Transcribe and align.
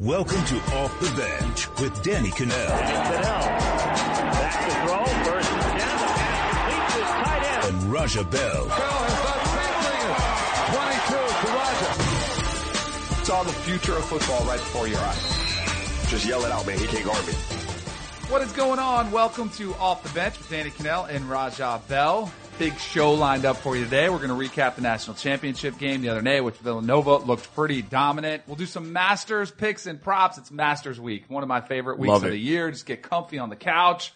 Welcome 0.00 0.44
to 0.44 0.54
Off 0.76 0.96
the 1.00 1.10
Bench 1.16 1.68
with 1.80 2.00
Danny 2.04 2.28
Kanell. 2.28 2.52
Fidel. 2.52 3.40
Back 4.30 4.64
to 4.64 4.70
throw. 4.86 5.04
First 5.24 5.50
and 5.50 5.60
ten. 5.60 5.74
The 5.74 6.06
pass 6.06 6.54
completes 6.54 6.94
his 6.94 7.02
tight 7.02 7.42
end. 7.42 7.64
And 7.74 7.82
Raja 7.92 8.22
Bell. 8.22 8.68
Bell 8.68 8.70
has 8.70 9.18
done 9.26 9.42
something. 9.74 10.14
22 11.02 11.18
to 11.40 11.50
Raja. 11.52 13.24
Saw 13.24 13.42
the 13.42 13.52
future 13.52 13.96
of 13.96 14.04
football 14.04 14.44
right 14.44 14.60
before 14.60 14.86
your 14.86 15.00
eyes. 15.00 16.08
Just 16.08 16.24
yell 16.24 16.44
it 16.44 16.52
out, 16.52 16.64
man. 16.64 16.78
He 16.78 16.86
can't 16.86 17.04
guard 17.04 17.26
me. 17.26 17.32
What 18.28 18.42
is 18.42 18.52
going 18.52 18.78
on? 18.78 19.10
Welcome 19.10 19.50
to 19.50 19.74
Off 19.74 20.04
the 20.04 20.10
Bench 20.10 20.38
with 20.38 20.48
Danny 20.48 20.70
Kanell 20.70 21.08
and 21.12 21.28
Raja 21.28 21.82
Bell. 21.88 22.32
Big 22.58 22.76
show 22.80 23.12
lined 23.14 23.44
up 23.44 23.56
for 23.58 23.76
you 23.76 23.84
today. 23.84 24.08
We're 24.08 24.18
going 24.18 24.30
to 24.30 24.34
recap 24.34 24.74
the 24.74 24.80
national 24.80 25.14
championship 25.14 25.78
game 25.78 26.02
the 26.02 26.08
other 26.08 26.22
day, 26.22 26.40
which 26.40 26.56
Villanova 26.56 27.18
looked 27.18 27.54
pretty 27.54 27.82
dominant. 27.82 28.42
We'll 28.48 28.56
do 28.56 28.66
some 28.66 28.92
Masters 28.92 29.52
picks 29.52 29.86
and 29.86 30.02
props. 30.02 30.38
It's 30.38 30.50
Masters 30.50 30.98
week, 30.98 31.26
one 31.28 31.44
of 31.44 31.48
my 31.48 31.60
favorite 31.60 32.00
weeks 32.00 32.08
Love 32.10 32.24
of 32.24 32.30
it. 32.30 32.32
the 32.32 32.40
year. 32.40 32.68
Just 32.72 32.84
get 32.84 33.00
comfy 33.00 33.38
on 33.38 33.48
the 33.48 33.54
couch. 33.54 34.12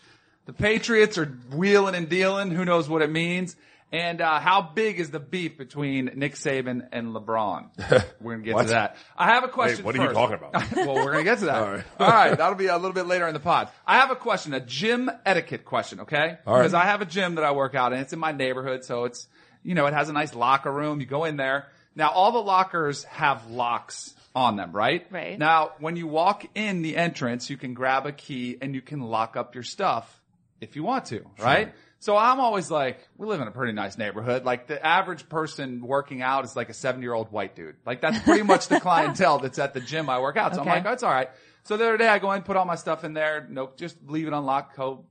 The 0.47 0.53
Patriots 0.53 1.19
are 1.19 1.27
wheeling 1.55 1.95
and 1.95 2.09
dealing. 2.09 2.51
Who 2.51 2.65
knows 2.65 2.89
what 2.89 3.01
it 3.01 3.11
means? 3.11 3.55
And 3.93 4.23
uh, 4.23 4.41
how 4.41 4.63
big 4.63 4.99
is 4.99 5.11
the 5.11 5.21
beef 5.21 5.59
between 5.59 6.13
Nick 6.15 6.35
Saban 6.35 6.89
and 6.93 7.09
LeBron? 7.15 8.05
We're 8.23 8.37
gonna 8.37 8.45
get 8.45 8.59
to 8.59 8.69
that. 8.71 8.97
I 9.19 9.27
have 9.35 9.45
a 9.45 9.49
question. 9.49 9.85
what 9.85 9.95
are 9.95 9.99
you 9.99 10.05
first. 10.07 10.17
talking 10.17 10.37
about? 10.37 10.73
well, 10.77 10.95
we're 10.95 11.13
gonna 11.13 11.25
get 11.25 11.41
to 11.41 11.45
that. 11.45 11.55
All 11.63 11.71
right. 11.71 11.85
All 12.01 12.09
right, 12.09 12.39
that'll 12.39 12.55
be 12.55 12.69
a 12.69 12.77
little 12.77 12.95
bit 12.95 13.07
later 13.07 13.29
in 13.29 13.35
the 13.35 13.41
pod. 13.41 13.69
I 13.87 13.99
have 13.99 14.11
a 14.11 14.17
question, 14.17 14.55
a 14.55 14.61
gym 14.61 15.11
etiquette 15.27 15.67
question, 15.67 16.01
okay? 16.01 16.39
All 16.47 16.55
right. 16.55 16.61
Because 16.61 16.73
I 16.73 16.85
have 16.85 17.03
a 17.03 17.05
gym 17.05 17.35
that 17.35 17.45
I 17.45 17.53
work 17.53 17.75
out 17.75 17.93
in. 17.93 17.99
It's 17.99 18.15
in 18.15 18.19
my 18.19 18.33
neighborhood, 18.33 18.85
so 18.85 19.05
it's 19.05 19.29
you 19.63 19.75
know 19.75 19.85
it 19.85 19.93
has 19.93 20.09
a 20.09 20.15
nice 20.15 20.35
locker 20.35 20.73
room. 20.73 21.01
You 21.01 21.07
go 21.07 21.25
in 21.25 21.37
there. 21.37 21.67
Now 21.95 22.13
all 22.13 22.33
the 22.33 22.39
lockers 22.39 23.05
have 23.05 23.51
locks 23.51 24.15
on 24.35 24.57
them, 24.57 24.73
right? 24.73 25.07
Right. 25.11 25.39
Now 25.39 25.73
when 25.81 25.97
you 25.97 26.07
walk 26.07 26.47
in 26.55 26.81
the 26.81 26.97
entrance, 26.97 27.51
you 27.51 27.59
can 27.59 27.75
grab 27.75 28.07
a 28.07 28.13
key 28.13 28.57
and 28.63 28.75
you 28.75 28.81
can 28.81 29.01
lock 29.01 29.37
up 29.37 29.55
your 29.55 29.65
stuff 29.65 30.23
if 30.62 30.77
you 30.77 30.83
want 30.83 31.06
to, 31.06 31.27
right? 31.39 31.75
So 32.03 32.17
I'm 32.17 32.41
always 32.41 32.69
like, 32.69 32.98
we 33.17 33.28
live 33.28 33.41
in 33.41 33.47
a 33.47 33.53
pretty 33.53 33.72
nice 33.75 33.97
neighborhood. 33.97 34.45
Like 34.45 34.67
the 34.67 34.84
average 34.84 35.28
person 35.28 35.81
working 35.86 36.20
out 36.20 36.44
is 36.44 36.56
like 36.56 36.69
a 36.69 36.75
70 36.75 37.00
year 37.00 37.14
old 37.14 37.31
white 37.31 37.55
dude. 37.55 37.77
Like 37.86 38.00
that's 38.00 38.19
pretty 38.25 38.42
much 38.42 38.67
the 38.67 38.81
clientele 38.86 39.39
that's 39.39 39.61
at 39.61 39.72
the 39.72 39.78
gym 39.81 40.11
I 40.11 40.19
work 40.19 40.36
out. 40.36 40.53
So 40.56 40.62
Okay. 40.62 40.70
I'm 40.70 40.77
like, 40.78 40.86
oh, 40.91 40.92
it's 40.94 41.05
all 41.05 41.12
right. 41.12 41.31
So 41.62 41.77
the 41.77 41.84
other 41.84 41.97
day 41.98 42.09
I 42.09 42.19
go 42.19 42.33
in, 42.33 42.42
put 42.42 42.56
all 42.56 42.64
my 42.64 42.75
stuff 42.75 43.05
in 43.05 43.12
there. 43.12 43.47
No, 43.48 43.70
just 43.77 43.97
leave 44.05 44.27
it 44.27 44.33
unlocked, 44.33 44.77
go 44.77 45.05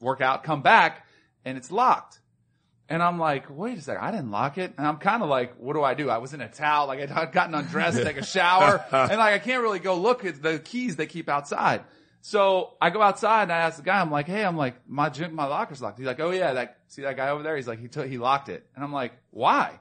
work 0.00 0.20
out, 0.20 0.44
come 0.44 0.62
back 0.62 1.04
and 1.44 1.58
it's 1.58 1.72
locked. 1.72 2.20
And 2.88 3.02
I'm 3.02 3.18
like, 3.18 3.46
wait 3.50 3.78
a 3.78 3.80
second, 3.80 4.04
I 4.04 4.12
didn't 4.12 4.30
lock 4.30 4.58
it. 4.58 4.74
And 4.78 4.86
I'm 4.86 4.98
kind 4.98 5.24
of 5.24 5.28
like, 5.28 5.54
what 5.56 5.72
do 5.72 5.82
I 5.82 5.94
do? 5.94 6.08
I 6.08 6.18
was 6.18 6.34
in 6.34 6.40
a 6.40 6.48
towel, 6.48 6.86
like 6.86 7.00
I'd 7.10 7.32
gotten 7.32 7.56
undressed, 7.56 8.00
take 8.00 8.16
a 8.16 8.24
shower, 8.24 8.84
and 8.92 9.18
like 9.18 9.34
I 9.34 9.38
can't 9.40 9.60
really 9.60 9.80
go 9.80 9.96
look 9.96 10.24
at 10.24 10.40
the 10.40 10.60
keys 10.60 10.94
they 10.94 11.06
keep 11.06 11.28
outside. 11.28 11.82
So 12.24 12.74
I 12.80 12.90
go 12.90 13.02
outside 13.02 13.42
and 13.42 13.52
I 13.52 13.58
ask 13.58 13.78
the 13.78 13.82
guy, 13.82 14.00
I'm 14.00 14.10
like, 14.12 14.26
hey, 14.26 14.44
I'm 14.44 14.56
like, 14.56 14.76
my 14.88 15.08
gym, 15.08 15.34
my 15.34 15.46
locker's 15.46 15.82
locked. 15.82 15.98
He's 15.98 16.06
like, 16.06 16.20
oh 16.20 16.30
yeah, 16.30 16.52
that, 16.52 16.78
see 16.86 17.02
that 17.02 17.16
guy 17.16 17.30
over 17.30 17.42
there? 17.42 17.56
He's 17.56 17.66
like, 17.66 17.80
he 17.80 17.88
took, 17.88 18.06
he 18.06 18.16
locked 18.16 18.48
it. 18.48 18.64
And 18.76 18.84
I'm 18.84 18.92
like, 18.92 19.12
why? 19.32 19.80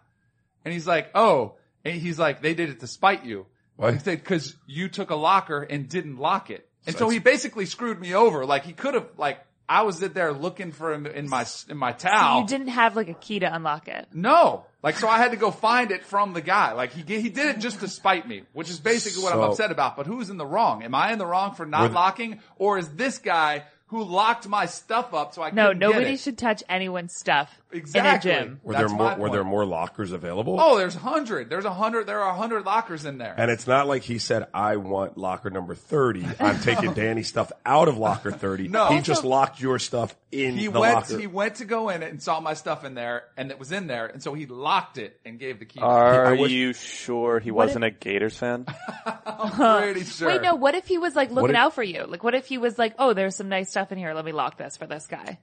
And 0.66 0.74
he's 0.74 0.88
like, 0.88 1.12
oh, 1.14 1.54
and 1.86 1.94
he's 1.94 2.18
like, 2.18 2.42
they 2.42 2.56
did 2.56 2.72
it 2.72 2.80
to 2.80 2.88
spite 2.88 3.26
you. 3.26 3.46
What? 3.76 3.94
He 3.94 4.00
said, 4.00 4.24
cause 4.26 4.56
you 4.66 4.90
took 4.90 5.12
a 5.12 5.16
locker 5.16 5.62
and 5.62 5.88
didn't 5.88 6.18
lock 6.18 6.50
it. 6.50 6.68
And 6.88 6.96
so 6.96 7.10
he 7.10 7.20
basically 7.20 7.68
screwed 7.68 8.00
me 8.00 8.16
over. 8.16 8.44
Like 8.44 8.66
he 8.66 8.74
could 8.74 8.96
have, 8.96 9.08
like, 9.18 9.40
I 9.72 9.84
was 9.84 10.04
in 10.04 10.12
there 10.12 10.34
looking 10.34 10.74
for 10.74 10.92
him 10.92 11.06
in 11.06 11.30
my, 11.30 11.46
in 11.70 11.78
my 11.78 11.94
So 11.94 12.10
towel. 12.10 12.42
you 12.42 12.48
didn't 12.48 12.68
have 12.68 12.98
like 12.98 13.08
a 13.08 13.14
key 13.14 13.40
to 13.40 13.56
unlock 13.56 13.88
it. 13.88 14.06
No. 14.14 14.66
Like, 14.84 14.98
so 14.98 15.08
I 15.08 15.18
had 15.18 15.32
to 15.32 15.38
go 15.38 15.50
find 15.50 15.92
it 15.92 16.04
from 16.04 16.34
the 16.34 16.42
guy. 16.42 16.74
Like, 16.74 16.92
he, 16.92 17.04
he 17.22 17.30
did 17.30 17.56
it 17.56 17.60
just 17.60 17.80
to 17.80 17.88
spite 17.88 18.28
me, 18.28 18.44
which 18.52 18.70
is 18.70 18.82
basically 18.82 19.24
what 19.24 19.32
I'm 19.34 19.40
upset 19.40 19.72
about. 19.72 19.96
But 19.96 20.08
who's 20.08 20.30
in 20.30 20.36
the 20.36 20.46
wrong? 20.46 20.84
Am 20.84 20.94
I 20.94 21.14
in 21.14 21.20
the 21.20 21.26
wrong 21.26 21.54
for 21.56 21.66
not 21.66 21.94
locking? 21.94 22.42
Or 22.58 22.80
is 22.80 22.90
this 22.90 23.18
guy 23.20 23.64
who 23.92 24.04
locked 24.04 24.48
my 24.48 24.66
stuff 24.66 25.14
up 25.14 25.34
so 25.34 25.42
I 25.44 25.52
No, 25.52 25.68
couldn't 25.68 25.80
get 25.80 25.88
nobody 25.90 26.14
it? 26.14 26.20
should 26.22 26.38
touch 26.38 26.64
anyone's 26.68 27.14
stuff 27.14 27.54
Exactly. 27.74 28.32
in 28.32 28.38
a 28.38 28.42
gym. 28.42 28.60
Were 28.64 28.74
That's 28.74 28.88
there 28.88 28.98
more? 28.98 29.08
my 29.12 29.18
Were 29.18 29.30
there 29.30 29.44
more 29.44 29.66
lockers 29.66 30.12
available? 30.14 30.58
Oh, 30.60 30.78
there's 30.78 30.96
a 30.96 31.00
hundred. 31.00 31.50
There's 31.50 31.64
a 31.66 31.74
hundred. 31.74 32.06
There 32.08 32.20
are 32.22 32.30
a 32.34 32.36
hundred 32.38 32.66
lockers 32.66 33.04
in 33.06 33.18
there. 33.18 33.36
And 33.38 33.52
it's 33.52 33.68
not 33.68 33.88
like 33.88 34.04
he 34.04 34.18
said, 34.18 34.48
I 34.54 34.78
want 34.78 35.18
locker 35.18 35.50
number 35.50 35.76
30. 35.76 36.26
I'm 36.40 36.60
taking 36.62 36.94
Danny's 36.94 37.28
stuff 37.28 37.52
out 37.66 37.88
of 37.90 37.98
locker 37.98 38.32
30. 38.32 38.70
No. 38.70 38.88
He 38.88 39.02
just 39.02 39.24
locked 39.26 39.60
your 39.62 39.78
stuff 39.78 40.16
in 40.32 40.56
he 40.58 40.68
the 40.68 40.80
went, 40.80 40.96
locker. 40.96 41.20
he 41.20 41.28
went 41.28 41.56
to 41.56 41.66
go 41.66 41.90
in 41.90 42.02
it 42.02 42.12
and 42.12 42.22
saw 42.24 42.40
my 42.40 42.54
stuff 42.54 42.86
in 42.86 42.94
there 42.96 43.26
and 43.36 43.52
it 43.52 43.60
was 43.60 43.72
in 43.74 43.88
there. 43.88 44.06
And 44.08 44.24
so 44.24 44.34
he 44.34 44.46
locked 44.46 44.98
it 44.98 45.20
and 45.26 45.38
gave 45.38 45.60
the 45.60 45.66
key. 45.66 45.82
Are 45.82 46.26
I 46.28 46.34
wish- 46.40 46.52
you 46.52 46.72
sure 46.74 47.40
he 47.40 47.52
wasn't 47.52 47.84
a 47.84 47.92
Gators 47.92 48.38
fan? 48.38 48.66
I'm 49.28 49.52
pretty 49.52 50.06
sure. 50.06 50.28
Wait, 50.30 50.42
no, 50.42 50.56
what 50.56 50.76
if 50.76 50.88
he 50.88 50.98
was 50.98 51.16
like 51.16 51.32
looking 51.32 51.52
if- 51.52 51.56
out 51.58 51.74
for 51.74 51.84
you? 51.84 52.06
Like 52.08 52.24
what 52.24 52.36
if 52.36 52.46
he 52.46 52.58
was 52.58 52.78
like, 52.78 52.96
oh, 53.00 53.14
there's 53.14 53.36
some 53.36 53.50
nice 53.50 53.70
stuff 53.70 53.81
in 53.92 53.98
here. 53.98 54.14
Let 54.14 54.26
me 54.26 54.32
lock 54.34 54.58
this 54.58 54.76
for 54.78 54.86
this 54.86 55.08
guy. 55.08 55.40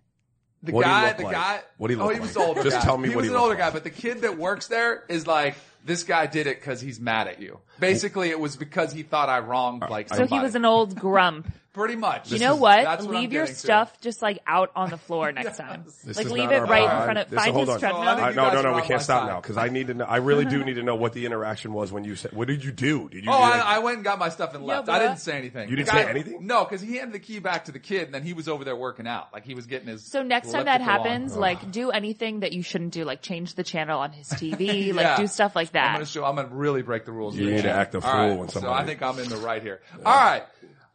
The 0.63 0.73
What'd 0.73 0.89
he 0.89 0.93
guy, 0.95 1.09
look 1.09 1.17
the 1.19 1.23
like? 1.25 1.33
guy. 1.33 1.61
What'd 1.79 1.97
he 1.97 2.03
oh, 2.03 2.09
he 2.09 2.21
was 2.21 2.37
like? 2.37 2.47
older. 2.49 2.63
Just 2.63 2.77
guy. 2.79 2.83
tell 2.83 2.99
me 2.99 3.09
he 3.09 3.15
what 3.15 3.23
was 3.23 3.29
he 3.31 3.35
an 3.35 3.37
older 3.41 3.49
looked 3.51 3.59
guy, 3.61 3.65
like. 3.67 3.75
but 3.75 3.85
the 3.85 3.91
kid 3.91 4.23
that 4.23 4.37
works 4.39 4.67
there 4.67 5.05
is 5.09 5.27
like, 5.27 5.55
this 5.85 6.03
guy 6.03 6.27
did 6.27 6.47
it 6.49 6.59
because 6.61 6.81
he's 6.81 6.99
mad 7.01 7.29
at 7.29 7.41
you. 7.41 7.61
Basically, 7.79 8.31
it 8.31 8.41
was 8.41 8.57
because 8.57 8.93
he 8.93 9.03
thought 9.05 9.29
I 9.29 9.39
wronged 9.39 9.85
like 9.89 10.09
So 10.09 10.17
somebody. 10.17 10.37
he 10.41 10.43
was 10.45 10.55
an 10.57 10.65
old 10.65 10.97
grump. 10.97 11.51
pretty 11.73 11.97
much. 11.97 12.33
you 12.33 12.39
know 12.39 12.55
is- 12.55 12.61
what? 12.61 12.83
That's 12.85 13.05
what 13.05 13.15
leave 13.15 13.33
your 13.33 13.43
getting 13.45 13.55
to. 13.55 13.61
stuff 13.61 14.01
just 14.01 14.23
like 14.23 14.41
out 14.47 14.71
on 14.75 14.91
the 14.91 14.97
floor 14.97 15.31
next 15.33 15.57
time. 15.59 15.85
This 16.05 16.17
like 16.17 16.29
leave 16.31 16.51
it 16.51 16.61
right 16.63 16.83
in 16.83 16.89
front 17.05 17.19
of, 17.19 17.31
This- 17.31 17.39
find 17.39 17.53
hold 17.55 17.69
his 17.69 17.75
on. 17.75 17.81
treadmill. 17.81 18.01
Well, 18.01 18.09
I 18.11 18.15
think 18.15 18.27
I, 18.27 18.31
you 18.31 18.37
no, 18.55 18.63
no, 18.63 18.71
no, 18.71 18.77
we 18.77 18.83
can't 18.83 19.03
stop 19.03 19.23
side. 19.23 19.29
now 19.29 19.41
because 19.41 19.57
I 19.57 19.69
need 19.69 19.87
to 19.89 19.95
know, 19.95 20.05
I 20.05 20.17
really 20.17 20.45
do 20.45 20.65
need 20.65 20.75
to 20.75 20.83
know 20.83 20.97
what 20.97 21.13
the 21.13 21.27
interaction 21.27 21.73
was 21.73 21.93
when 21.93 22.05
you 22.05 22.17
said, 22.17 22.33
what 22.33 22.49
did 22.49 22.65
you 22.65 22.73
do? 22.73 23.09
Did 23.09 23.25
you 23.25 23.31
Oh, 23.31 23.37
do 23.37 23.43
I, 23.43 23.77
I 23.77 23.79
went 23.81 23.97
and 23.97 24.05
got 24.05 24.19
my 24.19 24.29
stuff 24.29 24.55
and 24.55 24.65
left. 24.65 24.89
I 24.89 24.99
didn't 24.99 25.19
say 25.19 25.37
anything. 25.39 25.69
You 25.69 25.77
didn't 25.77 25.89
The 25.89 25.93
say 26.03 26.09
anything? 26.09 26.47
No, 26.47 26.65
because 26.65 26.81
he 26.81 26.97
handed 26.97 27.15
the 27.15 27.19
key 27.25 27.39
back 27.39 27.67
to 27.67 27.73
the 27.73 27.79
kid, 27.79 28.05
and 28.05 28.15
then 28.15 28.23
he 28.23 28.33
was 28.33 28.49
over 28.49 28.65
there 28.65 28.77
working 28.77 29.07
out. 29.07 29.29
Like 29.33 29.45
he 29.45 29.55
was 29.55 29.67
getting 29.67 29.89
his. 29.89 30.05
So 30.05 30.23
next 30.23 30.51
time 30.51 30.65
that 30.65 30.81
elliptical 30.81 31.01
on. 31.03 31.07
happens, 31.11 31.37
like 31.37 31.71
do 31.71 31.91
anything 31.91 32.41
that 32.41 32.53
you 32.53 32.63
shouldn't 32.63 32.93
do, 32.93 33.05
like 33.05 33.23
change 33.23 33.55
the 33.55 33.63
channel 33.65 34.01
on 34.01 34.13
his 34.13 34.29
TV, 34.29 34.93
like 34.95 35.17
do 35.17 35.27
stuff 35.27 35.55
like 35.55 35.73
that. 35.73 35.79
I'm 35.85 35.93
that. 35.93 35.97
gonna 35.99 36.07
show. 36.07 36.25
I'm 36.25 36.37
gonna 36.37 36.49
really 36.49 36.83
break 36.83 37.05
the 37.05 37.13
rules. 37.13 37.37
You 37.37 37.51
need 37.51 37.63
to 37.63 37.71
act 37.71 37.95
a 37.95 38.01
fool 38.01 38.11
right, 38.11 38.37
when 38.39 38.49
So 38.49 38.71
I 38.73 38.85
think 38.85 39.03
I'm 39.03 39.19
in 39.19 39.29
the 39.29 39.37
right 39.37 39.63
here. 39.63 39.81
All 40.05 40.15
right. 40.15 40.43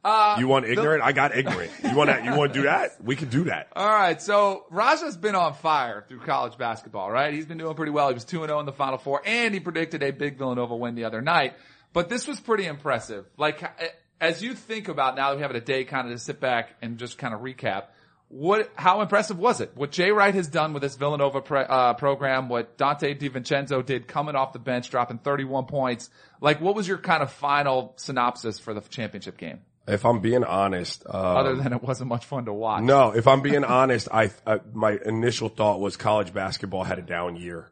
Uh, 0.03 0.35
you 0.37 0.47
want 0.47 0.65
ignorant? 0.65 1.01
I 1.01 1.13
got 1.13 1.35
ignorant. 1.35 1.71
You 1.81 1.95
want 1.95 2.09
that? 2.09 2.25
You 2.25 2.35
want 2.35 2.53
to 2.53 2.59
do 2.59 2.63
that? 2.65 3.01
We 3.01 3.15
can 3.15 3.29
do 3.29 3.45
that. 3.45 3.69
All 3.75 3.87
right, 3.87 4.21
so 4.21 4.65
Raja's 4.69 5.15
been 5.15 5.35
on 5.35 5.53
fire 5.53 6.03
through 6.07 6.19
college 6.19 6.57
basketball, 6.57 7.09
right? 7.09 7.33
He's 7.33 7.45
been 7.45 7.57
doing 7.57 7.73
pretty 7.75 7.91
well. 7.91 8.09
He 8.09 8.13
was 8.13 8.25
2-0 8.25 8.59
in 8.59 8.65
the 8.65 8.73
Final 8.73 8.97
Four, 8.97 9.21
and 9.25 9.53
he 9.53 9.61
predicted 9.61 10.03
a 10.03 10.11
big 10.11 10.37
Villanova 10.37 10.75
win 10.75 10.95
the 10.95 11.05
other 11.05 11.21
night. 11.21 11.53
But 11.93 12.09
this 12.09 12.27
was 12.27 12.39
pretty 12.39 12.65
impressive. 12.65 13.25
Like, 13.37 13.63
eh, 13.63 13.87
as 14.19 14.41
you 14.41 14.55
think 14.55 14.89
about 14.89 15.15
now 15.15 15.29
that 15.29 15.37
we 15.37 15.41
have 15.43 15.51
a 15.51 15.61
day 15.61 15.85
kind 15.85 16.07
of 16.07 16.13
to 16.13 16.19
sit 16.19 16.39
back 16.39 16.75
and 16.81 16.97
just 16.97 17.17
kind 17.17 17.33
of 17.33 17.39
recap, 17.41 17.85
what, 18.27 18.71
how 18.75 19.01
impressive 19.01 19.37
was 19.37 19.61
it? 19.61 19.71
What 19.75 19.91
Jay 19.91 20.11
Wright 20.11 20.33
has 20.33 20.47
done 20.47 20.73
with 20.73 20.81
this 20.81 20.95
Villanova 20.95 21.39
pre, 21.41 21.61
uh, 21.61 21.93
program, 21.93 22.49
what 22.49 22.77
Dante 22.77 23.13
DiVincenzo 23.13 23.85
did 23.85 24.07
coming 24.07 24.35
off 24.35 24.53
the 24.53 24.59
bench, 24.59 24.89
dropping 24.89 25.19
31 25.19 25.65
points. 25.65 26.09
Like, 26.41 26.59
what 26.59 26.75
was 26.75 26.87
your 26.87 26.97
kind 26.97 27.21
of 27.21 27.31
final 27.31 27.93
synopsis 27.97 28.59
for 28.59 28.73
the 28.73 28.81
championship 28.81 29.37
game? 29.37 29.59
If 29.85 30.05
I'm 30.05 30.21
being 30.21 30.45
honest, 30.45 31.03
um, 31.07 31.37
Other 31.37 31.55
than 31.55 31.73
it 31.73 31.83
wasn't 31.83 32.07
much 32.07 32.25
fun 32.25 32.45
to 32.45 32.53
watch. 32.53 32.83
No, 32.83 33.11
if 33.11 33.27
I'm 33.27 33.41
being 33.41 33.65
honest, 33.65 34.07
I, 34.11 34.31
uh, 34.45 34.59
my 34.71 34.97
initial 35.05 35.49
thought 35.49 35.81
was 35.81 35.97
college 35.97 36.33
basketball 36.33 36.83
had 36.83 36.99
a 36.99 37.01
down 37.01 37.35
year. 37.35 37.69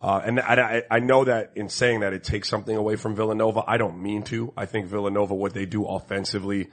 Uh, 0.00 0.20
and 0.24 0.38
I, 0.38 0.54
I, 0.54 0.96
I 0.96 0.98
know 1.00 1.24
that 1.24 1.52
in 1.56 1.68
saying 1.68 2.00
that 2.00 2.12
it 2.12 2.22
takes 2.22 2.48
something 2.48 2.76
away 2.76 2.96
from 2.96 3.16
Villanova. 3.16 3.64
I 3.66 3.78
don't 3.78 4.00
mean 4.00 4.22
to. 4.24 4.52
I 4.56 4.66
think 4.66 4.86
Villanova, 4.86 5.34
what 5.34 5.54
they 5.54 5.66
do 5.66 5.86
offensively 5.86 6.70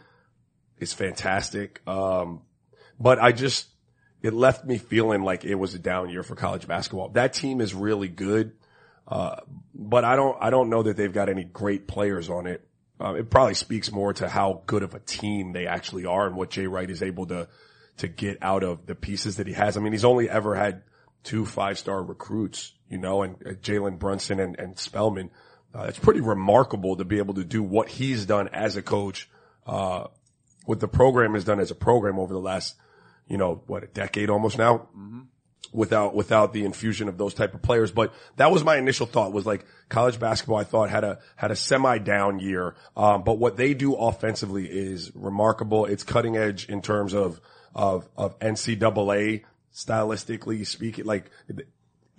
is 0.78 0.94
fantastic. 0.94 1.82
Um, 1.88 2.42
but 3.00 3.20
I 3.20 3.32
just, 3.32 3.68
it 4.22 4.34
left 4.34 4.66
me 4.66 4.78
feeling 4.78 5.24
like 5.24 5.44
it 5.44 5.56
was 5.56 5.74
a 5.74 5.80
down 5.80 6.10
year 6.10 6.22
for 6.22 6.36
college 6.36 6.68
basketball. 6.68 7.10
That 7.10 7.34
team 7.34 7.62
is 7.62 7.74
really 7.74 8.10
good. 8.10 8.52
Uh, 9.08 9.38
but 9.74 10.04
I 10.04 10.16
don't, 10.16 10.38
I 10.40 10.52
don't 10.52 10.70
know 10.70 10.84
that 10.84 10.98
they've 10.98 11.12
got 11.12 11.30
any 11.30 11.46
great 11.46 11.88
players 11.88 12.30
on 12.30 12.46
it. 12.46 12.68
Uh, 13.02 13.14
it 13.14 13.30
probably 13.30 13.56
speaks 13.56 13.92
more 13.92 14.14
to 14.14 14.30
how 14.30 14.62
good 14.68 14.84
of 14.84 14.94
a 14.94 15.00
team 15.00 15.54
they 15.54 15.66
actually 15.66 16.06
are 16.06 16.28
and 16.28 16.36
what 16.36 16.52
Jay 16.52 16.68
Wright 16.68 16.90
is 16.90 17.02
able 17.02 17.26
to, 17.28 17.48
to 17.98 18.08
get 18.08 18.38
out 18.42 18.64
of 18.64 18.86
the 18.86 18.96
pieces 18.96 19.38
that 19.38 19.48
he 19.48 19.54
has. 19.54 19.76
I 19.76 19.80
mean, 19.80 19.92
he's 19.92 20.06
only 20.06 20.30
ever 20.30 20.56
had 20.56 20.84
two 21.24 21.46
five-star 21.46 22.04
recruits, 22.04 22.74
you 22.90 22.98
know, 22.98 23.24
and 23.24 23.36
uh, 23.46 23.52
Jalen 23.52 23.98
Brunson 23.98 24.40
and, 24.40 24.60
and 24.60 24.78
Spellman. 24.78 25.32
Uh, 25.74 25.84
it's 25.84 26.00
pretty 26.00 26.22
remarkable 26.22 26.98
to 26.98 27.06
be 27.06 27.18
able 27.18 27.34
to 27.36 27.44
do 27.44 27.64
what 27.64 27.90
he's 27.90 28.26
done 28.26 28.50
as 28.50 28.76
a 28.76 28.82
coach, 28.82 29.30
uh, 29.66 30.06
what 30.66 30.80
the 30.80 30.88
program 30.88 31.34
has 31.34 31.44
done 31.44 31.60
as 31.60 31.72
a 31.72 31.76
program 31.76 32.20
over 32.20 32.34
the 32.34 32.40
last, 32.40 32.76
you 33.28 33.38
know, 33.38 33.64
what, 33.68 33.84
a 33.84 33.88
decade 33.88 34.30
almost 34.30 34.58
now? 34.58 34.90
Without 35.72 36.14
without 36.14 36.54
the 36.54 36.66
infusion 36.66 37.08
of 37.08 37.18
those 37.18 37.34
type 37.34 37.54
of 37.54 37.62
players. 37.62 37.92
But 37.92 38.14
that 38.38 38.52
was 38.52 38.64
my 38.64 38.78
initial 38.78 39.06
thought 39.06 39.32
was 39.32 39.46
like 39.46 39.66
college 39.90 40.20
basketball. 40.20 40.58
I 40.58 40.64
thought 40.64 40.90
had 40.90 41.04
a 41.04 41.20
had 41.36 41.52
a 41.52 41.56
semi 41.56 41.98
down 41.98 42.40
year, 42.40 42.76
um, 42.96 43.24
but 43.24 43.38
what 43.38 43.58
they 43.58 43.74
do 43.74 43.96
offensively 43.96 44.66
is 44.66 45.12
remarkable. 45.16 45.86
It's 45.86 46.04
cutting 46.04 46.38
edge 46.38 46.68
in 46.68 46.82
terms 46.82 47.14
of 47.14 47.40
of 47.74 48.08
of 48.18 48.38
NCAA 48.40 49.44
stylistically 49.74 50.66
speaking. 50.68 51.06
Like 51.06 51.32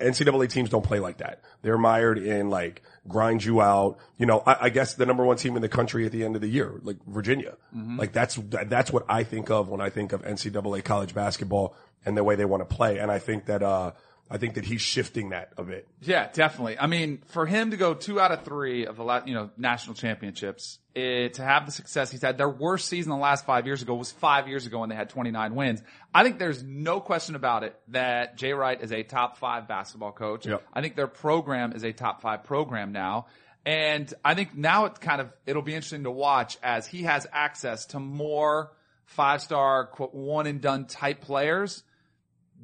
NCAA 0.03 0.49
teams 0.51 0.71
don't 0.71 0.85
play 0.85 0.99
like 0.99 1.19
that. 1.19 1.41
They're 1.63 1.79
mired 1.79 2.19
in 2.19 2.51
like 2.51 2.83
grind 3.07 3.45
you 3.45 3.61
out. 3.61 3.99
You 4.19 4.27
know, 4.27 4.43
I, 4.47 4.57
I 4.63 4.69
guess 4.71 4.95
the 4.95 5.07
number 5.07 5.25
one 5.25 5.37
team 5.37 5.57
in 5.57 5.63
the 5.63 5.69
country 5.69 6.07
at 6.07 6.13
the 6.13 6.25
end 6.25 6.35
of 6.35 6.43
the 6.43 6.49
year, 6.49 6.81
like 6.83 6.97
Virginia. 7.07 7.57
Like 7.99 8.13
that's, 8.13 8.39
that's 8.67 8.93
what 8.93 9.05
I 9.09 9.25
think 9.25 9.51
of 9.51 9.69
when 9.69 9.81
I 9.81 9.91
think 9.91 10.13
of 10.13 10.23
NCAA 10.23 10.85
college 10.85 11.15
basketball 11.15 11.77
and 12.05 12.17
the 12.17 12.25
way 12.25 12.35
they 12.37 12.45
want 12.45 12.69
to 12.69 12.75
play. 12.75 12.99
And 12.99 13.11
I 13.11 13.19
think 13.19 13.47
that, 13.47 13.63
uh, 13.63 13.93
I 14.33 14.39
think 14.39 14.55
that 14.55 14.65
he's 14.65 14.81
shifting 14.81 15.29
that 15.29 15.53
a 15.59 15.63
bit. 15.63 15.87
Yeah, 16.01 16.27
definitely. 16.33 16.79
I 16.79 16.87
mean, 16.87 17.23
for 17.29 17.45
him 17.45 17.73
to 17.73 17.77
go 17.77 17.93
two 17.93 18.19
out 18.19 18.33
of 18.33 18.45
three 18.45 18.87
of 18.87 18.97
the 18.97 19.05
last, 19.05 19.29
you 19.29 19.35
know, 19.35 19.51
national 19.59 19.95
championships, 19.95 20.79
it, 20.95 21.35
to 21.35 21.45
have 21.45 21.67
the 21.67 21.73
success 21.73 22.11
he's 22.11 22.23
had, 22.23 22.39
their 22.39 22.49
worst 22.49 22.89
season 22.89 23.11
the 23.11 23.17
last 23.19 23.45
five 23.45 23.67
years 23.67 23.83
ago 23.83 23.95
was 23.95 24.11
five 24.11 24.49
years 24.49 24.65
ago 24.65 24.79
when 24.79 24.89
they 24.89 24.95
had 24.95 25.11
29 25.11 25.55
wins. 25.55 25.83
I 26.15 26.23
think 26.23 26.39
there's 26.39 26.63
no 26.63 26.99
question 26.99 27.35
about 27.35 27.63
it 27.63 27.79
that 27.89 28.39
Jay 28.39 28.55
Wright 28.55 28.81
is 28.81 28.91
a 28.91 29.03
top 29.03 29.37
five 29.37 29.69
basketball 29.69 30.13
coach. 30.13 30.47
Yep. 30.47 30.63
I 30.73 30.81
think 30.81 30.97
their 30.97 31.09
program 31.09 31.73
is 31.73 31.85
a 31.85 31.93
top 31.93 32.23
five 32.23 32.45
program 32.45 32.93
now. 32.93 33.27
And 33.67 34.13
I 34.25 34.35
think 34.35 34.57
now 34.57 34.87
it 34.87 34.99
kind 34.99 35.21
of, 35.21 35.31
it'll 35.45 35.61
be 35.61 35.75
interesting 35.75 36.05
to 36.05 36.11
watch 36.11 36.57
as 36.63 36.87
he 36.87 37.03
has 37.03 37.27
access 37.33 37.85
to 37.87 38.01
more 38.01 38.73
five 39.05 39.43
star, 39.43 39.87
quote, 39.87 40.15
one 40.15 40.47
and 40.47 40.63
done 40.63 40.87
type 40.87 41.21
players 41.21 41.83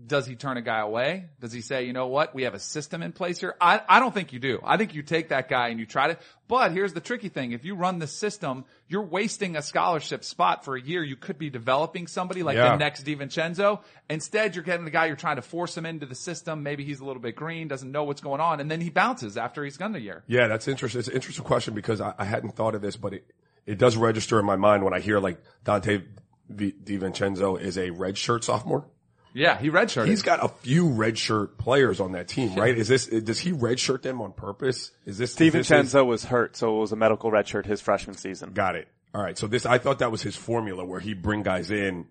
does 0.06 0.26
he 0.26 0.36
turn 0.36 0.56
a 0.56 0.62
guy 0.62 0.78
away? 0.78 1.26
Does 1.40 1.52
he 1.52 1.60
say, 1.60 1.84
you 1.84 1.92
know 1.92 2.06
what, 2.06 2.34
we 2.34 2.44
have 2.44 2.54
a 2.54 2.58
system 2.58 3.02
in 3.02 3.12
place 3.12 3.40
here? 3.40 3.56
I, 3.60 3.80
I 3.88 4.00
don't 4.00 4.14
think 4.14 4.32
you 4.32 4.38
do. 4.38 4.60
I 4.64 4.76
think 4.76 4.94
you 4.94 5.02
take 5.02 5.30
that 5.30 5.48
guy 5.48 5.68
and 5.68 5.80
you 5.80 5.86
try 5.86 6.08
to, 6.08 6.18
but 6.46 6.72
here's 6.72 6.92
the 6.92 7.00
tricky 7.00 7.28
thing. 7.28 7.52
If 7.52 7.64
you 7.64 7.74
run 7.74 7.98
the 7.98 8.06
system, 8.06 8.64
you're 8.86 9.02
wasting 9.02 9.56
a 9.56 9.62
scholarship 9.62 10.24
spot 10.24 10.64
for 10.64 10.76
a 10.76 10.80
year. 10.80 11.02
You 11.02 11.16
could 11.16 11.38
be 11.38 11.50
developing 11.50 12.06
somebody 12.06 12.42
like 12.42 12.56
Yeah. 12.56 12.70
the 12.70 12.76
next 12.76 13.04
DiVincenzo. 13.04 13.80
Instead, 14.08 14.54
you're 14.54 14.64
getting 14.64 14.84
the 14.84 14.90
guy, 14.90 15.06
you're 15.06 15.16
trying 15.16 15.36
to 15.36 15.42
force 15.42 15.76
him 15.76 15.84
into 15.84 16.06
the 16.06 16.14
system. 16.14 16.62
Maybe 16.62 16.84
he's 16.84 17.00
a 17.00 17.04
little 17.04 17.20
bit 17.22 17.34
green, 17.36 17.68
doesn't 17.68 17.90
know 17.90 18.04
what's 18.04 18.20
going 18.20 18.40
on, 18.40 18.60
and 18.60 18.70
then 18.70 18.80
he 18.80 18.90
bounces 18.90 19.36
after 19.36 19.64
he's 19.64 19.76
gone 19.76 19.94
a 19.94 19.98
year. 19.98 20.22
Yeah, 20.26 20.46
that's 20.46 20.68
interesting. 20.68 21.00
It's 21.00 21.08
an 21.08 21.14
interesting 21.14 21.44
question 21.44 21.74
because 21.74 22.00
I, 22.00 22.14
I 22.18 22.24
hadn't 22.24 22.54
thought 22.54 22.74
of 22.74 22.82
this, 22.82 22.96
but 22.96 23.14
it, 23.14 23.30
it 23.66 23.78
does 23.78 23.96
register 23.96 24.38
in 24.38 24.46
my 24.46 24.56
mind 24.56 24.84
when 24.84 24.94
I 24.94 25.00
hear 25.00 25.18
like 25.18 25.38
Dante 25.64 26.02
DiVincenzo 26.50 27.60
is 27.60 27.76
a 27.76 27.90
redshirt 27.90 28.44
sophomore. 28.44 28.86
Yeah, 29.34 29.58
he 29.58 29.70
redshirted. 29.70 30.08
He's 30.08 30.22
got 30.22 30.42
a 30.44 30.48
few 30.48 30.86
redshirt 30.88 31.58
players 31.58 32.00
on 32.00 32.12
that 32.12 32.28
team, 32.28 32.54
right? 32.54 32.76
Is 32.76 32.88
this, 32.88 33.06
does 33.06 33.38
he 33.38 33.52
redshirt 33.52 34.02
them 34.02 34.20
on 34.20 34.32
purpose? 34.32 34.90
Is 35.04 35.18
this, 35.18 35.32
Steve 35.32 35.48
is 35.48 35.52
this 35.52 35.68
his- 35.68 35.76
Vincenzo 35.76 36.04
was 36.04 36.24
hurt, 36.24 36.56
so 36.56 36.76
it 36.76 36.80
was 36.80 36.92
a 36.92 36.96
medical 36.96 37.30
redshirt 37.30 37.66
his 37.66 37.80
freshman 37.80 38.16
season. 38.16 38.52
Got 38.52 38.76
it. 38.76 38.88
All 39.14 39.22
right. 39.22 39.36
So 39.38 39.46
this, 39.46 39.66
I 39.66 39.78
thought 39.78 40.00
that 40.00 40.10
was 40.10 40.22
his 40.22 40.36
formula 40.36 40.84
where 40.84 41.00
he 41.00 41.14
bring 41.14 41.42
guys 41.42 41.70
in, 41.70 42.06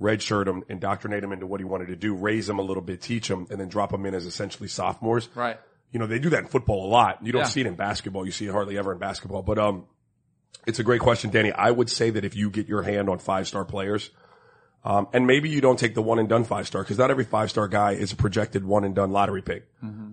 redshirt 0.00 0.44
them, 0.44 0.64
indoctrinate 0.68 1.22
them 1.22 1.32
into 1.32 1.46
what 1.46 1.60
he 1.60 1.64
wanted 1.64 1.86
to 1.88 1.96
do, 1.96 2.14
raise 2.14 2.46
them 2.46 2.58
a 2.58 2.62
little 2.62 2.82
bit, 2.82 3.00
teach 3.00 3.28
them, 3.28 3.46
and 3.50 3.58
then 3.60 3.68
drop 3.68 3.90
them 3.90 4.04
in 4.04 4.14
as 4.14 4.26
essentially 4.26 4.68
sophomores. 4.68 5.28
right. 5.34 5.58
You 5.92 6.00
know, 6.00 6.06
they 6.08 6.18
do 6.18 6.30
that 6.30 6.40
in 6.40 6.46
football 6.48 6.84
a 6.86 6.90
lot. 6.90 7.24
You 7.24 7.32
don't 7.32 7.42
Yeah. 7.42 7.46
see 7.48 7.60
it 7.60 7.66
in 7.66 7.74
basketball. 7.76 8.26
You 8.26 8.32
see 8.32 8.46
it 8.46 8.50
hardly 8.52 8.76
ever 8.76 8.92
in 8.92 8.98
basketball. 8.98 9.42
But 9.42 9.58
um, 9.58 9.86
it's 10.66 10.78
a 10.80 10.82
great 10.82 11.00
question, 11.00 11.30
Danny. 11.30 11.52
I 11.52 11.70
would 11.70 11.88
say 11.88 12.10
that 12.10 12.24
if 12.24 12.34
you 12.34 12.50
get 12.50 12.66
your 12.66 12.82
hand 12.82 13.08
on 13.08 13.18
five 13.18 13.46
star 13.46 13.64
players, 13.64 14.10
um, 14.86 15.08
and 15.12 15.26
maybe 15.26 15.48
you 15.50 15.60
don't 15.60 15.78
take 15.78 15.94
the 15.94 16.02
one 16.02 16.20
and 16.20 16.28
done 16.28 16.44
five 16.44 16.66
star 16.66 16.82
because 16.82 16.96
not 16.96 17.10
every 17.10 17.24
five 17.24 17.50
star 17.50 17.66
guy 17.66 17.92
is 17.92 18.12
a 18.12 18.16
projected 18.16 18.64
one 18.64 18.84
and 18.84 18.94
done 18.94 19.10
lottery 19.10 19.42
pick. 19.42 19.66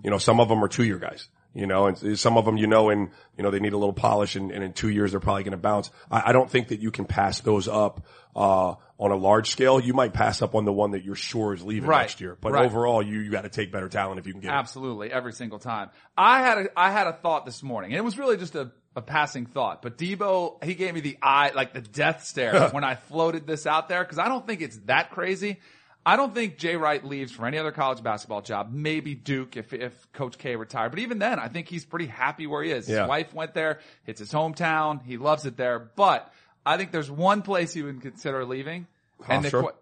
You 0.04 0.10
know, 0.10 0.18
some 0.18 0.40
of 0.40 0.48
them 0.48 0.62
are 0.64 0.68
two 0.68 0.82
year 0.84 0.98
guys. 0.98 1.28
You 1.54 1.68
know, 1.68 1.86
and 1.86 2.18
some 2.18 2.36
of 2.36 2.44
them, 2.44 2.56
you 2.56 2.66
know, 2.66 2.90
and 2.90 3.10
you 3.36 3.44
know 3.44 3.50
they 3.52 3.60
need 3.60 3.74
a 3.74 3.78
little 3.78 3.92
polish, 3.92 4.34
and, 4.34 4.50
and 4.50 4.64
in 4.64 4.72
two 4.72 4.88
years 4.88 5.12
they're 5.12 5.20
probably 5.20 5.44
going 5.44 5.52
to 5.52 5.56
bounce. 5.56 5.88
I, 6.10 6.30
I 6.30 6.32
don't 6.32 6.50
think 6.50 6.68
that 6.68 6.80
you 6.80 6.90
can 6.90 7.04
pass 7.04 7.38
those 7.40 7.68
up 7.68 8.04
uh, 8.34 8.74
on 8.98 9.10
a 9.12 9.16
large 9.16 9.50
scale. 9.50 9.78
You 9.78 9.94
might 9.94 10.12
pass 10.12 10.42
up 10.42 10.56
on 10.56 10.64
the 10.64 10.72
one 10.72 10.90
that 10.92 11.04
you're 11.04 11.14
sure 11.14 11.54
is 11.54 11.62
leaving 11.62 11.88
Right. 11.88 12.00
next 12.02 12.20
year, 12.20 12.36
but 12.40 12.52
Right. 12.52 12.64
overall, 12.66 13.02
you 13.02 13.20
you 13.20 13.30
got 13.30 13.42
to 13.42 13.48
take 13.48 13.70
better 13.70 13.88
talent 13.88 14.18
if 14.18 14.26
you 14.26 14.32
can 14.32 14.40
get 14.42 14.48
it. 14.48 14.54
Absolutely, 14.54 15.12
every 15.12 15.32
single 15.32 15.60
time. 15.60 15.90
I 16.16 16.40
had 16.40 16.58
a 16.58 16.66
I 16.76 16.90
had 16.90 17.06
a 17.06 17.12
thought 17.12 17.46
this 17.46 17.62
morning, 17.62 17.92
and 17.92 17.98
it 17.98 18.04
was 18.04 18.18
really 18.18 18.36
just 18.36 18.56
a, 18.56 18.72
a 18.96 19.02
passing 19.02 19.46
thought. 19.46 19.80
But 19.80 19.96
Debo, 19.96 20.62
he 20.64 20.74
gave 20.74 20.92
me 20.92 21.02
the 21.02 21.18
eye, 21.22 21.52
like 21.54 21.72
the 21.72 21.82
death 21.82 22.24
stare 22.24 22.68
when 22.72 22.82
I 22.82 22.96
floated 22.96 23.46
this 23.46 23.64
out 23.64 23.88
there, 23.88 24.02
because 24.02 24.18
I 24.18 24.26
don't 24.26 24.44
think 24.44 24.60
it's 24.60 24.76
that 24.86 25.12
crazy. 25.12 25.60
I 26.06 26.16
don't 26.16 26.34
think 26.34 26.58
Jay 26.58 26.76
Wright 26.76 27.02
leaves 27.02 27.32
for 27.32 27.46
any 27.46 27.56
other 27.56 27.72
college 27.72 28.02
basketball 28.02 28.42
job. 28.42 28.70
Maybe 28.72 29.14
Duke 29.14 29.56
if 29.56 29.72
if 29.72 30.12
Coach 30.12 30.36
K 30.36 30.56
retired, 30.56 30.90
but 30.90 30.98
even 30.98 31.18
then, 31.18 31.38
I 31.38 31.48
think 31.48 31.68
he's 31.68 31.84
pretty 31.84 32.06
happy 32.06 32.46
where 32.46 32.62
he 32.62 32.70
is. 32.70 32.88
Yeah. 32.88 33.00
His 33.00 33.08
wife 33.08 33.32
went 33.32 33.54
there; 33.54 33.80
it's 34.06 34.20
his 34.20 34.32
hometown. 34.32 35.02
He 35.04 35.16
loves 35.16 35.46
it 35.46 35.56
there. 35.56 35.78
But 35.78 36.32
I 36.66 36.76
think 36.76 36.92
there's 36.92 37.10
one 37.10 37.42
place 37.42 37.72
he 37.72 37.82
would 37.82 38.02
consider 38.02 38.44
leaving, 38.44 38.86
and 39.28 39.44
the 39.44 39.50
Hofstra? 39.50 39.72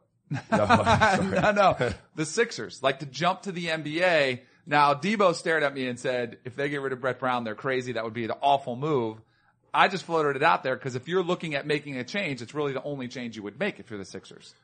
No, 0.50 1.40
no, 1.40 1.52
no. 1.52 1.90
The 2.14 2.24
Sixers 2.24 2.82
like 2.82 3.00
to 3.00 3.06
jump 3.06 3.42
to 3.42 3.52
the 3.52 3.66
NBA. 3.66 4.40
Now, 4.64 4.94
Debo 4.94 5.34
stared 5.34 5.62
at 5.62 5.74
me 5.74 5.88
and 5.88 5.98
said, 5.98 6.38
if 6.44 6.54
they 6.54 6.68
get 6.68 6.80
rid 6.80 6.92
of 6.92 7.00
Brett 7.00 7.18
Brown, 7.18 7.44
they're 7.44 7.54
crazy. 7.54 7.92
That 7.92 8.04
would 8.04 8.14
be 8.14 8.24
an 8.24 8.32
awful 8.40 8.76
move. 8.76 9.20
I 9.74 9.88
just 9.88 10.04
floated 10.04 10.36
it 10.36 10.42
out 10.42 10.62
there 10.62 10.76
because 10.76 10.94
if 10.94 11.08
you're 11.08 11.22
looking 11.22 11.54
at 11.54 11.66
making 11.66 11.96
a 11.96 12.04
change, 12.04 12.42
it's 12.42 12.54
really 12.54 12.72
the 12.72 12.82
only 12.82 13.08
change 13.08 13.36
you 13.36 13.42
would 13.42 13.58
make 13.58 13.80
if 13.80 13.90
you're 13.90 13.98
the 13.98 14.04
Sixers. 14.04 14.54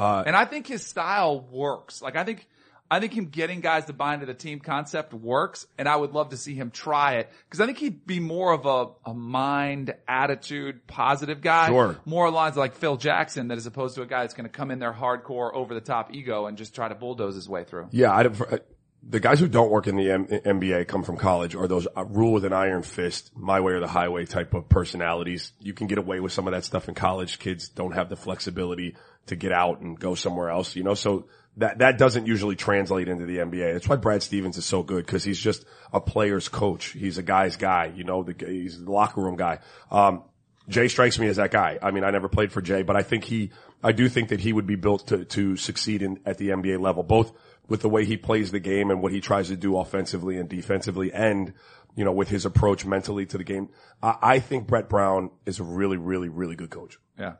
Uh, 0.00 0.22
And 0.26 0.34
I 0.36 0.44
think 0.46 0.66
his 0.66 0.86
style 0.86 1.40
works. 1.40 2.00
Like 2.02 2.16
I 2.16 2.24
think, 2.24 2.46
I 2.92 2.98
think 2.98 3.12
him 3.12 3.26
getting 3.26 3.60
guys 3.60 3.84
to 3.84 3.92
buy 3.92 4.14
into 4.14 4.26
the 4.26 4.34
team 4.34 4.58
concept 4.58 5.14
works, 5.14 5.66
and 5.78 5.88
I 5.88 5.94
would 5.94 6.12
love 6.12 6.30
to 6.30 6.36
see 6.36 6.54
him 6.54 6.72
try 6.72 7.18
it 7.18 7.30
because 7.44 7.60
I 7.60 7.66
think 7.66 7.78
he'd 7.78 8.04
be 8.04 8.18
more 8.18 8.52
of 8.52 8.66
a, 8.66 9.10
a 9.10 9.14
mind, 9.14 9.94
attitude, 10.08 10.86
positive 10.88 11.40
guy. 11.40 11.68
Sure. 11.68 11.96
More 12.04 12.30
lines 12.30 12.56
like 12.56 12.74
Phil 12.74 12.96
Jackson, 12.96 13.46
that 13.48 13.58
as 13.58 13.66
opposed 13.66 13.94
to 13.94 14.02
a 14.02 14.06
guy 14.06 14.22
that's 14.22 14.34
going 14.34 14.48
to 14.48 14.52
come 14.52 14.72
in 14.72 14.80
there 14.80 14.92
hardcore, 14.92 15.54
over 15.54 15.72
the 15.74 15.80
top 15.80 16.12
ego 16.14 16.46
and 16.46 16.58
just 16.58 16.74
try 16.74 16.88
to 16.88 16.96
bulldoze 16.96 17.36
his 17.36 17.48
way 17.48 17.62
through. 17.62 17.86
Yeah, 17.92 18.12
I, 18.12 18.24
don't- 18.24 18.62
the 19.02 19.20
guys 19.20 19.40
who 19.40 19.48
don't 19.48 19.70
work 19.70 19.86
in 19.86 19.96
the 19.96 20.10
M- 20.10 20.26
NBA 20.26 20.86
come 20.86 21.02
from 21.02 21.16
college 21.16 21.54
are 21.54 21.66
those 21.66 21.88
uh, 21.96 22.04
rule 22.04 22.32
with 22.32 22.44
an 22.44 22.52
iron 22.52 22.82
fist, 22.82 23.30
my 23.34 23.60
way 23.60 23.72
or 23.72 23.80
the 23.80 23.88
highway 23.88 24.26
type 24.26 24.52
of 24.54 24.68
personalities. 24.68 25.52
You 25.58 25.72
can 25.72 25.86
get 25.86 25.98
away 25.98 26.20
with 26.20 26.32
some 26.32 26.46
of 26.46 26.52
that 26.52 26.64
stuff 26.64 26.88
in 26.88 26.94
college. 26.94 27.38
Kids 27.38 27.68
don't 27.68 27.92
have 27.92 28.08
the 28.08 28.16
flexibility 28.16 28.96
to 29.26 29.36
get 29.36 29.52
out 29.52 29.80
and 29.80 29.98
go 29.98 30.14
somewhere 30.14 30.50
else, 30.50 30.76
you 30.76 30.82
know, 30.82 30.94
so 30.94 31.26
that, 31.56 31.78
that 31.78 31.98
doesn't 31.98 32.26
usually 32.26 32.56
translate 32.56 33.08
into 33.08 33.26
the 33.26 33.38
NBA. 33.38 33.72
That's 33.72 33.88
why 33.88 33.96
Brad 33.96 34.22
Stevens 34.22 34.58
is 34.58 34.64
so 34.64 34.82
good 34.82 35.04
because 35.06 35.24
he's 35.24 35.40
just 35.40 35.64
a 35.92 36.00
player's 36.00 36.48
coach. 36.48 36.86
He's 36.86 37.18
a 37.18 37.22
guy's 37.22 37.56
guy, 37.56 37.92
you 37.94 38.04
know, 38.04 38.22
the, 38.22 38.34
he's 38.46 38.82
the 38.82 38.90
locker 38.90 39.20
room 39.20 39.36
guy. 39.36 39.60
Um, 39.90 40.24
Jay 40.68 40.88
strikes 40.88 41.18
me 41.18 41.26
as 41.26 41.36
that 41.36 41.50
guy. 41.50 41.78
I 41.82 41.90
mean, 41.90 42.04
I 42.04 42.10
never 42.10 42.28
played 42.28 42.52
for 42.52 42.62
Jay, 42.62 42.82
but 42.82 42.96
I 42.96 43.02
think 43.02 43.24
he, 43.24 43.50
I 43.82 43.92
do 43.92 44.08
think 44.08 44.28
that 44.28 44.40
he 44.40 44.52
would 44.52 44.66
be 44.66 44.76
built 44.76 45.08
to, 45.08 45.24
to 45.24 45.56
succeed 45.56 46.02
in, 46.02 46.20
at 46.24 46.38
the 46.38 46.50
NBA 46.50 46.80
level, 46.80 47.02
both 47.02 47.32
with 47.70 47.80
the 47.80 47.88
way 47.88 48.04
he 48.04 48.18
plays 48.18 48.50
the 48.50 48.60
game 48.60 48.90
and 48.90 49.00
what 49.00 49.12
he 49.12 49.20
tries 49.22 49.48
to 49.48 49.56
do 49.56 49.78
offensively 49.78 50.36
and 50.36 50.48
defensively 50.48 51.10
and, 51.12 51.54
you 51.96 52.04
know, 52.04 52.12
with 52.12 52.28
his 52.28 52.44
approach 52.44 52.84
mentally 52.84 53.24
to 53.24 53.38
the 53.38 53.44
game. 53.44 53.70
I, 54.02 54.16
I 54.20 54.38
think 54.40 54.66
Brett 54.66 54.90
Brown 54.90 55.30
is 55.46 55.60
a 55.60 55.64
really, 55.64 55.96
really, 55.96 56.28
really 56.28 56.56
good 56.56 56.68
coach. 56.70 56.98
Yeah. 57.18 57.34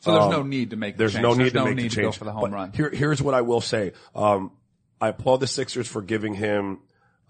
So 0.00 0.12
there's 0.12 0.30
no 0.30 0.42
need 0.42 0.70
to 0.70 0.76
make 0.76 0.94
the 0.96 0.98
There's 0.98 1.12
change. 1.12 1.22
no 1.22 1.34
need 1.34 1.38
there's 1.38 1.52
to 1.52 1.58
no 1.58 1.64
make 1.66 1.76
need 1.76 1.82
the 1.84 1.88
to 1.90 1.96
go 1.96 2.02
change 2.08 2.16
for 2.18 2.24
the 2.24 2.32
home 2.32 2.42
But 2.42 2.52
run. 2.52 2.72
Here, 2.72 2.90
here's 2.90 3.22
what 3.22 3.34
I 3.34 3.42
will 3.42 3.60
say. 3.60 3.92
Um, 4.14 4.52
I 5.00 5.08
applaud 5.08 5.38
the 5.38 5.46
Sixers 5.46 5.86
for 5.86 6.00
giving 6.02 6.34
him 6.34 6.80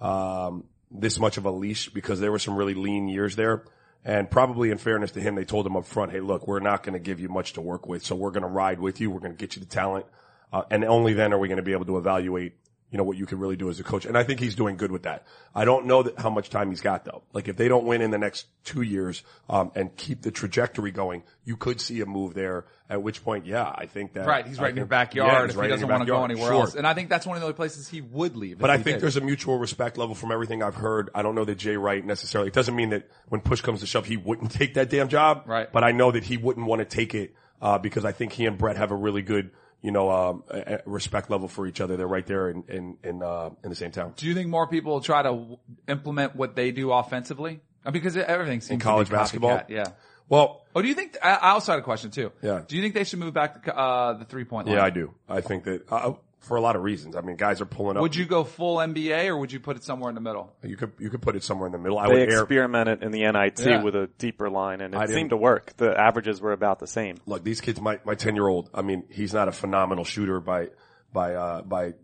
um, 0.01 0.65
this 0.91 1.19
much 1.19 1.37
of 1.37 1.47
a 1.47 1.51
leash 1.51 1.89
because 1.89 2.21
there 2.21 2.31
were 2.31 2.39
some 2.39 2.55
really 2.57 2.75
lean 2.75 3.09
years 3.09 3.35
there. 3.37 3.65
And 4.05 4.31
probably 4.31 4.71
in 4.71 4.79
fairness 4.79 5.11
to 5.13 5.21
him, 5.21 5.35
they 5.35 5.45
told 5.45 5.67
him 5.67 5.77
up 5.77 5.85
front, 5.85 6.13
"Hey, 6.13 6.21
look, 6.21 6.47
we're 6.47 6.61
not 6.61 6.85
going 6.85 6.93
to 6.93 7.01
give 7.01 7.19
you 7.19 7.29
much 7.29 7.55
to 7.55 7.61
work 7.61 7.89
with, 7.89 8.05
so 8.05 8.15
we're 8.15 8.31
going 8.31 8.45
to 8.45 8.49
ride 8.49 8.79
with 8.79 9.01
you. 9.01 9.11
We're 9.11 9.19
going 9.19 9.33
to 9.33 9.37
get 9.39 9.57
you 9.57 9.61
the 9.61 9.67
talent, 9.67 10.07
uh, 10.53 10.63
and 10.71 10.85
only 10.85 11.13
then 11.15 11.33
are 11.33 11.39
we 11.39 11.49
going 11.49 11.57
to 11.57 11.63
be 11.63 11.73
able 11.73 11.87
to 11.87 11.99
evaluate." 11.99 12.55
You 12.89 12.99
know 12.99 13.05
what 13.05 13.17
you 13.17 13.27
can 13.27 13.41
really 13.41 13.57
do 13.57 13.69
as 13.69 13.81
a 13.81 13.83
coach, 13.83 14.07
and 14.07 14.17
I 14.17 14.23
think 14.23 14.39
he's 14.39 14.55
doing 14.55 14.77
good 14.77 14.93
with 14.93 15.03
that. 15.03 15.27
I 15.53 15.65
don't 15.65 15.87
know 15.87 16.05
that 16.05 16.21
how 16.21 16.31
much 16.31 16.51
time 16.51 16.71
he's 16.71 16.81
got 16.81 17.05
though. 17.05 17.25
Like 17.33 17.49
if 17.49 17.57
they 17.57 17.67
don't 17.67 17.85
win 17.85 18.01
in 18.01 18.13
the 18.13 18.17
next 18.17 18.47
two 18.63 18.83
years 18.83 19.25
um, 19.51 19.73
and 19.75 19.95
keep 19.97 20.23
the 20.23 20.31
trajectory 20.31 20.93
going, 20.93 21.25
you 21.45 21.57
could 21.57 21.81
see 21.81 22.01
a 22.01 22.07
move 22.07 22.35
there. 22.35 22.65
At 22.89 23.03
which 23.03 23.25
point, 23.25 23.45
yeah, 23.45 23.69
I 23.75 23.87
think 23.87 24.13
that 24.13 24.25
Right, 24.29 24.47
he's 24.47 24.61
I 24.61 24.63
right 24.63 24.71
in 24.71 24.77
your 24.77 24.87
backyard 24.87 25.33
Yeah, 25.33 25.51
if 25.51 25.57
right 25.57 25.65
he 25.65 25.71
doesn't 25.71 25.89
want 25.89 26.03
to 26.03 26.07
go 26.07 26.25
anywhere 26.25 26.47
Sure. 26.47 26.61
else. 26.61 26.77
And 26.77 26.87
I 26.87 26.95
think 26.95 27.11
that's 27.11 27.27
one 27.27 27.37
of 27.37 27.41
the 27.41 27.47
only 27.47 27.57
places 27.57 27.89
he 27.89 28.01
would 28.03 28.37
leave. 28.37 28.59
But 28.61 28.71
I 28.71 28.77
think 28.77 28.99
did. 28.99 29.01
there's 29.01 29.17
a 29.17 29.21
mutual 29.21 29.59
respect 29.59 29.99
level 29.99 30.15
from 30.15 30.31
everything 30.31 30.63
I've 30.63 30.77
heard. 30.77 31.11
I 31.13 31.23
don't 31.23 31.35
know 31.35 31.45
that 31.45 31.57
Jay 31.57 31.77
Wright 31.77 32.07
necessarily. 32.07 32.47
It 32.47 32.55
doesn't 32.55 32.77
mean 32.77 32.91
that 32.91 33.11
when 33.29 33.41
push 33.41 33.63
comes 33.63 33.81
to 33.81 33.87
shove, 33.87 34.07
he 34.07 34.17
wouldn't 34.17 34.53
take 34.53 34.75
that 34.75 34.89
damn 34.91 35.09
job. 35.09 35.43
Right. 35.47 35.71
But 35.71 35.83
I 35.83 35.91
know 35.91 36.13
that 36.13 36.23
he 36.23 36.37
wouldn't 36.37 36.67
want 36.67 36.79
to 36.79 36.85
take 36.85 37.17
it 37.17 37.35
uh, 37.61 37.79
because 37.79 38.05
I 38.05 38.13
think 38.13 38.33
he 38.33 38.47
and 38.47 38.57
Brett 38.57 38.77
have 38.77 38.93
a 38.93 38.97
really 38.97 39.23
good, 39.23 39.51
you 39.83 39.91
know, 39.93 40.11
um, 40.11 40.43
respect 40.87 41.31
level 41.31 41.49
for 41.49 41.67
each 41.67 41.81
other. 41.81 41.97
They're 41.97 42.07
right 42.09 42.27
there 42.27 42.51
in 42.51 42.65
in 42.69 42.97
in, 43.05 43.23
uh, 43.23 43.51
in 43.63 43.71
the 43.71 43.77
same 43.77 43.91
town. 43.93 44.15
Do 44.17 44.27
you 44.27 44.35
think 44.35 44.49
more 44.49 44.67
people 44.67 44.93
will 44.93 45.01
try 45.01 45.23
to 45.23 45.29
w- 45.31 45.59
implement 45.89 46.35
what 46.35 46.57
they 46.57 46.71
do 46.73 46.91
offensively? 46.93 47.61
Uh, 47.85 47.91
Because 47.93 48.17
everything 48.17 48.61
seems 48.61 48.83
college 48.83 49.09
to 49.09 49.13
be 49.13 49.17
copycat, 49.17 49.21
basketball? 49.21 49.61
Yeah. 49.69 49.85
Well, 50.29 50.63
Oh, 50.75 50.83
do 50.83 50.89
you 50.89 50.95
think? 50.95 51.17
I 51.23 51.35
I 51.35 51.51
also 51.51 51.73
had 51.73 51.79
a 51.79 51.85
question 51.85 52.11
too. 52.11 52.33
Yeah. 52.43 52.63
Do 52.67 52.75
you 52.77 52.83
think 52.83 52.95
they 52.95 53.05
should 53.05 53.21
move 53.21 53.33
back 53.33 53.63
to 53.65 53.77
uh, 53.77 54.15
the 54.15 54.25
three 54.25 54.45
point 54.45 54.67
line? 54.67 54.77
yeah, 54.77 54.85
I 54.85 54.91
do. 54.91 55.15
I 55.29 55.41
think 55.41 55.65
that 55.65 55.85
uh, 55.91 56.15
for 56.41 56.57
a 56.57 56.61
lot 56.61 56.77
of 56.77 56.83
reasons. 56.83 57.17
I 57.17 57.23
mean, 57.23 57.37
guys 57.37 57.61
are 57.61 57.67
pulling 57.67 57.97
up. 57.97 58.03
Would 58.03 58.15
you 58.15 58.25
go 58.25 58.45
full 58.45 58.77
NBA 58.77 59.27
or 59.29 59.37
would 59.39 59.51
you 59.53 59.59
put 59.59 59.77
it 59.77 59.83
somewhere 59.83 60.09
in 60.11 60.15
the 60.15 60.21
middle? 60.21 60.53
You 60.63 60.77
could 60.77 60.93
you 60.99 61.11
could 61.11 61.23
put 61.23 61.35
it 61.35 61.43
somewhere 61.43 61.67
in 61.67 61.73
the 61.73 61.79
middle. 61.79 61.99
I 61.99 62.07
They 62.09 62.15
would 62.21 62.33
air. 62.33 62.41
experimented 62.43 63.03
in 63.03 63.11
the 63.11 63.23
NIT 63.25 63.59
Yeah. 63.67 63.83
with 63.83 63.97
a 63.97 64.09
deeper 64.19 64.49
line, 64.49 64.81
and 64.81 64.95
it 64.95 64.99
didn't- 64.99 65.15
seemed 65.15 65.31
to 65.31 65.37
work. 65.37 65.73
The 65.77 65.99
averages 65.99 66.41
were 66.41 66.53
about 66.53 66.79
the 66.79 66.87
same. 66.87 67.17
look, 67.27 67.43
these 67.43 67.61
kids, 67.61 67.81
my, 67.81 67.99
my 68.05 68.15
10 68.15 68.35
year 68.37 68.47
old, 68.47 68.71
I 68.75 68.83
mean, 68.83 69.05
he's 69.11 69.35
not 69.35 69.49
a 69.49 69.53
phenomenal 69.53 70.05
shooter 70.05 70.39
by, 70.41 70.69
by, 71.13 71.35
uh, 71.35 71.63
by 71.63 71.95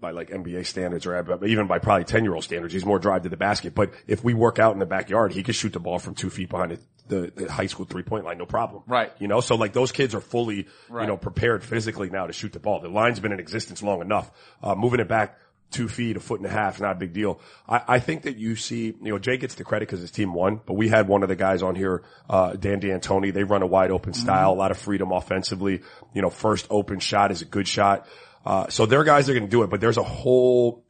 by 0.00 0.12
like 0.12 0.30
NBA 0.30 0.66
standards 0.66 1.06
or 1.06 1.44
even 1.44 1.66
by 1.66 1.78
probably 1.78 2.04
10 2.04 2.24
year 2.24 2.34
old 2.34 2.44
standards. 2.44 2.72
He's 2.72 2.84
more 2.84 2.98
drive 2.98 3.22
to 3.22 3.28
the 3.28 3.36
basket. 3.36 3.74
But 3.74 3.92
if 4.06 4.24
we 4.24 4.34
work 4.34 4.58
out 4.58 4.72
in 4.72 4.78
the 4.78 4.86
backyard, 4.86 5.32
he 5.32 5.42
could 5.42 5.54
shoot 5.54 5.72
the 5.72 5.80
ball 5.80 5.98
from 5.98 6.14
two 6.14 6.30
feet 6.30 6.48
behind 6.48 6.72
the, 6.72 6.78
the, 7.08 7.32
the 7.44 7.52
high 7.52 7.66
school 7.66 7.84
three 7.86 8.02
point 8.02 8.24
line, 8.24 8.38
no 8.38 8.46
problem. 8.46 8.82
Right. 8.86 9.12
You 9.18 9.28
know, 9.28 9.40
so 9.40 9.56
like 9.56 9.72
those 9.72 9.92
kids 9.92 10.14
are 10.14 10.20
fully, 10.20 10.66
Right. 10.88 11.02
you 11.02 11.08
know, 11.08 11.16
prepared 11.16 11.62
physically 11.62 12.10
now 12.10 12.26
to 12.26 12.32
shoot 12.32 12.52
the 12.52 12.60
ball. 12.60 12.80
The 12.80 12.88
line's 12.88 13.20
been 13.20 13.32
in 13.32 13.40
existence 13.40 13.82
long 13.82 14.00
enough. 14.00 14.30
Uh, 14.62 14.74
moving 14.74 15.00
it 15.00 15.08
back 15.08 15.38
two 15.70 15.88
feet, 15.88 16.16
a 16.16 16.20
foot 16.20 16.40
and 16.40 16.48
a 16.48 16.52
half, 16.52 16.80
not 16.80 16.96
a 16.96 16.98
big 16.98 17.12
deal. 17.12 17.40
I, 17.68 17.82
I 17.86 17.98
think 18.00 18.22
that 18.22 18.36
you 18.36 18.56
see, 18.56 18.86
you 18.86 18.96
know, 19.12 19.18
Jay 19.18 19.36
gets 19.36 19.54
the 19.54 19.62
credit 19.64 19.86
because 19.88 20.00
his 20.00 20.10
team 20.10 20.34
won, 20.34 20.60
but 20.66 20.74
we 20.74 20.88
had 20.88 21.06
one 21.06 21.22
of 21.22 21.28
the 21.28 21.36
guys 21.36 21.62
on 21.62 21.76
here, 21.76 22.02
uh, 22.28 22.54
Dan 22.54 22.80
D'Antoni. 22.80 23.32
They 23.32 23.44
run 23.44 23.62
a 23.62 23.66
wide 23.68 23.92
open 23.92 24.12
style, 24.12 24.52
a 24.52 24.54
lot 24.54 24.72
of 24.72 24.78
freedom 24.78 25.12
offensively. 25.12 25.82
You 26.12 26.22
know, 26.22 26.30
first 26.30 26.66
open 26.70 26.98
shot 26.98 27.30
is 27.30 27.42
a 27.42 27.44
good 27.44 27.68
shot. 27.68 28.08
Uh, 28.44 28.68
so 28.68 28.86
their 28.86 29.04
guys 29.04 29.28
are 29.28 29.34
going 29.34 29.44
to 29.44 29.50
do 29.50 29.62
it, 29.62 29.70
but 29.70 29.80
there's 29.80 29.98
a 29.98 30.02
whole, 30.02 30.84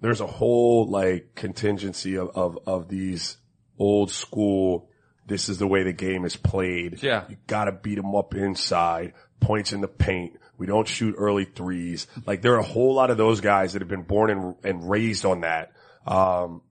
there's 0.00 0.20
a 0.20 0.26
whole 0.26 0.86
like 0.86 1.34
contingency 1.34 2.16
of, 2.16 2.30
of, 2.34 2.58
of 2.66 2.88
these 2.88 3.38
old 3.78 4.10
school, 4.10 4.88
this 5.26 5.48
is 5.48 5.58
the 5.58 5.66
way 5.66 5.84
the 5.84 5.92
game 5.92 6.24
is 6.24 6.36
played. 6.36 7.02
Yeah. 7.02 7.24
You 7.28 7.36
gotta 7.46 7.72
beat 7.72 7.94
them 7.94 8.14
up 8.14 8.34
inside, 8.34 9.14
points 9.38 9.72
in 9.72 9.80
the 9.80 9.88
paint. 9.88 10.36
We 10.58 10.66
don't 10.66 10.86
shoot 10.86 11.14
early 11.16 11.44
threes. 11.44 12.06
Like 12.26 12.42
there 12.42 12.54
are 12.54 12.58
a 12.58 12.64
whole 12.64 12.94
lot 12.94 13.10
of 13.10 13.16
those 13.16 13.40
guys 13.40 13.72
that 13.72 13.80
have 13.80 13.88
been 13.88 14.02
born 14.02 14.30
and, 14.30 14.54
and 14.64 14.90
raised 14.90 15.24
on 15.24 15.40
that, 15.42 15.72
um, 16.06 16.62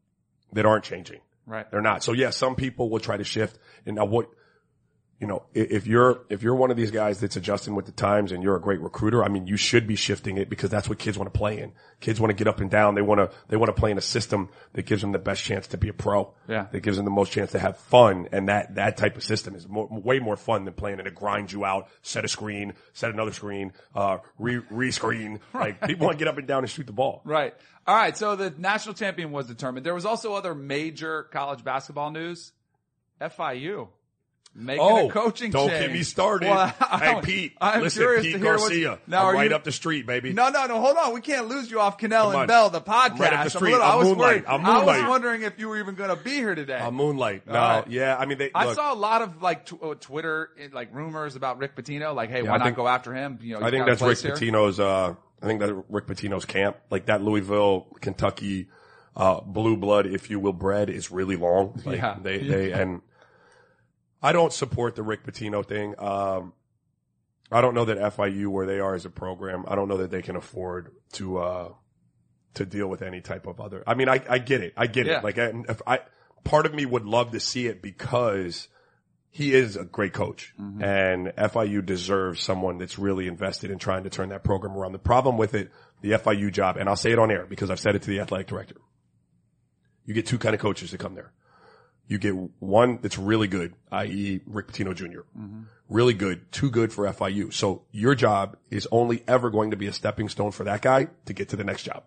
that 0.54 0.66
aren't 0.66 0.84
changing. 0.84 1.22
Right. 1.48 1.70
They're 1.72 1.82
not. 1.82 2.04
So 2.04 2.12
yeah, 2.12 2.30
some 2.30 2.56
people 2.56 2.90
will 2.90 3.00
try 3.00 3.18
to 3.18 3.24
shift. 3.24 3.58
And 3.86 3.96
now 3.96 4.06
what, 4.06 4.30
you 5.20 5.28
know, 5.28 5.44
if 5.54 5.86
you're, 5.86 6.22
if 6.30 6.44
you're 6.44 6.56
one 6.56 6.72
of 6.72 6.78
these 6.78 6.92
guys 6.92 7.20
that's 7.20 7.36
adjusting 7.36 7.76
with 7.76 7.86
the 7.86 7.92
times 7.92 8.32
and 8.32 8.42
you're 8.42 8.56
a 8.56 8.62
great 8.62 8.80
recruiter, 8.80 9.22
I 9.22 9.28
mean, 9.28 9.48
you 9.48 9.58
should 9.58 9.86
be 9.86 9.98
shifting 9.98 10.38
it 10.38 10.50
because 10.50 10.70
that's 10.70 10.88
what 10.88 10.98
kids 10.98 11.18
want 11.18 11.32
to 11.32 11.38
play 11.38 11.60
in. 11.60 11.74
Kids 12.00 12.22
want 12.22 12.30
to 12.30 12.36
get 12.36 12.48
up 12.48 12.62
and 12.62 12.72
down. 12.72 12.96
They 12.96 13.02
want 13.02 13.20
to, 13.20 13.38
they 13.50 13.58
want 13.58 13.68
to 13.68 13.74
play 13.74 13.92
in 13.92 13.98
a 13.98 14.02
system 14.02 14.48
that 14.74 14.86
gives 14.86 15.02
them 15.02 15.12
the 15.12 15.20
best 15.20 15.44
chance 15.44 15.68
to 15.68 15.78
be 15.78 15.90
a 15.90 15.94
pro. 15.94 16.34
Yeah. 16.48 16.68
That 16.72 16.80
gives 16.84 16.96
them 16.96 17.04
the 17.04 17.12
most 17.12 17.34
chance 17.34 17.52
to 17.52 17.60
have 17.60 17.78
fun. 17.78 18.30
And 18.32 18.48
that, 18.48 18.76
that 18.76 18.96
type 18.96 19.18
of 19.18 19.24
system 19.24 19.56
is 19.56 19.68
more, 19.68 19.90
way 19.92 20.20
more 20.20 20.38
fun 20.38 20.64
than 20.64 20.74
playing 20.74 21.02
in 21.02 21.08
a 21.08 21.12
grind 21.12 21.52
you 21.52 21.66
out, 21.66 21.90
set 22.02 22.24
a 22.24 22.30
screen, 22.30 22.74
set 22.94 23.12
another 23.12 23.34
screen, 23.34 23.74
uh, 23.94 24.20
re, 24.38 24.62
re-screen. 24.70 25.42
Like 25.54 25.82
people 25.86 26.06
want 26.06 26.18
to 26.18 26.24
get 26.24 26.30
up 26.30 26.38
and 26.38 26.48
down 26.48 26.64
and 26.64 26.70
shoot 26.70 26.88
the 26.88 26.94
ball. 26.94 27.22
Right. 27.26 27.54
All 27.86 27.96
right. 27.96 28.16
So 28.16 28.38
the 28.38 28.54
national 28.58 28.96
champion 28.96 29.32
was 29.32 29.48
determined. 29.48 29.86
There 29.86 29.94
was 29.94 30.06
also 30.06 30.34
other 30.34 30.56
major 30.56 31.24
college 31.24 31.66
basketball 31.66 32.12
news. 32.12 32.54
FIU 33.20 33.90
making 34.56 34.82
Oh, 34.84 35.08
a 35.08 35.12
coaching 35.12 35.52
don't 35.52 35.70
change. 35.70 35.86
get 35.88 35.94
me 35.94 36.04
started. 36.04 36.50
Well, 36.50 36.68
hey, 37.00 37.20
Pete, 37.24 37.58
I'm 37.62 37.82
listen, 37.82 38.02
curious 38.02 38.24
Pete 38.26 38.34
to 38.34 38.40
hear 38.40 38.58
Garcia. 38.58 39.00
Now, 39.08 39.28
I'm 39.30 39.36
right 39.36 39.50
you- 39.50 39.56
up 39.56 39.64
the 39.64 39.72
street, 39.72 40.06
baby. 40.06 40.34
No, 40.34 40.50
no, 40.50 40.66
no. 40.66 40.80
Hold 40.82 40.98
on. 40.98 41.14
We 41.14 41.22
can't 41.22 41.48
lose 41.48 41.70
you 41.72 41.80
off 41.80 41.98
Kanell 41.98 42.38
and. 42.38 42.48
Bell, 42.48 42.70
the 42.70 42.82
podcast. 42.82 43.12
I'm 43.12 43.18
right 43.20 43.34
up 43.34 43.40
the 43.40 43.44
I'm 43.44 43.50
street. 43.50 43.72
little- 43.72 43.86
I 43.86 43.92
I'm 43.92 43.98
was 44.00 44.08
moonlight. 44.10 44.28
worried. 44.36 44.46
I'm 44.48 44.66
I 44.66 44.84
was 44.84 45.10
wondering 45.10 45.42
if 45.44 45.60
you 45.60 45.70
were 45.70 45.78
even 45.78 45.96
going 45.96 46.10
to 46.10 46.16
be 46.16 46.32
here 46.32 46.56
today. 46.56 46.78
Uh, 46.80 46.92
Moonlight. 46.92 47.48
No, 47.48 47.54
right. 47.54 47.88
yeah. 47.90 48.18
I 48.18 48.26
mean, 48.26 48.38
they, 48.38 48.52
I 48.54 48.66
look, 48.66 48.76
saw 48.76 48.94
a 48.94 48.96
lot 48.96 49.22
of 49.22 49.42
like 49.42 49.66
tw- 49.66 49.82
uh, 49.84 49.96
Twitter 50.00 50.50
eh, 50.60 50.68
like 50.74 50.94
rumors 50.94 51.36
about 51.36 51.58
Rick 51.60 51.76
Pitino. 51.76 52.14
Like, 52.16 52.30
hey, 52.30 52.44
Yeah, 52.44 52.50
why 52.50 52.56
I 52.56 52.58
not 52.58 52.76
go 52.76 52.88
after 52.88 53.14
him? 53.14 53.40
You 53.42 53.60
know, 53.60 53.66
I 53.66 53.70
think 53.72 53.86
that's 53.86 54.02
Rick 54.02 54.18
here. 54.20 54.36
Pitino's, 54.36 54.80
uh, 54.80 55.16
I 55.42 55.46
think 55.46 55.60
that's 55.62 55.72
Rick 55.90 56.08
Pitino's 56.08 56.46
camp. 56.46 56.78
Like 56.90 57.06
that 57.06 57.22
Louisville, 57.24 57.88
Kentucky, 58.02 58.68
uh, 59.16 59.40
blue 59.42 59.78
blood, 59.78 60.06
if 60.06 60.30
you 60.30 60.40
will, 60.40 60.54
bread 60.54 60.90
is 60.90 61.12
really 61.12 61.36
long. 61.38 61.80
Like 61.86 61.98
Yeah. 61.98 62.18
they, 62.22 62.38
they, 62.48 62.72
and 62.74 63.02
I 64.22 64.32
don't 64.32 64.52
support 64.54 64.96
the 64.96 65.04
Rick 65.04 65.24
Pitino 65.26 65.66
thing. 65.66 65.96
Um, 65.98 66.54
I 67.52 67.62
don't 67.62 67.74
know 67.74 67.86
that 67.86 67.98
FIU 67.98 68.48
where 68.48 68.66
they 68.68 68.80
are 68.80 68.94
as 68.94 69.06
a 69.06 69.10
program, 69.10 69.66
I 69.68 69.76
don't 69.76 69.88
know 69.88 69.98
that 69.98 70.12
they 70.12 70.22
can 70.22 70.36
afford 70.36 70.92
to, 71.14 71.38
uh, 71.40 71.70
to 72.56 72.66
deal 72.66 72.88
with 72.88 73.02
any 73.02 73.22
type 73.22 73.48
of 73.48 73.60
other. 73.60 73.84
I 73.88 73.94
mean, 73.96 74.10
I, 74.10 74.22
I 74.30 74.38
get 74.40 74.62
it. 74.62 74.74
I 74.78 74.88
get 74.88 75.08
Yeah. 75.08 75.20
it. 75.20 75.24
Like, 75.24 75.38
I, 75.40 75.54
if 75.70 75.82
I, 75.88 76.00
part 76.44 76.66
of 76.66 76.74
me 76.74 76.86
would 76.86 77.06
love 77.06 77.32
to 77.32 77.40
see 77.40 77.68
it 77.68 77.82
because 77.82 78.68
he 79.32 79.54
is 79.54 79.76
a 79.78 79.84
great 79.84 80.14
coach 80.14 80.54
and 80.82 81.28
FIU 81.28 81.86
deserves 81.86 82.42
someone 82.42 82.78
that's 82.80 82.98
really 83.00 83.28
invested 83.28 83.70
in 83.72 83.78
trying 83.78 84.04
to 84.04 84.10
turn 84.10 84.30
that 84.30 84.44
program 84.44 84.76
around. 84.76 84.92
The 84.92 85.00
problem 85.00 85.38
with 85.38 85.54
it, 85.54 85.72
the 86.02 86.12
FIU 86.12 86.52
job, 86.52 86.78
and 86.78 86.90
I'll 86.90 86.96
say 86.96 87.12
it 87.12 87.20
on 87.20 87.30
air 87.32 87.46
because 87.48 87.70
I've 87.70 87.80
said 87.80 87.96
it 87.96 88.02
to 88.04 88.10
the 88.10 88.20
athletic 88.20 88.48
director. 88.48 88.76
You 90.06 90.14
get 90.16 90.26
two 90.26 90.40
kind 90.40 90.56
of 90.56 90.62
coaches 90.62 90.92
that 90.92 90.98
come 91.00 91.14
there. 91.16 91.32
You 92.10 92.18
get 92.18 92.34
one 92.60 93.00
that's 93.02 93.18
really 93.18 93.48
good, 93.48 93.74
i.e. 93.92 94.42
Rick 94.46 94.68
Pitino 94.68 94.94
junior 94.94 95.24
mm-hmm. 95.38 95.62
Really 95.88 96.14
good, 96.14 96.52
too 96.52 96.70
good 96.70 96.92
for 96.92 97.08
FIU. 97.08 97.54
So 97.54 97.84
your 97.92 98.14
job 98.14 98.58
is 98.70 98.88
only 98.92 99.24
ever 99.28 99.50
going 99.50 99.72
to 99.72 99.78
be 99.78 99.88
a 99.88 99.94
stepping 99.94 100.28
stone 100.28 100.52
for 100.52 100.66
that 100.66 100.82
guy 100.82 101.08
to 101.26 101.34
get 101.34 101.50
to 101.50 101.56
the 101.56 101.64
next 101.64 101.84
job 101.84 102.04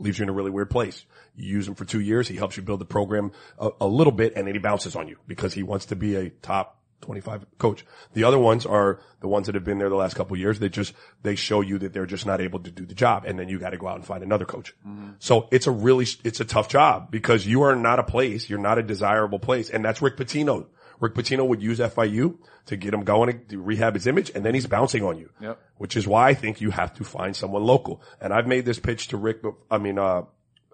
leaves 0.00 0.18
you 0.18 0.22
in 0.24 0.28
a 0.28 0.32
really 0.32 0.50
weird 0.50 0.70
place. 0.70 1.04
You 1.36 1.48
use 1.48 1.68
him 1.68 1.74
for 1.74 1.84
two 1.84 2.00
years. 2.00 2.26
He 2.26 2.36
helps 2.36 2.56
you 2.56 2.62
build 2.62 2.80
the 2.80 2.86
program 2.86 3.32
a, 3.58 3.70
a 3.82 3.86
little 3.86 4.12
bit 4.12 4.32
and 4.34 4.46
then 4.46 4.54
he 4.54 4.58
bounces 4.58 4.96
on 4.96 5.06
you 5.06 5.18
because 5.28 5.54
he 5.54 5.62
wants 5.62 5.86
to 5.86 5.96
be 5.96 6.16
a 6.16 6.30
top 6.30 6.79
25 7.00 7.46
coach. 7.58 7.84
The 8.12 8.24
other 8.24 8.38
ones 8.38 8.66
are 8.66 9.00
the 9.20 9.28
ones 9.28 9.46
that 9.46 9.54
have 9.54 9.64
been 9.64 9.78
there 9.78 9.88
the 9.88 9.94
last 9.96 10.14
couple 10.14 10.34
of 10.34 10.40
years. 10.40 10.58
They 10.58 10.68
just, 10.68 10.92
they 11.22 11.34
show 11.34 11.60
you 11.60 11.78
that 11.78 11.92
they're 11.92 12.06
just 12.06 12.26
not 12.26 12.40
able 12.40 12.60
to 12.60 12.70
do 12.70 12.84
the 12.86 12.94
job. 12.94 13.24
And 13.26 13.38
then 13.38 13.48
you 13.48 13.58
got 13.58 13.70
to 13.70 13.78
go 13.78 13.88
out 13.88 13.96
and 13.96 14.04
find 14.04 14.22
another 14.22 14.44
coach. 14.44 14.74
So 15.18 15.48
it's 15.50 15.66
a 15.66 15.70
really, 15.70 16.06
it's 16.24 16.40
a 16.40 16.44
tough 16.44 16.68
job 16.68 17.10
because 17.10 17.46
you 17.46 17.62
are 17.62 17.74
not 17.76 17.98
a 17.98 18.02
place. 18.02 18.48
You're 18.50 18.58
not 18.58 18.78
a 18.78 18.82
desirable 18.82 19.38
place. 19.38 19.70
And 19.70 19.84
that's 19.84 20.00
Rick 20.02 20.16
Pitino. 20.16 20.66
Rick 21.00 21.14
Pitino 21.14 21.46
would 21.48 21.62
use 21.62 21.78
FIU 21.78 22.36
to 22.66 22.76
get 22.76 22.92
him 22.92 23.04
going 23.04 23.46
to 23.48 23.60
rehab 23.62 23.94
his 23.94 24.06
image 24.06 24.30
and 24.34 24.44
then 24.44 24.54
he's 24.54 24.66
bouncing 24.66 25.02
on 25.02 25.16
you 25.16 25.30
Yep. 25.40 25.58
which 25.78 25.96
is 25.96 26.06
why 26.06 26.28
I 26.28 26.34
think 26.34 26.60
you 26.60 26.70
have 26.70 26.92
to 26.94 27.04
find 27.04 27.34
someone 27.34 27.62
local. 27.64 28.02
And 28.20 28.34
I've 28.34 28.46
made 28.46 28.66
this 28.66 28.78
pitch 28.78 29.08
to 29.08 29.16
Rick, 29.16 29.38
I 29.70 29.78
mean, 29.78 29.98
uh, 29.98 30.24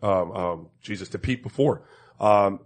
um, 0.02 0.30
um, 0.32 0.68
Jesus, 0.82 1.08
to 1.10 1.18
Pete 1.20 1.44
before. 1.44 1.82
Um, 2.18 2.58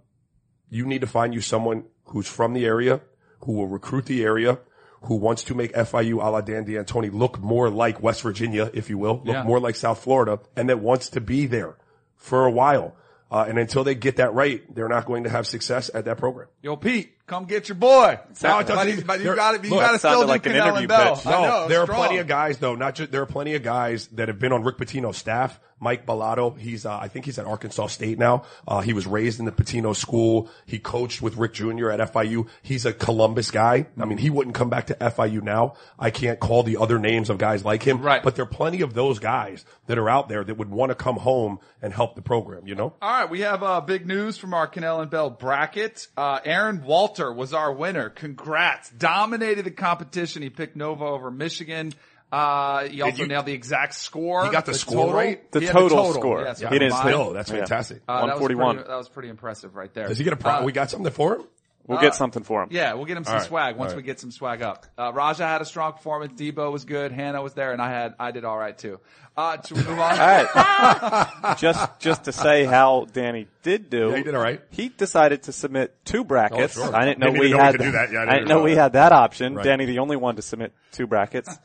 you 0.71 0.85
need 0.87 1.01
to 1.01 1.07
find 1.07 1.33
you 1.35 1.41
someone 1.41 1.83
who's 2.05 2.27
from 2.27 2.53
the 2.53 2.65
area, 2.65 3.01
who 3.43 3.53
will 3.53 3.67
recruit 3.67 4.05
the 4.05 4.23
area, 4.23 4.59
who 5.03 5.15
wants 5.15 5.43
to 5.45 5.55
make 5.55 5.73
FIU 5.73 6.15
a 6.23 6.29
la 6.29 6.41
Dan 6.41 6.63
D'Antoni 6.65 7.11
look 7.11 7.39
more 7.39 7.69
like 7.69 8.01
West 8.03 8.21
Virginia, 8.21 8.69
if 8.73 8.89
you 8.89 8.97
will, 8.97 9.21
look 9.25 9.33
Yeah. 9.35 9.43
more 9.43 9.59
like 9.59 9.75
South 9.75 9.99
Florida, 10.03 10.39
and 10.55 10.69
that 10.69 10.79
wants 10.79 11.09
to 11.09 11.21
be 11.21 11.47
there 11.47 11.75
for 12.15 12.45
a 12.45 12.51
while. 12.51 12.95
Uh, 13.31 13.45
and 13.47 13.57
until 13.57 13.83
they 13.83 13.95
get 13.95 14.17
that 14.17 14.33
right, 14.33 14.61
they're 14.75 14.89
not 14.89 15.05
going 15.05 15.23
to 15.23 15.29
have 15.29 15.47
success 15.47 15.89
at 15.93 16.03
that 16.05 16.17
program. 16.17 16.47
Yo, 16.61 16.75
Pete, 16.75 17.13
come 17.31 17.45
get 17.45 17.69
your 17.69 17.75
boy. 17.77 18.19
No, 18.43 18.59
it 18.59 18.67
doesn't- 18.67 18.75
but, 18.75 18.87
he's- 18.87 19.03
but 19.03 19.19
you 19.21 19.33
got 19.35 19.51
to, 19.55 19.63
you 19.63 19.69
look, 19.73 19.79
got 19.79 19.89
to 19.89 19.95
it 19.95 19.99
still 19.99 20.21
do 20.21 20.27
like 20.27 20.45
an 20.45 20.51
interview 20.51 20.87
Bell. 20.87 21.15
pitch. 21.15 21.25
I 21.25 21.31
No, 21.31 21.41
know, 21.41 21.67
there 21.69 21.79
are 21.79 21.85
strong. 21.85 21.99
plenty 21.99 22.17
of 22.17 22.27
guys 22.27 22.57
though. 22.57 22.75
Not 22.75 22.95
just 22.95 23.11
there 23.11 23.21
are 23.21 23.25
plenty 23.25 23.55
of 23.55 23.63
guys 23.63 24.07
that 24.07 24.27
have 24.27 24.37
been 24.37 24.51
on 24.51 24.63
Rick 24.63 24.77
Pitino's 24.77 25.17
staff. 25.17 25.59
Mike 25.83 26.05
Balado, 26.05 26.55
he's 26.59 26.85
uh, 26.85 26.95
I 26.95 27.07
think 27.07 27.25
he's 27.25 27.39
at 27.39 27.47
Arkansas 27.47 27.87
State 27.87 28.19
now. 28.19 28.43
Uh, 28.67 28.81
he 28.81 28.93
was 28.93 29.07
raised 29.07 29.39
in 29.39 29.45
the 29.45 29.51
Pitino 29.51 29.95
school. 29.95 30.47
He 30.67 30.77
coached 30.77 31.23
with 31.23 31.37
Rick 31.37 31.53
Jr. 31.53 31.89
at 31.89 31.99
FIU. 32.13 32.47
He's 32.61 32.85
a 32.85 32.93
Columbus 32.93 33.49
guy. 33.49 33.87
I 33.99 34.05
mean, 34.05 34.19
he 34.19 34.29
wouldn't 34.29 34.55
come 34.55 34.69
back 34.69 34.85
to 34.87 34.93
FIU 35.01 35.41
now. 35.41 35.73
I 35.97 36.11
can't 36.11 36.39
call 36.39 36.61
the 36.61 36.77
other 36.77 36.99
names 36.99 37.31
of 37.31 37.39
guys 37.39 37.65
like 37.65 37.81
him. 37.81 37.99
Right. 37.99 38.21
But 38.21 38.35
there 38.35 38.43
are 38.43 38.47
plenty 38.47 38.81
of 38.81 38.93
those 38.93 39.17
guys 39.17 39.65
that 39.87 39.97
are 39.97 40.07
out 40.07 40.29
there 40.29 40.43
that 40.43 40.53
would 40.55 40.69
want 40.69 40.91
to 40.91 40.95
come 40.95 41.15
home 41.15 41.57
and 41.81 41.91
help 41.91 42.13
the 42.13 42.21
program. 42.21 42.67
You 42.67 42.75
know. 42.75 42.93
All 43.01 43.11
right, 43.21 43.27
we 43.27 43.39
have 43.39 43.63
uh, 43.63 43.81
big 43.81 44.05
news 44.05 44.37
from 44.37 44.53
our 44.53 44.67
Kanell 44.67 45.01
and 45.01 45.09
Bell 45.09 45.31
bracket. 45.31 46.05
Uh, 46.15 46.41
Aaron 46.45 46.83
Walter 46.83 47.20
was 47.29 47.53
our 47.53 47.73
winner. 47.73 48.09
Congrats. 48.09 48.89
Dominated 48.91 49.65
the 49.65 49.71
competition. 49.71 50.41
He 50.41 50.49
picked 50.49 50.77
Nova 50.77 51.03
over 51.03 51.29
Michigan. 51.29 51.91
Uh, 52.31 52.85
he 52.87 53.01
also 53.01 53.23
you- 53.23 53.27
nailed 53.27 53.45
the 53.45 53.51
exact 53.51 53.93
score. 53.93 54.45
He 54.45 54.51
got 54.51 54.65
the 54.65 54.73
score 54.73 55.07
total. 55.07 55.13
right? 55.13 55.51
The 55.51 55.59
He 55.59 55.65
had 55.65 55.73
total 55.73 56.13
score. 56.13 56.43
Yes, 56.43 56.61
Yeah. 56.61 56.67
with 56.67 56.73
He 56.73 56.79
didn't 56.79 56.93
mine. 56.93 57.07
Still, 57.07 57.33
that's 57.33 57.49
Yeah. 57.51 57.57
fantastic. 57.57 57.97
Uh, 58.07 58.13
that 58.13 58.13
was 58.13 58.21
141. 58.41 58.75
pretty- 58.77 58.89
That 58.89 58.95
was 58.95 59.09
pretty 59.09 59.29
impressive 59.29 59.75
right 59.75 59.93
there. 59.93 60.07
Does 60.07 60.17
he 60.17 60.23
get 60.23 60.31
a 60.31 60.37
pro? 60.37 60.51
Uh, 60.53 60.63
we 60.63 60.71
got 60.71 60.89
something 60.89 61.11
for 61.11 61.35
him. 61.35 61.43
We'll 61.87 61.99
get 61.99 62.15
something 62.15 62.43
for 62.43 62.63
him. 62.63 62.69
Yeah, 62.71 62.93
we'll 62.93 63.05
get 63.05 63.17
him 63.17 63.23
some 63.23 63.33
All 63.33 63.39
right. 63.39 63.47
swag 63.47 63.75
once 63.75 63.91
All 63.91 63.97
we 63.97 64.03
get 64.03 64.19
some 64.19 64.31
swag 64.31 64.61
up. 64.61 64.85
Uh, 64.97 65.11
Raja 65.13 65.45
had 65.45 65.61
a 65.61 65.65
strong 65.65 65.93
performance. 65.93 66.39
Debo 66.39 66.71
was 66.71 66.85
good. 66.85 67.11
Hannah 67.11 67.41
was 67.41 67.53
there, 67.53 67.73
and 67.73 67.81
I 67.81 67.89
had 67.89 68.13
I 68.19 68.31
did 68.31 68.45
all 68.45 68.57
right 68.57 68.77
too. 68.77 68.99
Uh, 69.35 69.57
to 69.57 69.75
move 69.75 69.87
on. 69.89 69.97
All 69.99 70.17
right. 70.17 71.55
just 71.57 71.99
just 71.99 72.25
to 72.25 72.31
say 72.31 72.65
how 72.65 73.07
Danny 73.11 73.47
did 73.63 73.89
do. 73.89 74.09
Yeah, 74.09 74.17
he 74.17 74.23
did 74.23 74.35
all 74.35 74.41
right. 74.43 74.61
He 74.69 74.89
decided 74.89 75.43
to 75.43 75.51
submit 75.53 75.95
two 76.05 76.23
brackets. 76.23 76.77
Oh, 76.77 76.85
sure. 76.85 76.95
I 76.95 77.05
didn't 77.05 77.19
know 77.19 77.27
Didn't 77.27 77.39
we 77.39 77.45
even 77.47 77.57
know 77.57 77.63
we 77.63 77.63
had 77.65 77.71
could 77.77 77.83
do 77.83 77.91
that. 77.93 78.11
Yeah, 78.11 78.19
I 78.19 78.21
I 78.21 78.25
didn't 78.25 78.33
didn't 78.35 78.47
know 78.49 78.57
know 78.59 78.63
we 78.63 78.73
that. 78.75 78.81
had 78.81 78.93
that 78.93 79.11
option. 79.13 79.55
Right. 79.55 79.63
Danny, 79.65 79.85
the 79.85 79.99
only 79.99 80.17
one 80.17 80.35
to 80.35 80.41
submit 80.41 80.73
two 80.91 81.07
brackets. 81.07 81.57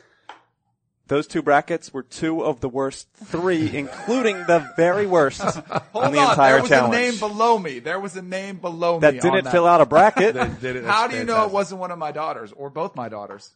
Those 1.09 1.27
two 1.29 1.41
brackets 1.41 1.93
were 1.95 2.03
two 2.03 2.43
of 2.43 2.61
the 2.61 2.69
worst 2.69 3.07
three, 3.13 3.77
including 3.79 4.39
the 4.47 4.69
very 4.77 5.07
worst 5.07 5.41
Hold 5.93 6.05
on 6.05 6.13
the 6.13 6.19
on, 6.19 6.31
entire 6.31 6.53
there 6.55 6.61
was 6.63 6.69
challenge. 6.71 6.95
a 6.95 6.99
name 6.99 7.19
below 7.19 7.59
me. 7.59 7.79
There 7.79 8.01
was 8.01 8.17
a 8.17 8.23
name 8.23 8.57
below 8.57 8.95
me 8.97 9.01
that 9.03 9.15
me. 9.15 9.21
didn't 9.21 9.39
on 9.39 9.45
that. 9.45 9.53
fill 9.53 9.67
out 9.67 9.81
a 9.81 9.87
bracket. 9.87 10.35
How 10.85 11.07
do 11.07 11.17
you 11.17 11.25
know 11.25 11.45
it 11.45 11.53
wasn't 11.53 11.81
one 11.81 11.91
of 11.93 11.99
my 11.99 12.11
daughters 12.11 12.53
or 12.53 12.71
both 12.71 12.97
my 12.97 13.09
daughters? 13.09 13.53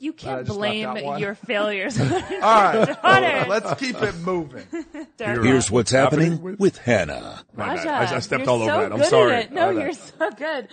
You 0.00 0.14
can't 0.14 0.46
just 0.46 0.58
blame 0.58 0.96
your 1.18 1.34
failures. 1.34 2.00
All 2.00 2.08
right, 2.10 2.96
Daughters. 3.02 3.48
let's 3.48 3.74
keep 3.80 4.00
it 4.02 4.14
moving. 4.20 4.64
Here's 5.18 5.70
what's 5.70 5.90
happening 5.90 6.32
Happening 6.32 6.42
with- 6.42 6.58
with 6.58 6.78
Hannah. 6.78 7.44
My 7.54 7.76
bad. 7.76 7.84
Raja, 7.86 7.90
I, 8.14 8.16
I 8.16 8.18
stepped 8.20 8.44
you're 8.44 8.50
all 8.50 8.62
over 8.62 8.70
so 8.70 8.80
that. 8.80 8.92
I'm 8.92 9.04
sorry. 9.04 9.34
It. 9.42 9.52
No, 9.52 9.68
you're 9.70 9.92
so 9.92 10.30
good. 10.30 10.68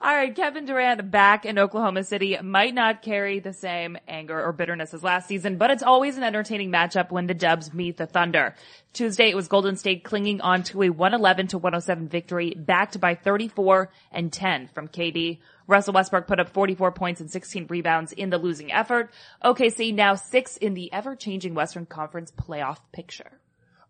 All 0.00 0.12
right, 0.12 0.34
Kevin 0.34 0.64
Durant 0.64 1.12
back 1.12 1.44
in 1.46 1.60
Oklahoma 1.60 2.02
City 2.02 2.36
might 2.42 2.74
not 2.74 3.02
carry 3.02 3.38
the 3.38 3.52
same 3.52 3.96
anger 4.08 4.42
or 4.44 4.52
bitterness 4.52 4.92
as 4.92 5.04
last 5.04 5.28
season, 5.28 5.58
but 5.58 5.70
it's 5.70 5.84
always 5.84 6.16
an 6.16 6.24
entertaining 6.24 6.72
matchup 6.72 7.12
when 7.12 7.28
the 7.28 7.34
Dubs 7.34 7.72
meet 7.72 7.98
the 7.98 8.06
Thunder. 8.06 8.56
Tuesday, 8.92 9.30
it 9.30 9.36
was 9.36 9.46
Golden 9.46 9.76
State 9.76 10.02
clinging 10.02 10.40
on 10.40 10.64
to 10.64 10.82
a 10.82 10.90
111 10.90 11.46
to 11.48 11.58
107 11.58 12.08
victory, 12.08 12.52
backed 12.56 12.98
by 12.98 13.14
34 13.14 13.90
and 14.10 14.32
10 14.32 14.70
from 14.74 14.88
KD. 14.88 15.38
Russell 15.66 15.94
Westbrook 15.94 16.26
put 16.26 16.40
up 16.40 16.48
44 16.48 16.92
points 16.92 17.20
and 17.20 17.30
16 17.30 17.66
rebounds 17.68 18.12
in 18.12 18.30
the 18.30 18.38
losing 18.38 18.72
effort. 18.72 19.10
OKC 19.44 19.94
now 19.94 20.14
six 20.14 20.56
in 20.56 20.74
the 20.74 20.92
ever-changing 20.92 21.54
Western 21.54 21.86
Conference 21.86 22.30
playoff 22.30 22.78
picture. 22.92 23.40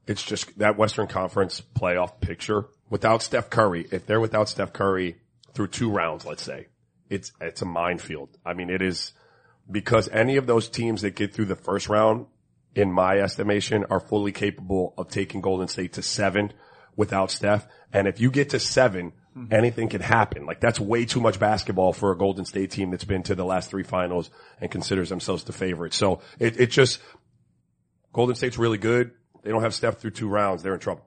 It's 0.07 0.23
just 0.23 0.59
that 0.59 0.77
Western 0.77 1.07
Conference 1.07 1.63
playoff 1.75 2.21
picture 2.21 2.67
without 2.91 3.23
Steph 3.23 3.51
Curry. 3.51 3.87
If 3.91 4.07
they're 4.07 4.21
without 4.21 4.49
Steph 4.49 4.73
Curry 4.73 5.17
through 5.55 5.69
two 5.69 5.91
rounds, 5.91 6.27
let's 6.27 6.43
say, 6.43 6.67
it's, 7.09 7.33
it's 7.41 7.63
a 7.63 7.67
minefield. 7.67 8.31
I 8.45 8.55
mean, 8.55 8.69
it 8.69 8.83
is 8.83 9.13
because 9.71 10.09
any 10.09 10.37
of 10.37 10.47
those 10.47 10.69
teams 10.69 11.03
that 11.03 11.15
get 11.15 11.35
through 11.35 11.47
the 11.47 11.57
first 11.57 11.89
round, 11.89 12.27
in 12.75 12.91
my 12.91 13.19
estimation, 13.19 13.85
are 13.91 14.01
fully 14.01 14.33
capable 14.33 14.95
of 14.97 15.09
taking 15.09 15.41
Golden 15.41 15.69
State 15.69 15.95
to 15.95 16.03
seven 16.03 16.53
without 16.97 17.31
Steph. 17.31 17.67
And 17.93 18.09
if 18.09 18.21
you 18.21 18.31
get 18.31 18.51
to 18.51 18.59
seven, 18.59 19.13
Mm-hmm. 19.37 19.55
anything 19.55 19.89
can 19.89 20.03
happen. 20.03 20.45
Like 20.45 20.61
that's 20.61 20.79
way 20.79 21.07
too 21.07 21.19
much 21.19 21.41
basketball 21.41 21.95
for 21.95 22.13
a 22.13 22.19
Golden 22.19 22.45
State 22.45 22.71
team 22.71 22.91
that's 22.91 23.05
been 23.05 23.23
to 23.23 23.35
the 23.35 23.47
last 23.47 23.71
three 23.71 23.83
finals 23.83 24.29
and 24.61 24.71
considers 24.71 25.09
themselves 25.09 25.45
the 25.45 25.55
favorite. 25.55 25.95
So 25.95 26.21
it, 26.39 26.61
it 26.61 26.71
just, 26.71 27.01
Golden 28.13 28.35
State's 28.35 28.59
really 28.59 28.77
good. 28.77 29.13
They 29.43 29.51
don't 29.51 29.63
have 29.63 29.73
Steph 29.73 29.99
through 29.99 30.11
two 30.11 30.29
rounds. 30.29 30.63
They're 30.63 30.75
in 30.75 30.81
trouble. 30.81 31.07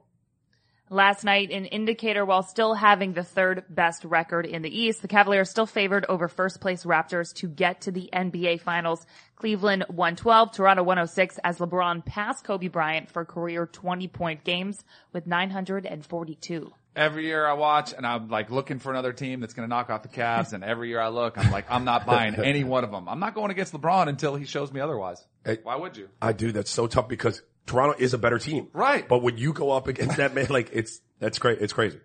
Last 0.90 1.22
night, 1.24 1.52
an 1.52 1.66
indicator 1.66 2.24
while 2.24 2.42
still 2.42 2.74
having 2.74 3.12
the 3.12 3.22
third 3.22 3.64
best 3.68 4.04
record 4.04 4.44
in 4.44 4.62
the 4.62 4.76
East, 4.76 5.02
the 5.02 5.08
Cavaliers 5.08 5.50
still 5.50 5.66
favored 5.66 6.04
over 6.08 6.26
first 6.26 6.60
place 6.60 6.84
Raptors 6.84 7.32
to 7.34 7.48
get 7.48 7.82
to 7.82 7.92
the 7.92 8.08
NBA 8.12 8.60
finals. 8.60 9.06
Cleveland 9.36 9.84
112, 9.88 10.52
Toronto 10.52 10.82
106 10.82 11.38
as 11.44 11.58
LeBron 11.58 12.04
passed 12.04 12.44
Kobe 12.44 12.68
Bryant 12.68 13.08
for 13.08 13.24
career 13.24 13.66
20 13.66 14.08
point 14.08 14.42
games 14.42 14.84
with 15.12 15.26
942. 15.28 16.72
Every 16.96 17.26
year 17.26 17.46
I 17.46 17.52
watch 17.52 17.92
and 17.92 18.06
I'm 18.06 18.28
like 18.28 18.50
looking 18.50 18.78
for 18.78 18.90
another 18.90 19.12
team 19.12 19.40
that's 19.40 19.52
going 19.52 19.68
to 19.68 19.70
knock 19.72 19.90
off 19.90 20.02
the 20.02 20.08
Cavs. 20.08 20.54
And 20.54 20.64
every 20.64 20.88
year 20.88 20.98
I 20.98 21.08
look, 21.08 21.36
I'm 21.36 21.52
like, 21.52 21.66
I'm 21.70 21.84
not 21.84 22.06
buying 22.06 22.34
any 22.42 22.64
one 22.64 22.84
of 22.84 22.90
them. 22.90 23.06
I'm 23.08 23.20
not 23.20 23.34
going 23.34 23.50
against 23.50 23.74
LeBron 23.74 24.08
until 24.08 24.34
he 24.34 24.46
shows 24.46 24.72
me 24.72 24.80
otherwise. 24.80 25.22
Hey. 25.44 25.58
Why 25.62 25.76
would 25.76 25.96
you? 25.96 26.08
I 26.22 26.32
do. 26.32 26.52
That's 26.52 26.70
so 26.70 26.86
tough 26.86 27.06
because 27.06 27.42
Toronto 27.66 27.96
is 27.98 28.14
a 28.14 28.18
better 28.18 28.38
team. 28.38 28.68
Right. 28.72 29.06
But 29.06 29.22
when 29.22 29.36
you 29.36 29.52
go 29.52 29.72
up 29.72 29.88
against 29.88 30.16
that 30.16 30.34
man, 30.34 30.46
like 30.48 30.70
it's, 30.72 31.00
that's 31.20 31.38
great. 31.38 31.60
It's 31.60 31.74
crazy. 31.74 32.00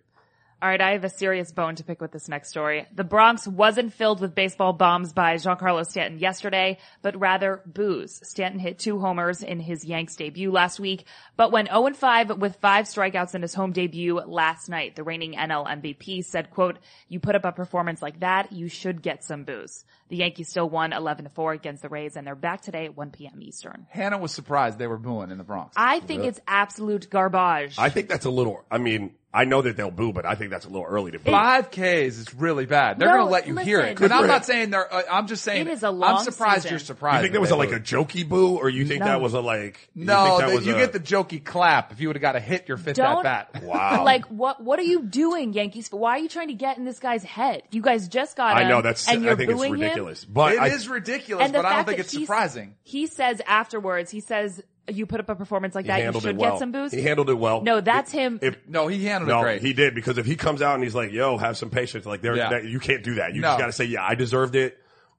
All 0.63 0.70
right, 0.70 0.80
I 0.80 0.91
have 0.91 1.03
a 1.03 1.10
serious 1.10 1.51
bone 1.51 1.74
to 1.77 1.84
pick 1.84 2.01
with 2.01 2.12
this 2.12 2.30
next 2.30 2.50
story. 2.50 2.86
The 2.94 3.03
Bronx 3.03 3.48
wasn't 3.48 3.94
filled 3.94 4.22
with 4.22 4.36
baseball 4.36 4.74
bombs 4.74 5.12
by 5.12 5.34
Giancarlo 5.38 5.84
Stanton 5.84 6.20
yesterday, 6.20 6.77
but 7.01 7.20
rather 7.20 7.63
booze. 7.65 8.20
Stanton 8.22 8.60
hit 8.60 8.77
two 8.77 9.00
homers 9.00 9.41
in 9.41 9.60
his 9.60 9.84
Yanks 9.84 10.15
debut 10.15 10.51
last 10.51 10.80
week, 10.80 11.06
but 11.36 11.51
went 11.51 11.70
0-5 11.70 12.38
with 12.38 12.58
five 12.58 12.86
strikeouts 12.86 13.34
in 13.34 13.41
his 13.41 13.56
home 13.56 13.72
debut 13.72 14.20
last 14.20 14.70
night. 14.70 14.96
The 14.96 15.03
reigning 15.03 15.34
NL 15.34 15.65
MVP 15.65 16.24
said, 16.24 16.51
quote, 16.51 16.77
you 17.10 17.20
put 17.20 17.34
up 17.34 17.44
a 17.44 17.51
performance 17.51 18.03
like 18.03 18.20
that, 18.20 18.51
you 18.51 18.68
should 18.68 19.01
get 19.01 19.24
some 19.24 19.46
booze. 19.46 19.84
The 20.10 20.18
Yankees 20.18 20.50
still 20.50 20.70
won 20.70 20.91
11-4 20.91 21.56
against 21.56 21.82
the 21.82 21.89
Rays 21.89 22.15
and 22.15 22.27
they're 22.27 22.36
back 22.36 22.62
today 22.62 22.86
at 22.86 22.96
1 22.96 23.10
p.m. 23.10 23.41
Eastern. 23.41 23.88
Hannah 23.89 24.20
was 24.20 24.32
surprised 24.32 24.77
they 24.77 24.86
were 24.86 25.00
booing 25.00 25.32
in 25.32 25.39
the 25.39 25.44
Bronx. 25.44 25.74
I 25.75 26.01
think 26.01 26.24
it's 26.24 26.39
absolute 26.48 27.10
garbage. 27.10 27.80
I 27.80 27.89
think 27.89 28.10
that's 28.10 28.25
a 28.25 28.30
little, 28.30 28.63
I 28.70 28.77
mean, 28.77 29.15
I 29.33 29.45
know 29.45 29.61
that 29.61 29.77
they'll 29.77 29.91
boo, 29.91 30.11
but 30.11 30.25
I 30.25 30.35
think 30.35 30.51
that's 30.51 30.65
a 30.65 30.69
little 30.69 30.85
early 30.85 31.11
to 31.11 31.19
boo. 31.19 31.31
Five 31.31 31.71
Ks 31.71 31.77
is 31.79 32.33
really 32.35 32.65
bad. 32.65 33.00
They're 33.00 33.07
No, 33.07 33.13
going 33.15 33.25
to 33.27 33.31
let 33.31 33.47
you 33.47 33.55
hear 33.57 33.79
it. 33.79 33.91
listen. 33.91 34.03
And 34.05 34.13
I'm 34.13 34.27
not 34.27 34.39
him. 34.39 34.43
saying 34.43 34.69
they're, 34.71 34.93
uh, 34.93 35.03
I'm 35.09 35.27
just 35.27 35.43
saying, 35.45 35.67
It 35.67 35.71
is 35.71 35.83
a 35.83 35.89
long 35.89 36.17
I'm 36.17 36.23
surprised 36.25 36.63
season. 36.63 36.71
you're 36.71 36.79
surprised. 36.79 37.17
You 37.19 37.21
think 37.23 37.33
that 37.35 37.39
was 37.41 37.51
a, 37.51 37.55
like 37.55 37.71
a 37.71 37.79
jokey 37.79 38.27
boo 38.27 38.57
or 38.57 38.67
you 38.69 38.85
think 38.85 39.00
No. 39.00 39.05
that 39.05 39.21
was 39.21 39.33
a 39.33 39.39
like, 39.39 39.89
you 39.95 40.03
No, 40.05 40.25
think 40.25 40.39
that 40.41 40.47
that- 40.47 40.55
was 40.55 40.67
you 40.67 40.75
a- 40.75 40.79
get 40.79 40.91
the 40.91 41.00
jokey 41.00 41.41
clap 41.43 41.93
if 41.93 42.01
you 42.01 42.09
would 42.09 42.17
have 42.17 42.21
got 42.21 42.35
a 42.35 42.41
hit 42.41 42.67
your 42.67 42.75
fifth 42.77 42.97
Don't- 42.97 43.25
at 43.25 43.53
bat. 43.53 43.63
wow. 43.63 44.03
Like 44.11 44.25
what? 44.25 44.61
What 44.61 44.79
are 44.79 44.83
you 44.83 45.03
doing, 45.03 45.53
Yankees? 45.53 45.88
Why 45.91 46.11
are 46.17 46.19
you 46.19 46.27
trying 46.27 46.50
to 46.50 46.53
get 46.53 46.77
in 46.77 46.83
this 46.83 47.00
guy's 47.00 47.23
head? 47.23 47.63
You 47.71 47.81
guys 47.81 48.09
just 48.09 48.35
got 48.35 48.57
I 48.57 48.63
him. 48.63 48.67
know 48.69 48.81
that's, 48.81 49.07
and 49.07 49.23
you're 49.23 49.31
I 49.31 49.35
think 49.38 49.51
it's 49.51 49.57
booing 49.57 49.75
him? 49.75 49.79
ridiculous, 49.81 50.25
but 50.25 50.55
It 50.55 50.73
is 50.73 50.89
I, 50.89 50.91
ridiculous, 50.93 51.45
And 51.45 51.53
the 51.55 51.59
but 51.59 51.65
I 51.65 51.69
don't 51.69 51.77
fact 51.79 51.88
think 51.88 51.97
that 52.00 52.03
it's 52.05 52.11
he's- 52.11 52.23
surprising. 52.23 52.75
He 52.83 53.07
says 53.07 53.41
afterwards, 53.47 54.11
he 54.11 54.20
says, 54.20 54.61
"You 54.87 55.05
put 55.05 55.20
up 55.20 55.29
a 55.29 55.35
performance 55.35 55.75
like 55.75 55.85
he 55.85 55.87
that, 55.87 55.98
you 55.98 56.03
handled 56.05 56.24
should 56.24 56.35
it 56.35 56.37
well. 56.37 56.51
get 56.51 56.59
some 56.59 56.72
booze." 56.72 56.91
He 56.91 57.01
handled 57.01 57.29
it 57.29 57.35
well. 57.37 57.61
No, 57.61 57.81
that's 57.81 58.11
him. 58.11 58.39
If, 58.41 58.57
No, 58.67 58.87
he 58.87 59.05
handled 59.05 59.29
no, 59.29 59.39
it 59.39 59.44
great. 59.44 59.61
he 59.61 59.74
did 59.74 59.96
because 59.96 60.17
if 60.17 60.25
he 60.25 60.35
comes 60.35 60.61
out 60.61 60.75
and 60.75 60.83
he's 60.83 60.96
like, 60.96 61.11
"Yo, 61.11 61.37
have 61.37 61.57
some 61.57 61.70
patience," 61.70 62.05
like 62.05 62.22
there, 62.22 62.35
Yeah. 62.35 62.50
that, 62.50 62.65
you 62.65 62.79
can't 62.79 63.03
do 63.03 63.15
that. 63.15 63.33
You 63.35 63.41
No. 63.41 63.50
just 63.50 63.59
got 63.59 63.65
to 63.67 63.72
say, 63.74 63.85
"Yeah, 63.85 64.03
I 64.03 64.15
deserved 64.15 64.55
it," 64.55 64.77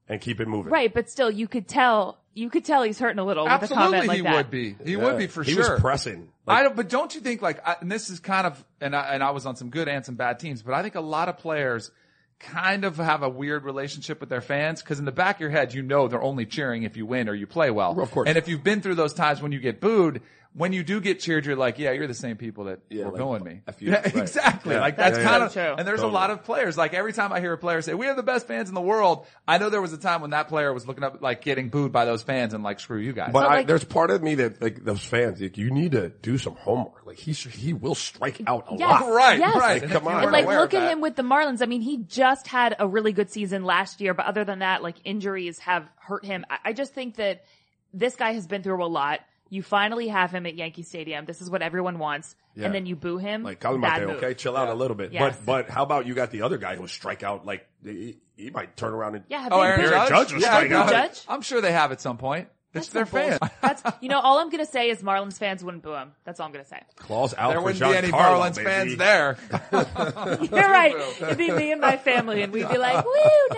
and 0.09 0.19
keep 0.19 0.39
it 0.41 0.47
moving. 0.47 0.71
right, 0.71 0.93
but 0.93 1.09
still, 1.09 1.31
you 1.31 1.47
could 1.47 1.67
tell. 1.67 2.19
You 2.35 2.49
could 2.49 2.65
tell 2.65 2.81
he's 2.81 2.97
hurting 2.97 3.19
a 3.19 3.23
little 3.23 3.43
with 3.43 3.51
a 3.51 3.53
Absolutely, 3.53 3.83
comment 3.85 4.07
like 4.07 4.17
he 4.17 4.23
that. 4.23 4.35
would 4.35 4.49
be. 4.49 4.75
He 4.83 4.93
Yeah. 4.93 4.97
would 5.03 5.17
be 5.19 5.27
for 5.27 5.43
he 5.43 5.51
sure. 5.53 5.73
was 5.73 5.79
pressing. 5.81 6.29
I 6.47 6.63
don't, 6.63 6.75
but 6.75 6.89
don't 6.89 7.13
you 7.13 7.21
think 7.21 7.43
like, 7.43 7.65
I, 7.65 7.75
and 7.79 7.91
this 7.91 8.09
is 8.09 8.19
kind 8.19 8.47
of, 8.47 8.65
and 8.81 8.95
I, 8.95 9.13
and 9.13 9.23
I 9.23 9.29
was 9.29 9.45
on 9.45 9.55
some 9.55 9.69
good 9.69 9.87
and 9.87 10.03
some 10.03 10.15
bad 10.15 10.39
teams, 10.39 10.63
but 10.63 10.73
I 10.73 10.81
think 10.81 10.95
a 10.95 10.99
lot 10.99 11.29
of 11.29 11.37
players 11.37 11.91
kind 12.43 12.83
of 12.85 12.97
have 12.97 13.23
a 13.23 13.29
weird 13.29 13.63
relationship 13.63 14.19
with 14.19 14.29
their 14.29 14.41
fans 14.41 14.81
because 14.81 14.99
in 14.99 15.05
the 15.05 15.11
back 15.11 15.37
of 15.37 15.41
your 15.41 15.49
head, 15.49 15.73
you 15.73 15.81
know 15.81 16.07
they're 16.07 16.21
only 16.21 16.45
cheering 16.45 16.83
if 16.83 16.97
you 16.97 17.05
win 17.05 17.29
or 17.29 17.33
you 17.33 17.47
play 17.47 17.71
well. 17.71 17.99
Of 17.99 18.11
course. 18.11 18.27
And 18.27 18.37
if 18.37 18.47
you've 18.47 18.63
been 18.63 18.81
through 18.81 18.95
those 18.95 19.13
times 19.13 19.41
when 19.41 19.51
you 19.51 19.59
get 19.59 19.79
booed, 19.79 20.21
when 20.55 20.71
you 20.71 20.83
do 20.83 21.01
get 21.01 21.19
cheered, 21.19 21.45
you're 21.47 21.55
like, 21.55 21.79
yeah, 21.79 21.91
you're 21.93 22.05
the 22.05 22.13
same 22.13 22.37
people 22.37 22.65
that 22.65 22.79
Yeah, 22.89 23.05
were 23.05 23.11
like, 23.11 23.19
booing 23.21 23.43
me. 23.43 23.61
F 23.67 23.81
you. 23.81 23.89
Yeah, 23.91 24.01
Right. 24.01 24.15
exactly. 24.17 24.75
Yeah. 24.75 24.81
Like 24.81 24.97
that's 24.97 25.17
Yeah, 25.17 25.23
yeah, 25.23 25.29
kind 25.29 25.41
yeah. 25.41 25.45
of, 25.47 25.53
True. 25.53 25.75
and 25.79 25.87
there's 25.87 25.99
Totally. 26.01 26.11
a 26.11 26.13
lot 26.13 26.29
of 26.29 26.43
players. 26.43 26.77
Like 26.77 26.93
every 26.93 27.11
time 27.11 27.33
I 27.33 27.39
hear 27.39 27.53
a 27.53 27.57
player 27.57 27.81
say, 27.81 27.95
we 27.95 28.05
have 28.05 28.15
the 28.17 28.21
best 28.23 28.45
fans 28.47 28.69
in 28.69 28.75
the 28.75 28.81
world, 28.81 29.25
I 29.47 29.57
know 29.57 29.69
there 29.71 29.81
was 29.81 29.93
a 29.93 29.97
time 29.97 30.21
when 30.21 30.29
that 30.29 30.49
player 30.49 30.71
was 30.71 30.87
looking 30.87 31.03
up, 31.03 31.21
like 31.23 31.41
getting 31.41 31.69
booed 31.69 31.91
by 31.91 32.05
those 32.05 32.21
fans 32.21 32.53
and 32.53 32.63
like, 32.63 32.79
screw 32.79 32.99
you 32.99 33.13
guys. 33.13 33.31
but 33.33 33.41
So, 33.41 33.47
I, 33.47 33.55
like- 33.57 33.67
there's 33.67 33.83
part 33.83 34.11
of 34.11 34.21
me 34.21 34.35
that 34.35 34.61
like 34.61 34.83
those 34.83 35.01
fans, 35.03 35.41
like 35.41 35.57
you 35.57 35.71
need 35.71 35.93
to 35.93 36.09
do 36.09 36.37
some 36.37 36.53
homework. 36.55 37.03
Like 37.05 37.17
he 37.17 37.33
should, 37.33 37.51
he 37.53 37.73
will 37.73 37.95
strike 37.95 38.39
out 38.45 38.65
a 38.71 38.75
Yes, 38.77 39.01
lot. 39.01 39.11
Right, 39.11 39.39
yes. 39.39 39.55
right. 39.55 39.81
Like, 39.81 39.91
come 39.91 40.07
on. 40.07 40.21
And 40.23 40.31
like, 40.31 40.45
look 40.45 40.73
at 40.75 40.81
that- 40.81 40.91
him 40.91 41.01
with 41.01 41.15
the 41.15 41.23
Marlins. 41.23 41.63
I 41.63 41.65
mean, 41.65 41.81
he 41.81 41.97
just 41.97 42.45
had 42.47 42.75
a 42.77 42.87
really 42.87 43.11
good 43.11 43.31
season 43.31 43.63
last 43.63 44.01
year, 44.01 44.13
but 44.13 44.27
other 44.27 44.43
than 44.45 44.59
that, 44.59 44.83
like 44.83 44.97
injuries 45.03 45.57
have 45.59 45.87
hurt 45.95 46.23
him. 46.25 46.45
I, 46.49 46.57
I 46.65 46.73
just 46.73 46.93
think 46.93 47.15
that 47.15 47.43
this 47.91 48.15
guy 48.15 48.33
has 48.33 48.45
been 48.45 48.61
through 48.61 48.83
a 48.83 48.85
lot. 48.85 49.19
You 49.53 49.61
finally 49.61 50.07
have 50.07 50.31
him 50.31 50.45
at 50.45 50.55
Yankee 50.55 50.81
Stadium. 50.83 51.25
This 51.25 51.41
is 51.41 51.49
what 51.49 51.61
everyone 51.61 51.99
wants. 51.99 52.35
Yeah. 52.55 52.65
And 52.65 52.73
then 52.75 52.85
you 52.85 52.95
boo 52.95 53.17
him. 53.17 53.43
Like 53.43 53.59
Colin 53.59 53.81
Bad 53.81 54.01
Marte, 54.01 54.07
move. 54.07 54.23
okay, 54.23 54.33
chill 54.33 54.57
out 54.57 54.67
a 54.69 54.73
little 54.73 54.95
bit. 54.95 55.11
Yes. 55.13 55.35
But 55.37 55.45
but 55.67 55.69
how 55.69 55.83
about 55.83 56.07
you 56.07 56.13
got 56.15 56.31
the 56.31 56.41
other 56.41 56.57
guy 56.57 56.75
who 56.75 56.81
will 56.81 56.87
strike 56.87 57.21
out 57.23 57.45
like 57.45 57.67
he, 57.83 58.17
he 58.35 58.49
might 58.49 58.75
turn 58.75 58.93
around 58.93 59.15
and 59.15 59.25
Yeah, 59.29 59.41
have 59.43 59.53
Oh, 59.53 59.61
they 59.61 59.67
Aaron 59.67 59.81
booed- 59.81 59.89
Judge? 59.91 60.09
Judge 60.09 60.33
was 60.33 60.41
yeah, 60.43 60.49
striking 60.55 60.73
out. 60.73 60.89
Judge? 60.89 61.21
I'm 61.27 61.41
sure 61.41 61.61
they 61.61 61.71
have 61.71 61.91
at 61.91 62.01
some 62.01 62.17
point. 62.17 62.47
It's 62.75 62.89
their 62.89 63.05
fans. 63.05 63.37
That's 63.61 63.83
you 64.01 64.09
know 64.09 64.19
all 64.19 64.39
I'm 64.39 64.49
gonna 64.49 64.65
say 64.65 64.89
is 64.89 65.03
Marlins 65.03 65.37
fans 65.37 65.63
wouldn't 65.63 65.83
boo 65.83 65.93
him. 65.93 66.13
That's 66.25 66.39
all 66.39 66.47
I'm 66.47 66.51
gonna 66.51 66.65
say. 66.65 66.81
claws 66.95 67.35
out 67.37 67.49
There 67.49 67.59
for 67.59 67.65
wouldn't 67.65 67.83
be 67.91 67.95
any 67.95 68.07
Giancarlo, 68.07 68.39
Marlins 68.41 68.55
baby. 68.55 68.65
fans 68.65 68.97
there. 68.97 69.37
You're 70.51 70.71
right. 70.71 70.95
It'd 71.21 71.37
be 71.37 71.51
me 71.51 71.71
and 71.71 71.79
my 71.79 71.97
family, 71.97 72.41
and 72.41 72.51
we'd 72.51 72.67
be 72.67 72.77
like, 72.79 73.05
"Woo, 73.05 73.11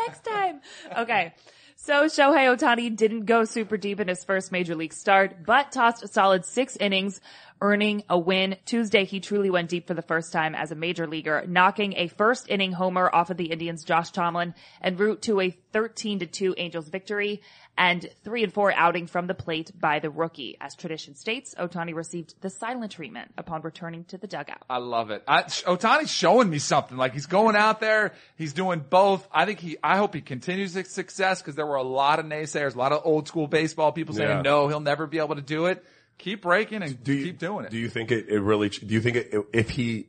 next 0.06 0.26
time." 0.26 0.60
Okay. 0.98 1.34
So 1.78 2.06
Shohei 2.06 2.56
Ohtani 2.56 2.96
didn't 2.96 3.26
go 3.26 3.44
super 3.44 3.76
deep 3.76 4.00
in 4.00 4.08
his 4.08 4.24
first 4.24 4.50
major 4.52 4.76
league 4.76 4.94
start, 4.94 5.46
but 5.46 5.74
tossed 5.74 6.04
a 6.04 6.08
solid 6.08 6.46
six 6.46 6.78
innings, 6.78 7.20
earning 7.62 8.04
a 8.10 8.18
win. 8.18 8.56
Tuesday, 8.66 9.04
he 9.04 9.20
truly 9.20 9.50
went 9.50 9.70
deep 9.70 9.86
for 9.86 9.94
the 9.94 10.02
first 10.02 10.32
time 10.32 10.56
as 10.56 10.72
a 10.72 10.76
major 10.76 11.06
leaguer, 11.06 11.44
knocking 11.46 11.94
a 11.98 12.08
first 12.08 12.50
inning 12.50 12.72
homer 12.72 13.14
off 13.14 13.30
of 13.30 13.36
the 13.36 13.52
Indians' 13.52 13.84
Josh 13.84 14.12
Tomlin 14.12 14.56
en 14.82 14.96
route 14.96 15.22
to 15.24 15.42
a 15.42 15.50
13 15.74 16.20
to 16.20 16.26
2 16.26 16.56
Angels 16.58 16.88
victory 16.88 17.42
and 17.78 18.10
3 18.24 18.44
and 18.44 18.54
4 18.54 18.74
outing 18.74 19.08
from 19.08 19.28
the 19.28 19.34
plate 19.34 19.72
by 19.80 20.00
the 20.00 20.10
rookie. 20.10 20.58
As 20.62 20.76
tradition 20.76 21.16
states, 21.16 21.54
Ohtani 21.60 21.94
received 21.94 22.36
the 22.42 22.50
silent 22.50 22.92
treatment 22.94 23.32
upon 23.38 23.62
returning 23.62 24.06
to 24.06 24.18
the 24.18 24.28
dugout. 24.28 24.64
I 24.70 24.78
love 24.78 25.12
it. 25.12 25.24
I, 25.28 25.44
Ohtani's 25.44 26.12
showing 26.12 26.50
me 26.50 26.60
something. 26.60 26.98
Like 26.98 27.14
he's 27.14 27.26
going 27.26 27.56
out 27.56 27.82
there, 27.82 28.14
he's 28.38 28.54
doing 28.54 28.84
both. 28.90 29.28
I 29.32 29.46
think 29.46 29.60
he, 29.60 29.78
I 29.84 29.98
hope 29.98 30.14
he 30.14 30.22
continues 30.22 30.74
his 30.74 30.90
success 30.90 31.42
because 31.42 31.56
there 31.56 31.66
were 31.66 31.76
a 31.76 31.84
lot 31.84 32.20
of 32.20 32.26
naysayers, 32.26 32.76
a 32.76 32.78
lot 32.78 32.92
of 32.94 33.02
old 33.04 33.28
school 33.28 33.48
baseball 33.48 33.92
people 33.92 34.16
saying 34.16 34.30
Yeah. 34.30 34.42
no, 34.42 34.68
he'll 34.68 34.80
never 34.80 35.08
be 35.08 35.20
able 35.20 35.36
to 35.36 35.42
do 35.42 35.66
it. 35.66 35.84
Keep 36.18 36.44
breaking 36.44 36.82
and 36.82 37.04
do 37.04 37.12
you, 37.14 37.26
keep 37.26 37.40
doing 37.40 37.66
it. 37.66 37.72
Do 37.72 37.78
you 37.78 37.90
think 37.90 38.10
it, 38.12 38.30
it 38.30 38.40
really, 38.40 38.70
do 38.70 38.94
you 38.94 39.02
think 39.02 39.18
it, 39.18 39.34
if 39.52 39.70
he 39.72 40.08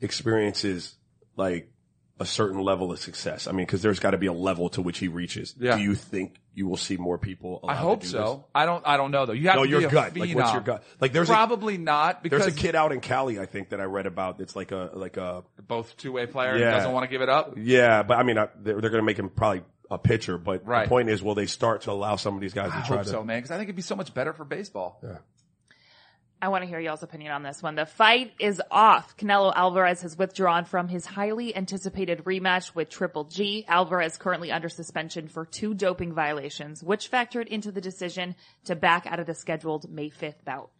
experiences 0.00 0.94
like 1.36 1.71
a 2.22 2.26
certain 2.26 2.60
level 2.60 2.90
of 2.92 2.98
success, 2.98 3.46
I 3.46 3.52
mean, 3.52 3.66
cause 3.66 3.82
there's 3.82 3.98
gotta 4.00 4.16
be 4.18 4.26
a 4.26 4.32
level 4.32 4.68
to 4.70 4.80
which 4.82 4.98
he 4.98 5.08
reaches. 5.08 5.54
Yeah. 5.58 5.76
Do 5.76 5.82
you 5.82 5.94
think 5.94 6.40
you 6.54 6.66
will 6.66 6.76
see 6.76 6.96
more 6.96 7.18
people? 7.18 7.60
I 7.66 7.74
to 7.74 7.78
hope 7.80 8.04
so. 8.04 8.46
I 8.54 8.64
don't, 8.66 8.82
I 8.86 8.96
don't 8.96 9.10
know 9.10 9.26
though. 9.26 9.32
You 9.32 9.48
have 9.48 9.56
No, 9.56 9.64
to 9.64 9.68
your 9.70 9.80
be 9.80 9.86
a 9.86 9.90
gut. 9.90 10.16
Like, 10.16 10.34
what's 10.34 10.52
your 10.52 10.62
phenom. 10.62 10.64
gut? 10.64 10.84
Like, 11.00 11.12
there's 11.12 11.28
a- 11.28 11.32
probably 11.32 11.76
not 11.78 12.22
because 12.22 12.42
There's 12.42 12.54
a 12.54 12.56
kid 12.56 12.74
out 12.74 12.92
in 12.92 13.00
Cali, 13.00 13.38
I 13.40 13.46
think 13.46 13.70
that 13.70 13.80
I 13.80 13.84
read 13.84 14.06
about. 14.06 14.40
It's 14.40 14.56
like 14.56 14.72
a, 14.72 14.90
like 14.94 15.16
a, 15.16 15.44
both 15.66 15.96
two 15.96 16.12
way 16.12 16.26
player 16.26 16.56
Yeah. 16.56 16.70
doesn't 16.70 16.92
want 16.92 17.04
to 17.04 17.08
give 17.08 17.20
it 17.22 17.28
up. 17.28 17.54
yeah, 17.58 18.02
but 18.02 18.18
I 18.18 18.22
mean, 18.22 18.38
I, 18.38 18.48
they're, 18.60 18.80
they're 18.80 18.90
gonna 18.90 19.02
make 19.02 19.18
him 19.18 19.28
probably 19.28 19.62
a 19.90 19.98
pitcher, 19.98 20.38
but 20.38 20.66
Right. 20.66 20.84
the 20.84 20.88
point 20.88 21.10
is, 21.10 21.22
will 21.22 21.34
they 21.34 21.46
start 21.46 21.82
to 21.82 21.90
allow 21.90 22.16
some 22.16 22.34
of 22.34 22.40
these 22.40 22.54
guys 22.54 22.70
to 22.70 22.78
I 22.78 22.80
try 22.86 22.96
hope 22.98 23.04
to? 23.06 23.10
so, 23.10 23.24
man, 23.24 23.38
because 23.38 23.50
I 23.50 23.56
think 23.56 23.66
it'd 23.66 23.76
be 23.76 23.82
so 23.82 23.96
much 23.96 24.14
better 24.14 24.32
for 24.32 24.44
baseball. 24.44 24.98
I 26.42 26.48
want 26.48 26.62
to 26.64 26.68
hear 26.68 26.80
y'all's 26.80 27.04
opinion 27.04 27.30
on 27.30 27.44
this 27.44 27.62
one. 27.62 27.76
The 27.76 27.86
fight 27.86 28.32
is 28.40 28.60
off. 28.68 29.16
Canelo 29.16 29.52
Alvarez 29.54 30.02
has 30.02 30.18
withdrawn 30.18 30.64
from 30.64 30.88
his 30.88 31.06
highly 31.06 31.54
anticipated 31.56 32.24
rematch 32.24 32.74
with 32.74 32.90
Triple 32.90 33.22
G. 33.24 33.64
Alvarez 33.68 34.16
currently 34.16 34.50
under 34.50 34.68
suspension 34.68 35.28
for 35.28 35.46
two 35.46 35.72
doping 35.72 36.12
violations, 36.14 36.82
which 36.82 37.08
factored 37.12 37.46
into 37.46 37.70
the 37.70 37.80
decision 37.80 38.34
to 38.64 38.74
back 38.74 39.06
out 39.06 39.20
of 39.20 39.26
the 39.26 39.34
scheduled 39.36 39.88
May 39.88 40.10
5th 40.10 40.44
bout. 40.44 40.70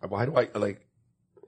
Uh, 0.00 0.06
why 0.06 0.26
do 0.26 0.36
I 0.36 0.48
like? 0.54 0.86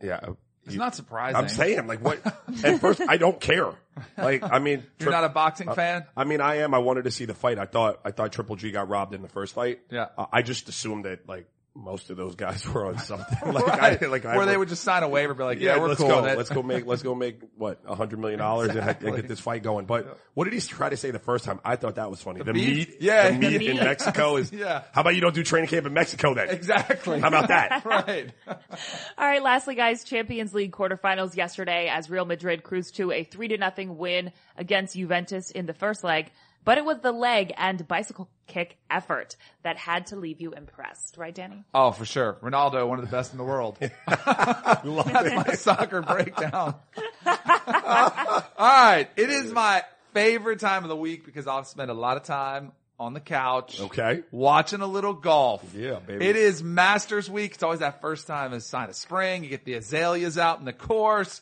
Yeah, 0.02 0.16
uh, 0.20 0.32
It's 0.64 0.74
you- 0.74 0.80
not 0.80 0.96
surprising. 0.96 1.36
I'm 1.36 1.48
saying 1.48 1.86
like 1.86 2.00
what? 2.00 2.18
At 2.64 2.80
first, 2.80 3.00
I 3.08 3.16
don't 3.16 3.40
care. 3.40 3.72
Like, 4.18 4.42
I 4.42 4.58
mean, 4.58 4.82
You're 4.98 5.12
not 5.12 5.22
a 5.22 5.28
boxing 5.28 5.68
uh, 5.68 5.74
fan? 5.74 6.04
I 6.16 6.24
mean, 6.24 6.40
I 6.40 6.56
am. 6.56 6.74
I 6.74 6.78
wanted 6.78 7.04
to 7.04 7.12
see 7.12 7.26
the 7.26 7.34
fight. 7.34 7.60
I 7.60 7.66
thought 7.66 8.00
I 8.04 8.10
thought 8.10 8.32
Triple 8.32 8.56
G 8.56 8.72
got 8.72 8.88
robbed 8.88 9.14
in 9.14 9.22
the 9.22 9.28
first 9.28 9.54
fight. 9.54 9.82
Yeah. 9.88 10.06
Uh, 10.18 10.26
I 10.32 10.42
just 10.42 10.68
assumed 10.68 11.04
that 11.04 11.28
like 11.28 11.46
most 11.76 12.10
of 12.10 12.16
those 12.16 12.34
guys 12.34 12.66
were 12.72 12.86
on 12.86 12.98
something. 12.98 13.38
like, 13.52 13.66
Right. 13.66 14.02
I, 14.02 14.06
like 14.06 14.24
I 14.24 14.36
Where 14.36 14.46
they 14.46 14.56
would 14.56 14.68
just 14.68 14.82
sign 14.82 15.02
a 15.02 15.08
waiver, 15.08 15.34
be 15.34 15.44
like, 15.44 15.60
yeah, 15.60 15.74
yeah, 15.74 15.80
we're 15.80 15.88
let's 15.88 16.00
cool 16.00 16.08
go. 16.08 16.20
Let's 16.22 16.50
go 16.50 16.62
make 16.62 16.86
let's 16.86 17.02
go 17.02 17.14
make 17.14 17.40
what 17.56 17.80
a 17.86 17.94
hundred 17.94 18.18
million 18.18 18.38
dollars 18.38 18.70
and, 18.74 18.80
and 18.80 19.16
get 19.16 19.28
this 19.28 19.40
fight 19.40 19.62
going. 19.62 19.86
But 19.86 20.18
what 20.34 20.44
did 20.44 20.52
he 20.54 20.60
try 20.60 20.88
to 20.88 20.96
say 20.96 21.10
the 21.10 21.18
first 21.18 21.44
time? 21.44 21.60
I 21.64 21.76
thought 21.76 21.96
that 21.96 22.10
was 22.10 22.20
funny. 22.22 22.42
The, 22.42 22.52
beef? 22.52 22.88
meat, 22.88 22.96
Yeah. 23.00 23.30
the 23.30 23.38
meat 23.38 23.58
The 23.58 23.68
in. 23.68 23.76
Mexico 23.76 24.36
is. 24.38 24.50
Yeah. 24.52 24.82
How 24.92 25.02
about 25.02 25.14
you 25.14 25.20
don't 25.20 25.34
do 25.34 25.42
training 25.42 25.68
camp 25.68 25.86
in 25.86 25.92
Mexico 25.92 26.34
then? 26.34 26.48
Exactly. 26.50 27.20
How 27.20 27.28
about 27.28 27.48
that? 27.48 27.84
right. 27.84 28.30
All 28.48 29.26
right, 29.26 29.42
lastly, 29.42 29.74
guys, 29.74 30.04
Champions 30.04 30.54
League 30.54 30.72
quarterfinals 30.72 31.36
yesterday 31.36 31.88
as 31.92 32.08
Real 32.10 32.24
Madrid 32.24 32.62
cruised 32.62 32.96
to 32.96 33.12
a 33.12 33.24
three 33.24 33.48
to 33.48 33.58
nothing 33.58 33.98
win 33.98 34.32
against 34.56 34.94
Juventus 34.94 35.50
in 35.50 35.66
the 35.66 35.74
first 35.74 36.04
leg. 36.04 36.30
But 36.66 36.78
it 36.78 36.84
was 36.84 36.98
the 36.98 37.12
leg 37.12 37.54
and 37.56 37.86
bicycle 37.86 38.28
kick 38.48 38.76
effort 38.90 39.36
that 39.62 39.76
had 39.76 40.08
to 40.08 40.16
leave 40.16 40.40
you 40.40 40.52
impressed, 40.52 41.16
right, 41.16 41.32
Danny? 41.32 41.62
Oh, 41.72 41.92
for 41.92 42.04
sure. 42.04 42.38
Ronaldo, 42.42 42.88
one 42.88 42.98
of 42.98 43.04
the 43.04 43.10
best 43.10 43.30
in 43.30 43.38
the 43.38 43.44
world. 43.44 43.78
That's 44.08 44.84
my 44.84 45.52
soccer 45.54 46.02
breakdown. 46.02 46.74
All 47.24 48.42
right. 48.58 49.06
It 49.16 49.30
is 49.30 49.52
my 49.52 49.84
favorite 50.12 50.58
time 50.58 50.82
of 50.82 50.88
the 50.88 50.96
week 50.96 51.24
because 51.24 51.46
I'll 51.46 51.62
spend 51.62 51.88
a 51.88 51.94
lot 51.94 52.16
of 52.16 52.24
time 52.24 52.72
on 52.98 53.14
the 53.14 53.20
couch. 53.20 53.80
Okay. 53.80 54.24
Watching 54.32 54.80
a 54.80 54.88
little 54.88 55.14
golf. 55.14 55.62
Yeah, 55.72 56.00
baby. 56.00 56.26
It 56.26 56.34
is 56.34 56.64
Masters 56.64 57.30
week. 57.30 57.54
It's 57.54 57.62
always 57.62 57.78
that 57.78 58.00
first 58.00 58.26
time 58.26 58.52
of 58.52 58.60
sign 58.64 58.88
of 58.88 58.96
spring. 58.96 59.44
You 59.44 59.50
get 59.50 59.64
the 59.64 59.74
azaleas 59.74 60.36
out 60.36 60.58
in 60.58 60.64
the 60.64 60.72
course. 60.72 61.40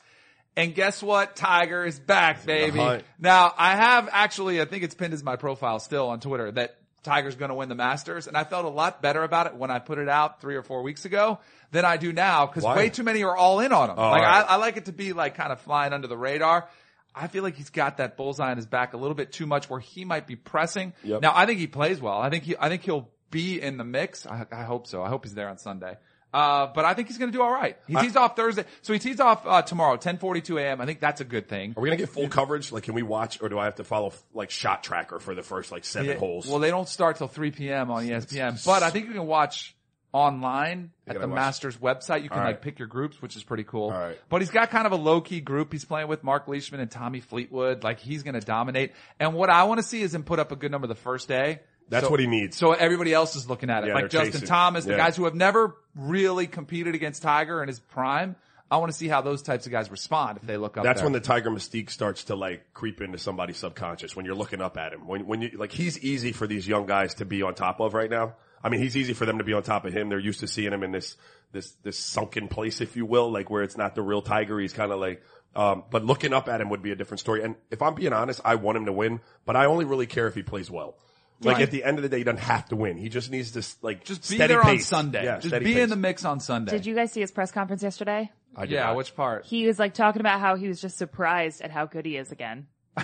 And 0.57 0.75
guess 0.75 1.03
what? 1.03 1.35
Tiger 1.35 1.85
is 1.85 1.99
back, 1.99 2.47
baby. 2.47 3.03
Now, 3.19 3.53
I 3.57 3.75
have 3.75 4.09
actually, 4.13 4.61
I 4.61 4.67
think 4.67 4.85
it's 4.85 4.95
pinned 4.95 5.13
as 5.13 5.25
my 5.25 5.37
profile 5.37 5.81
still 5.81 6.09
on 6.09 6.21
Twitter 6.21 6.53
that 6.53 6.79
Tiger's 7.03 7.35
going 7.35 7.49
to 7.49 7.55
win 7.55 7.69
the 7.69 7.75
Masters. 7.75 8.29
And 8.29 8.37
I 8.37 8.45
felt 8.45 8.65
a 8.65 8.69
lot 8.69 9.03
better 9.03 9.23
about 9.23 9.47
it 9.47 9.57
when 9.57 9.71
I 9.71 9.79
put 9.79 9.99
it 9.99 10.09
out 10.09 10.41
three 10.41 10.57
or 10.57 10.63
four 10.63 10.83
weeks 10.83 11.05
ago 11.05 11.41
than 11.73 11.85
I 11.85 11.97
do 11.97 12.13
now 12.13 12.47
because 12.47 12.65
way 12.65 12.89
too 12.89 13.03
many 13.03 13.25
are 13.25 13.37
all 13.37 13.61
in 13.61 13.73
on 13.73 13.91
him. 13.91 13.97
Oh, 13.99 14.11
like, 14.11 14.23
right. 14.23 14.45
I, 14.49 14.55
I 14.55 14.57
like 14.57 14.77
it 14.77 14.85
to 14.87 14.93
be 14.93 15.13
like 15.13 15.35
kind 15.35 15.53
of 15.53 15.61
flying 15.61 15.93
under 15.93 16.07
the 16.07 16.17
radar. 16.17 16.69
I 17.15 17.29
feel 17.29 17.43
like 17.43 17.57
he's 17.57 17.71
got 17.71 17.99
that 17.99 18.17
bullseye 18.17 18.51
on 18.51 18.57
his 18.57 18.67
back 18.67 18.95
a 18.95 18.97
little 18.97 19.15
bit 19.15 19.33
too 19.33 19.47
much 19.47 19.71
where 19.71 19.81
he 19.81 20.05
might 20.05 20.27
be 20.27 20.35
pressing. 20.35 20.95
Yep. 21.05 21.21
Now, 21.21 21.33
I 21.35 21.47
think 21.47 21.61
he 21.61 21.69
plays 21.69 22.01
well. 22.01 22.19
I 22.19 22.31
think 22.31 22.45
he, 22.45 22.57
I 22.59 22.69
think 22.69 22.83
he'll 22.83 23.09
be 23.31 23.61
in 23.61 23.77
the 23.77 23.85
mix. 23.85 24.27
I, 24.27 24.47
I 24.51 24.65
hope 24.65 24.87
so. 24.87 25.03
I 25.03 25.09
hope 25.09 25.25
he's 25.25 25.35
there 25.35 25.49
on 25.49 25.59
Sunday. 25.59 25.97
Uh, 26.35 26.67
but 26.75 26.85
I 26.85 26.95
think 26.95 27.07
he's 27.07 27.17
going 27.17 27.31
to 27.31 27.39
do 27.39 27.43
all 27.43 27.53
right. 27.53 27.79
He 27.87 27.95
tees 27.95 28.17
off 28.17 28.35
Thursday. 28.35 28.65
So 28.83 28.93
he 28.93 28.99
tees 28.99 29.21
off, 29.21 29.47
uh, 29.47 29.63
tomorrow, 29.63 29.93
1042 29.93 30.59
a.m. 30.59 30.81
I 30.81 30.87
think 30.87 30.99
that's 30.99 31.21
a 31.21 31.25
good 31.25 31.49
thing. 31.49 31.75
Are 31.77 31.81
we 31.81 31.89
gonna 31.89 31.97
get 31.97 32.09
full 32.09 32.29
coverage? 32.29 32.73
Like, 32.73 32.83
can 32.83 32.95
we 32.95 33.03
watch, 33.03 33.41
or 33.41 33.49
do 33.49 33.57
I 33.57 33.67
have 33.67 33.77
to 33.77 33.85
follow 33.85 34.13
like 34.35 34.51
shot 34.51 34.83
tracker 34.83 35.21
for 35.21 35.37
the 35.37 35.43
first 35.45 35.71
like 35.71 35.85
seven 35.85 36.11
Yeah, 36.11 36.17
holes? 36.17 36.49
Well, 36.49 36.59
they 36.59 36.71
don't 36.71 36.89
start 36.89 37.19
till 37.19 37.29
3 37.29 37.53
p.m. 37.53 37.91
on 37.93 38.05
ESPN, 38.05 38.65
but 38.67 38.83
I 38.83 38.91
think 38.91 39.07
you 39.07 39.13
can 39.13 39.27
watch 39.27 39.77
online 40.13 40.93
at 41.09 41.21
the 41.21 41.27
watch. 41.27 41.37
Masters 41.37 41.77
website. 41.77 42.23
You 42.23 42.29
can 42.29 42.39
All 42.39 42.45
like 42.45 42.63
pick 42.63 42.79
your 42.79 42.87
groups, 42.89 43.21
which 43.21 43.35
is 43.37 43.43
pretty 43.43 43.65
cool. 43.65 43.91
All 43.91 43.99
right. 43.99 44.19
But 44.29 44.43
he's 44.43 44.51
got 44.51 44.71
kind 44.71 44.87
of 44.87 44.93
a 44.93 44.97
low 44.97 45.21
key 45.21 45.41
group 45.41 45.73
he's 45.73 45.85
playing 45.85 46.07
with 46.09 46.23
Mark 46.23 46.47
Leishman 46.47 46.81
and 46.81 46.91
Tommy 46.91 47.21
Fleetwood. 47.21 47.83
Like 47.83 47.99
he's 47.99 48.23
going 48.23 48.35
to 48.35 48.41
dominate. 48.41 48.93
And 49.19 49.35
what 49.35 49.51
I 49.51 49.65
want 49.65 49.79
to 49.79 49.87
see 49.87 50.03
is 50.03 50.15
him 50.15 50.23
put 50.23 50.39
up 50.39 50.53
a 50.53 50.57
good 50.57 50.71
number 50.71 50.87
the 50.87 50.95
first 50.95 51.27
day. 51.27 51.61
That's 51.89 52.07
So- 52.07 52.11
what 52.11 52.21
he 52.21 52.27
needs. 52.27 52.57
So 52.57 52.73
everybody 52.73 53.13
else 53.13 53.37
is 53.37 53.49
looking 53.49 53.71
at 53.71 53.85
it. 53.85 53.89
Yeah, 53.89 53.95
like 53.95 54.11
Justin 54.11 54.33
chasing. 54.33 54.49
Thomas, 54.49 54.85
the 54.85 54.93
Yeah. 54.93 54.97
guys 54.99 55.17
who 55.17 55.25
have 55.25 55.35
never 55.35 55.77
really 55.95 56.47
competed 56.47 56.95
against 56.95 57.23
Tiger 57.23 57.63
in 57.63 57.69
his 57.69 57.79
prime. 57.79 58.37
I 58.71 58.79
want 58.79 58.91
to 58.91 58.97
see 58.97 59.07
how 59.09 59.21
those 59.21 59.43
types 59.43 59.67
of 59.67 59.73
guys 59.73 59.91
respond 59.91 60.39
if 60.41 60.47
they 60.47 60.57
look 60.57 60.77
up 60.77 60.83
That's 60.85 61.01
there. 61.01 61.05
when 61.07 61.13
the 61.13 61.21
Tiger 61.21 61.51
mystique 61.51 61.91
starts 61.91 62.25
to 62.25 62.35
like 62.35 62.73
creep 62.73 63.01
into 63.03 63.19
somebody's 63.19 63.59
subconscious 63.59 64.17
when 64.17 64.25
you're 64.25 64.35
looking 64.35 64.61
up 64.63 64.77
at 64.79 64.93
him. 64.93 65.07
When 65.07 65.27
when 65.27 65.43
you 65.43 65.51
like 65.57 65.71
he's 65.71 65.99
easy 66.01 66.33
for 66.33 66.47
these 66.47 66.67
young 66.67 66.87
guys 66.87 67.15
to 67.17 67.25
be 67.25 67.43
on 67.43 67.55
top 67.55 67.79
of 67.81 67.93
right 67.95 68.11
now. 68.11 68.35
I 68.65 68.71
mean, 68.71 68.81
he's 68.81 68.97
easy 68.97 69.13
for 69.13 69.27
them 69.27 69.37
to 69.39 69.45
be 69.45 69.53
on 69.53 69.63
top 69.63 69.85
of 69.85 69.93
him. 69.93 70.09
They're 70.09 70.19
used 70.19 70.41
to 70.41 70.49
seeing 70.49 70.73
him 70.73 70.83
in 70.83 70.91
this 70.93 71.17
this 71.53 71.73
this 71.83 71.99
sunken 71.99 72.49
place, 72.49 72.81
if 72.81 72.97
you 72.97 73.05
will, 73.05 73.31
like 73.31 73.51
where 73.51 73.63
it's 73.63 73.77
not 73.77 73.95
the 73.95 74.03
real 74.03 74.23
Tiger. 74.23 74.59
He's 74.59 74.73
kind 74.73 74.91
of 74.91 74.99
like. 74.99 75.23
Um, 75.55 75.85
but 75.91 76.05
looking 76.05 76.33
up 76.33 76.49
at 76.49 76.61
him 76.61 76.69
would 76.71 76.83
be 76.83 76.91
a 76.91 76.97
different 76.97 77.21
story. 77.21 77.45
And 77.45 77.55
if 77.71 77.81
I'm 77.81 77.95
being 77.95 78.13
honest, 78.13 78.41
I 78.45 78.57
want 78.57 78.77
him 78.77 78.87
to 78.87 78.93
win, 78.93 79.21
but 79.45 79.55
I 79.55 79.67
only 79.67 79.85
really 79.85 80.07
care 80.07 80.27
if 80.27 80.35
he 80.35 80.43
plays 80.43 80.69
well. 80.69 80.97
Like 81.41 81.55
Right. 81.57 81.63
at 81.65 81.71
the 81.73 81.85
end 81.85 81.99
of 81.99 82.03
the 82.03 82.09
day, 82.09 82.19
he 82.19 82.25
doesn't 82.25 82.39
have 82.41 82.69
to 82.69 82.77
win. 82.77 82.97
He 82.97 83.09
just 83.09 83.31
needs 83.31 83.51
to 83.53 83.63
like 83.85 84.05
just 84.05 84.29
be 84.29 84.37
steady 84.37 84.55
there 84.55 84.63
on. 84.65 84.79
Sunday. 84.79 85.25
Yeah, 85.25 85.39
just 85.41 85.53
be 85.59 85.65
pace. 85.75 85.79
in 85.79 85.91
the 85.91 85.97
mix 85.97 86.25
on 86.25 86.41
Sunday. 86.41 86.71
Did 86.73 86.87
you 86.87 86.95
guys 86.95 87.13
see 87.13 87.21
his 87.21 87.33
press 87.33 87.51
conference 87.53 87.83
yesterday? 87.83 88.31
I 88.57 88.63
did 88.67 88.71
yeah, 88.75 88.85
not. 88.87 88.97
which 88.97 89.17
part? 89.17 89.45
He 89.45 89.67
was 89.67 89.79
like 89.79 89.95
talking 89.95 90.21
about 90.21 90.39
how 90.41 90.55
he 90.55 90.69
was 90.69 90.81
just 90.81 90.97
surprised 90.97 91.61
at 91.61 91.71
how 91.73 91.87
good 91.87 92.07
he 92.07 92.17
is 92.17 92.31
again. 92.33 92.69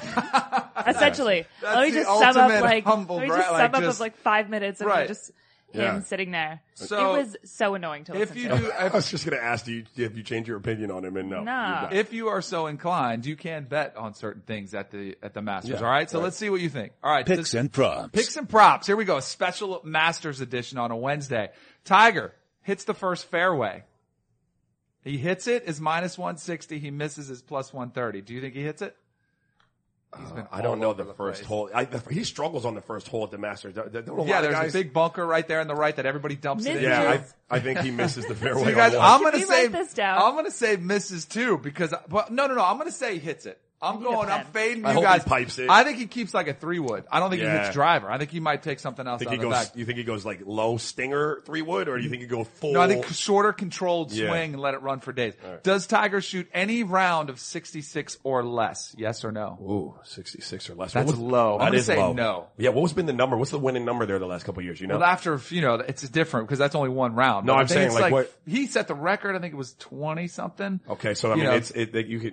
Essentially, 0.87 1.45
That's 1.61 1.77
let 1.77 1.88
me 1.88 1.93
just 1.93 2.07
sum 2.09 2.37
up 2.37 2.61
like 2.62 2.87
let 2.87 2.99
me 2.99 3.05
bra- 3.05 3.27
just 3.37 3.51
like 3.53 3.61
sum 3.61 3.75
up 3.75 3.83
just- 3.83 3.97
of 3.97 4.01
like 4.01 4.16
five 4.19 4.49
minutes 4.49 4.81
of 4.81 4.87
Right. 4.87 5.09
just 5.09 5.31
Yeah. 5.72 5.94
him 5.96 6.02
sitting 6.02 6.30
there. 6.30 6.61
So- 6.74 7.14
it 7.14 7.18
was 7.18 7.37
so 7.44 7.74
annoying 7.74 8.04
to 8.04 8.12
If 8.14 8.18
listen 8.35 8.37
you 8.38 8.48
to. 8.48 8.56
do, 8.59 8.72
I 8.78 8.87
if, 8.87 8.94
was 8.94 9.11
just 9.11 9.24
going 9.24 9.38
to 9.38 9.44
ask 9.44 9.66
you 9.66 9.85
if 9.96 10.16
you 10.16 10.22
change 10.22 10.48
your 10.48 10.56
opinion 10.56 10.90
on 10.90 11.04
him, 11.04 11.16
and 11.16 11.30
no, 11.30 11.37
No. 11.37 11.42
you're 11.42 11.50
not. 11.70 11.92
if 11.92 12.12
you 12.12 12.28
are 12.28 12.42
so 12.42 12.66
inclined, 12.66 13.26
you 13.26 13.37
can 13.37 13.64
bet 13.64 13.96
on 13.96 14.14
certain 14.14 14.42
things 14.42 14.74
at 14.74 14.90
the 14.90 15.16
at 15.22 15.35
the 15.35 15.42
Masters. 15.42 15.72
Yeah, 15.80 15.87
all 15.87 15.92
right, 15.92 16.09
so 16.11 16.18
right. 16.18 16.24
let's 16.24 16.37
see 16.37 16.50
what 16.50 16.61
you 16.61 16.68
think. 16.68 16.92
All 17.02 17.12
right, 17.12 17.24
Picks 17.26 17.38
this- 17.52 17.54
and 17.54 17.72
props. 17.72 18.09
picks 18.12 18.37
and 18.37 18.48
props. 18.48 18.87
Here 18.87 18.96
we 18.96 19.04
go. 19.04 19.16
A 19.18 19.22
special 19.22 19.80
Masters 19.85 20.40
edition 20.40 20.78
on 20.78 20.90
a 20.90 20.96
Wednesday. 20.96 21.50
Tiger 21.85 22.35
hits 22.62 22.85
the 22.85 22.94
first 22.94 23.26
fairway. 23.30 23.85
He 25.02 25.16
hits 25.16 25.46
it 25.46 25.64
is 25.66 25.80
minus 25.80 26.18
one 26.18 26.37
sixty. 26.37 26.78
He 26.78 26.90
misses 26.90 27.30
is 27.30 27.40
plus 27.42 27.72
one 27.72 27.90
thirty. 27.90 28.20
Do 28.20 28.35
you 28.35 28.40
think 28.40 28.54
he 28.54 28.62
hits 28.62 28.83
it? 28.83 28.94
He's 30.18 30.31
uh, 30.31 30.35
been 30.35 30.46
I 30.51 30.61
don't 30.61 30.81
know 30.81 30.90
over 30.90 31.05
the 31.05 31.14
first 31.14 31.40
place. 31.40 31.46
hole. 31.49 31.70
I, 31.73 31.85
the, 31.85 32.03
he 32.12 32.25
struggles 32.25 32.64
on 32.64 32.75
the 32.75 32.81
first 32.81 33.07
hole 33.07 33.23
at 33.25 33.31
the 33.31 33.38
Masters. 33.38 33.75
Don't- 33.75 33.92
don't 33.92 34.09
a 34.09 34.12
lot 34.14 34.27
Yeah, 34.27 34.40
there's 34.40 34.55
guys- 34.55 34.75
a 34.75 34.79
big 34.79 34.92
bunker 34.92 35.25
right 35.25 35.46
there 35.46 35.61
on 35.61 35.68
the 35.68 35.75
right 35.75 35.94
that 35.94 36.05
everybody 36.07 36.35
dumps 36.35 36.64
it 36.66 36.75
Misses. 36.75 36.83
into. 36.85 36.96
Yeah, 36.96 37.23
I, 37.51 37.57
I 37.57 37.61
think 37.61 37.79
he 37.81 37.90
misses 37.92 38.27
the 38.27 38.35
fairway. 38.35 38.62
So 38.64 38.68
you 38.70 38.75
guys, 38.75 38.94
on 38.94 39.01
I'm 39.05 39.23
gonna 39.23 39.46
say 39.46 39.68
this 39.68 39.94
down? 39.94 40.20
I'm 40.20 40.35
gonna 40.35 40.51
say 40.51 40.77
misses 40.77 41.27
too 41.27 41.59
because 41.59 41.94
well, 42.09 42.27
no 42.31 42.46
no 42.49 42.55
no 42.55 42.64
I'm 42.64 42.77
gonna 42.79 42.90
say 42.90 43.14
he 43.14 43.18
hits 43.20 43.46
it. 43.46 43.61
I'm 43.83 44.03
going. 44.03 44.29
I'm 44.29 44.43
pen. 44.45 44.53
fading 44.53 44.85
I 44.85 44.88
you 44.90 44.95
hope 44.97 45.05
he 45.05 45.09
guys. 45.11 45.25
pipes 45.25 45.59
it. 45.59 45.71
I 45.71 45.85
think 45.85 45.99
he 45.99 46.07
keeps 46.07 46.35
like 46.35 46.49
a 46.49 46.55
three 46.55 46.79
wood. 46.79 47.05
I 47.11 47.19
don't 47.19 47.31
think 47.31 47.40
he 47.40 47.47
Yeah. 47.47 47.62
hits 47.64 47.75
driver. 47.75 48.11
I 48.11 48.19
think 48.19 48.31
he 48.31 48.38
might 48.40 48.62
take 48.62 48.79
something 48.79 49.07
else 49.07 49.21
think 49.21 49.29
out 49.31 49.33
he 49.33 49.37
of 49.38 49.43
the 49.43 49.49
goes. 49.49 49.66
back. 49.69 49.77
You 49.77 49.85
think 49.87 49.97
he 49.99 50.05
goes 50.05 50.27
like 50.27 50.40
low 50.45 50.77
stinger 50.77 51.40
three 51.47 51.62
wood, 51.62 51.88
or 51.88 51.97
do 51.97 52.05
you 52.05 52.11
think 52.11 52.21
he 52.23 52.29
go 52.29 52.45
full? 52.45 52.75
No, 52.75 52.81
I 52.83 52.88
think 52.88 53.07
shorter 53.07 53.53
controlled 53.53 54.12
Yeah. 54.12 54.29
swing 54.29 54.53
and 54.55 54.61
let 54.62 54.75
it 54.75 54.83
run 54.83 55.01
for 55.01 55.12
days. 55.12 55.35
Does 55.62 55.87
Tiger 55.87 56.21
shoot 56.21 56.47
any 56.53 56.83
round 56.83 57.31
of 57.31 57.40
66 57.40 58.19
or 58.23 58.45
less? 58.45 58.95
Yes 58.99 59.25
or 59.25 59.33
no? 59.33 59.59
Ooh, 59.62 59.95
66 60.05 60.69
or 60.69 60.75
less. 60.75 60.93
That's 60.93 61.07
What 61.07 61.16
was- 61.16 61.21
low. 61.33 61.53
I'm 61.55 61.59
That 61.61 61.64
gonna 61.66 61.77
is 61.79 61.87
say 61.87 61.97
low. 61.97 62.12
no. 62.12 62.47
Yeah, 62.59 62.71
what 62.71 62.83
was 62.83 62.93
been 62.93 63.07
the 63.07 63.12
number? 63.14 63.37
What's 63.37 63.51
the 63.51 63.59
winning 63.59 63.85
number 63.85 64.05
there 64.05 64.19
the 64.19 64.27
last 64.27 64.45
couple 64.45 64.61
of 64.61 64.64
years? 64.66 64.81
You 64.81 64.88
know, 64.88 64.99
Well, 64.99 65.05
after 65.09 65.40
you 65.49 65.62
know, 65.62 65.75
it's 65.77 66.03
different 66.09 66.47
because 66.49 66.59
that's 66.59 66.75
only 66.75 66.90
one 66.90 67.14
round. 67.14 67.47
No, 67.47 67.55
But 67.55 67.57
I 67.57 67.61
I'm 67.62 67.66
think 67.69 67.75
saying, 67.77 67.87
it's 67.93 68.01
like, 68.01 68.12
what- 68.12 68.33
he 68.47 68.66
set 68.66 68.88
the 68.88 68.95
record. 68.95 69.37
I 69.37 69.38
think 69.38 69.55
it 69.55 69.57
was 69.57 69.73
20 69.79 70.27
something. 70.29 70.81
okay, 70.88 71.14
so 71.14 71.29
I 71.31 71.35
you 71.35 71.37
mean, 71.43 71.47
know, 71.51 71.57
it's 71.57 71.71
it 71.71 71.93
that 71.95 72.07
you 72.07 72.21
can. 72.21 72.33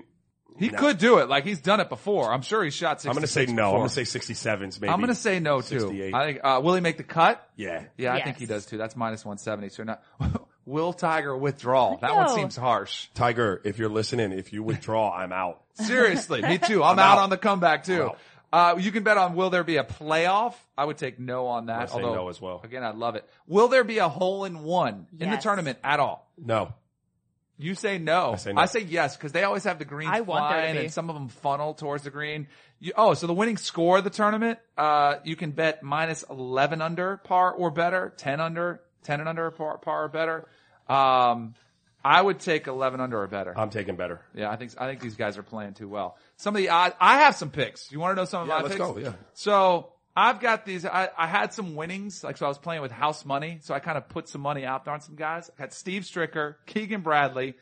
He 0.57 0.69
could 0.69 0.97
do 0.97 1.19
it. 1.19 1.29
Like 1.29 1.43
he's 1.45 1.59
done 1.59 1.79
it 1.79 1.89
before. 1.89 2.31
I'm 2.31 2.41
sure 2.41 2.63
he 2.63 2.69
shot 2.69 3.01
66 3.01 3.07
I'm 3.09 3.13
going 3.13 3.21
to 3.21 3.27
say 3.27 3.45
no. 3.45 3.71
I'm 3.71 3.77
going 3.77 3.89
to 3.89 4.05
say 4.05 4.19
67s. 4.19 4.81
Maybe 4.81 4.91
I'm 4.91 4.99
going 4.99 5.09
to 5.09 5.15
say 5.15 5.39
no 5.39 5.61
too. 5.61 5.79
68. 5.79 6.13
I 6.13 6.25
think, 6.25 6.39
uh, 6.43 6.61
will 6.63 6.75
he 6.75 6.81
make 6.81 6.97
the 6.97 7.03
cut? 7.03 7.47
yeah. 7.55 7.83
Yeah, 7.97 8.13
I 8.13 8.23
think 8.23 8.37
he 8.37 8.45
does 8.45 8.65
too. 8.65 8.77
That's 8.77 8.95
minus 8.95 9.23
170. 9.23 9.69
So 9.69 9.83
not, 9.83 10.03
will 10.65 10.93
Tiger 10.93 11.35
withdraw? 11.35 11.97
That 11.97 12.15
one 12.15 12.29
seems 12.29 12.55
harsh. 12.55 13.07
Tiger, 13.13 13.61
if 13.63 13.77
you're 13.77 13.89
listening, 13.89 14.31
if 14.31 14.53
you 14.53 14.63
withdraw, 14.63 15.11
I'm 15.11 15.31
out. 15.31 15.61
Seriously, 15.73 16.41
me 16.41 16.57
too. 16.57 16.83
I'm, 16.83 16.93
I'm 16.93 16.99
out. 16.99 17.17
out. 17.17 17.23
on 17.23 17.29
the 17.29 17.37
comeback 17.37 17.83
too. 17.83 18.11
Uh, 18.51 18.75
you 18.79 18.91
can 18.91 19.03
bet 19.03 19.17
on 19.17 19.35
will 19.35 19.49
there 19.49 19.63
be 19.63 19.77
a 19.77 19.83
playoff? 19.83 20.53
I 20.77 20.85
would 20.85 20.97
take 20.97 21.19
no 21.19 21.47
on 21.47 21.65
that. 21.65 21.81
I'll 21.81 21.87
say 21.87 21.93
although, 21.95 22.15
no 22.15 22.29
as 22.29 22.39
well. 22.39 22.61
Again, 22.63 22.83
I 22.83 22.91
love 22.91 23.15
it. 23.15 23.27
Will 23.45 23.67
there 23.67 23.83
be 23.83 23.97
a 23.97 24.07
hole 24.07 24.45
in 24.45 24.63
one 24.63 25.07
in 25.19 25.29
the 25.29 25.37
tournament 25.37 25.79
at 25.83 25.99
all? 25.99 26.31
No. 26.37 26.73
You 27.57 27.73
say 27.75 27.97
no. 27.97 28.33
I 28.33 28.65
say 28.67 28.81
no. 28.81 28.87
yes 28.89 29.17
because 29.17 29.31
they 29.31 29.43
always 29.43 29.63
have 29.63 29.79
the 29.79 29.85
green 29.85 30.07
I 30.09 30.21
want 30.21 30.49
there 30.49 30.57
to 30.59 30.63
flying 30.63 30.75
be. 30.75 30.83
and 30.85 30.93
some 30.93 31.09
of 31.09 31.15
them 31.15 31.29
funnel 31.29 31.73
towards 31.73 32.03
the 32.03 32.11
green. 32.11 32.47
You, 32.79 32.93
oh, 32.95 33.13
so 33.15 33.25
the 33.25 33.33
winning 33.33 33.57
score 33.57 33.97
of 33.97 34.03
the 34.03 34.11
tournament, 34.11 34.59
uh, 34.77 35.15
you 35.23 35.35
can 35.35 35.51
bet 35.51 35.81
minus 35.81 36.23
11 36.29 36.81
under 36.81 37.17
par 37.17 37.51
or 37.51 37.71
better, 37.71 38.13
10 38.17 38.39
under, 38.39 38.81
10 39.03 39.21
and 39.21 39.27
under 39.29 39.49
par, 39.49 39.79
par 39.79 40.03
or 40.03 40.07
better. 40.09 40.47
Um, 40.87 41.55
I 42.05 42.21
would 42.21 42.39
take 42.39 42.67
11 42.67 43.01
under 43.01 43.21
or 43.21 43.27
better. 43.27 43.57
I'm 43.57 43.69
taking 43.71 43.95
better. 43.95 44.21
Yeah, 44.35 44.49
I 44.51 44.55
think 44.55 44.71
I 44.77 44.87
think 44.87 45.01
these 45.01 45.15
guys 45.15 45.37
are 45.37 45.43
playing 45.43 45.73
too 45.73 45.89
well. 45.89 46.15
Some 46.37 46.55
of 46.55 46.61
the 46.61 46.69
odds, 46.69 46.95
I 47.01 47.21
have 47.21 47.35
some 47.35 47.49
picks. 47.49 47.91
You 47.91 47.99
want 47.99 48.15
to 48.15 48.21
know 48.21 48.25
some 48.25 48.43
of 48.43 48.47
Yeah, 48.47 48.55
my 48.57 48.61
let's 48.61 48.75
picks? 48.75 48.85
go, 48.85 48.97
yeah. 48.97 49.13
So 49.33 49.91
I've 50.17 50.39
got 50.39 50.65
these. 50.65 50.83
I, 50.83 51.09
I 51.15 51.27
had 51.27 51.53
some 51.53 51.75
winnings, 51.75 52.23
like 52.23 52.37
so. 52.37 52.47
I 52.47 52.49
was 52.49 52.57
playing 52.57 52.81
with 52.81 52.91
house 52.91 53.23
money, 53.23 53.59
so 53.61 53.75
I 53.75 53.79
kind 53.79 53.99
of 53.99 54.09
put 54.09 54.27
some 54.27 54.41
money 54.41 54.65
out 54.65 54.83
there 54.83 54.95
on 54.95 54.99
some 54.99 55.15
guys. 55.15 55.51
I 55.55 55.61
got 55.61 55.73
Steve 55.73 56.01
Stricker, 56.01 56.55
Keegan 56.65 57.01
Bradley. 57.01 57.53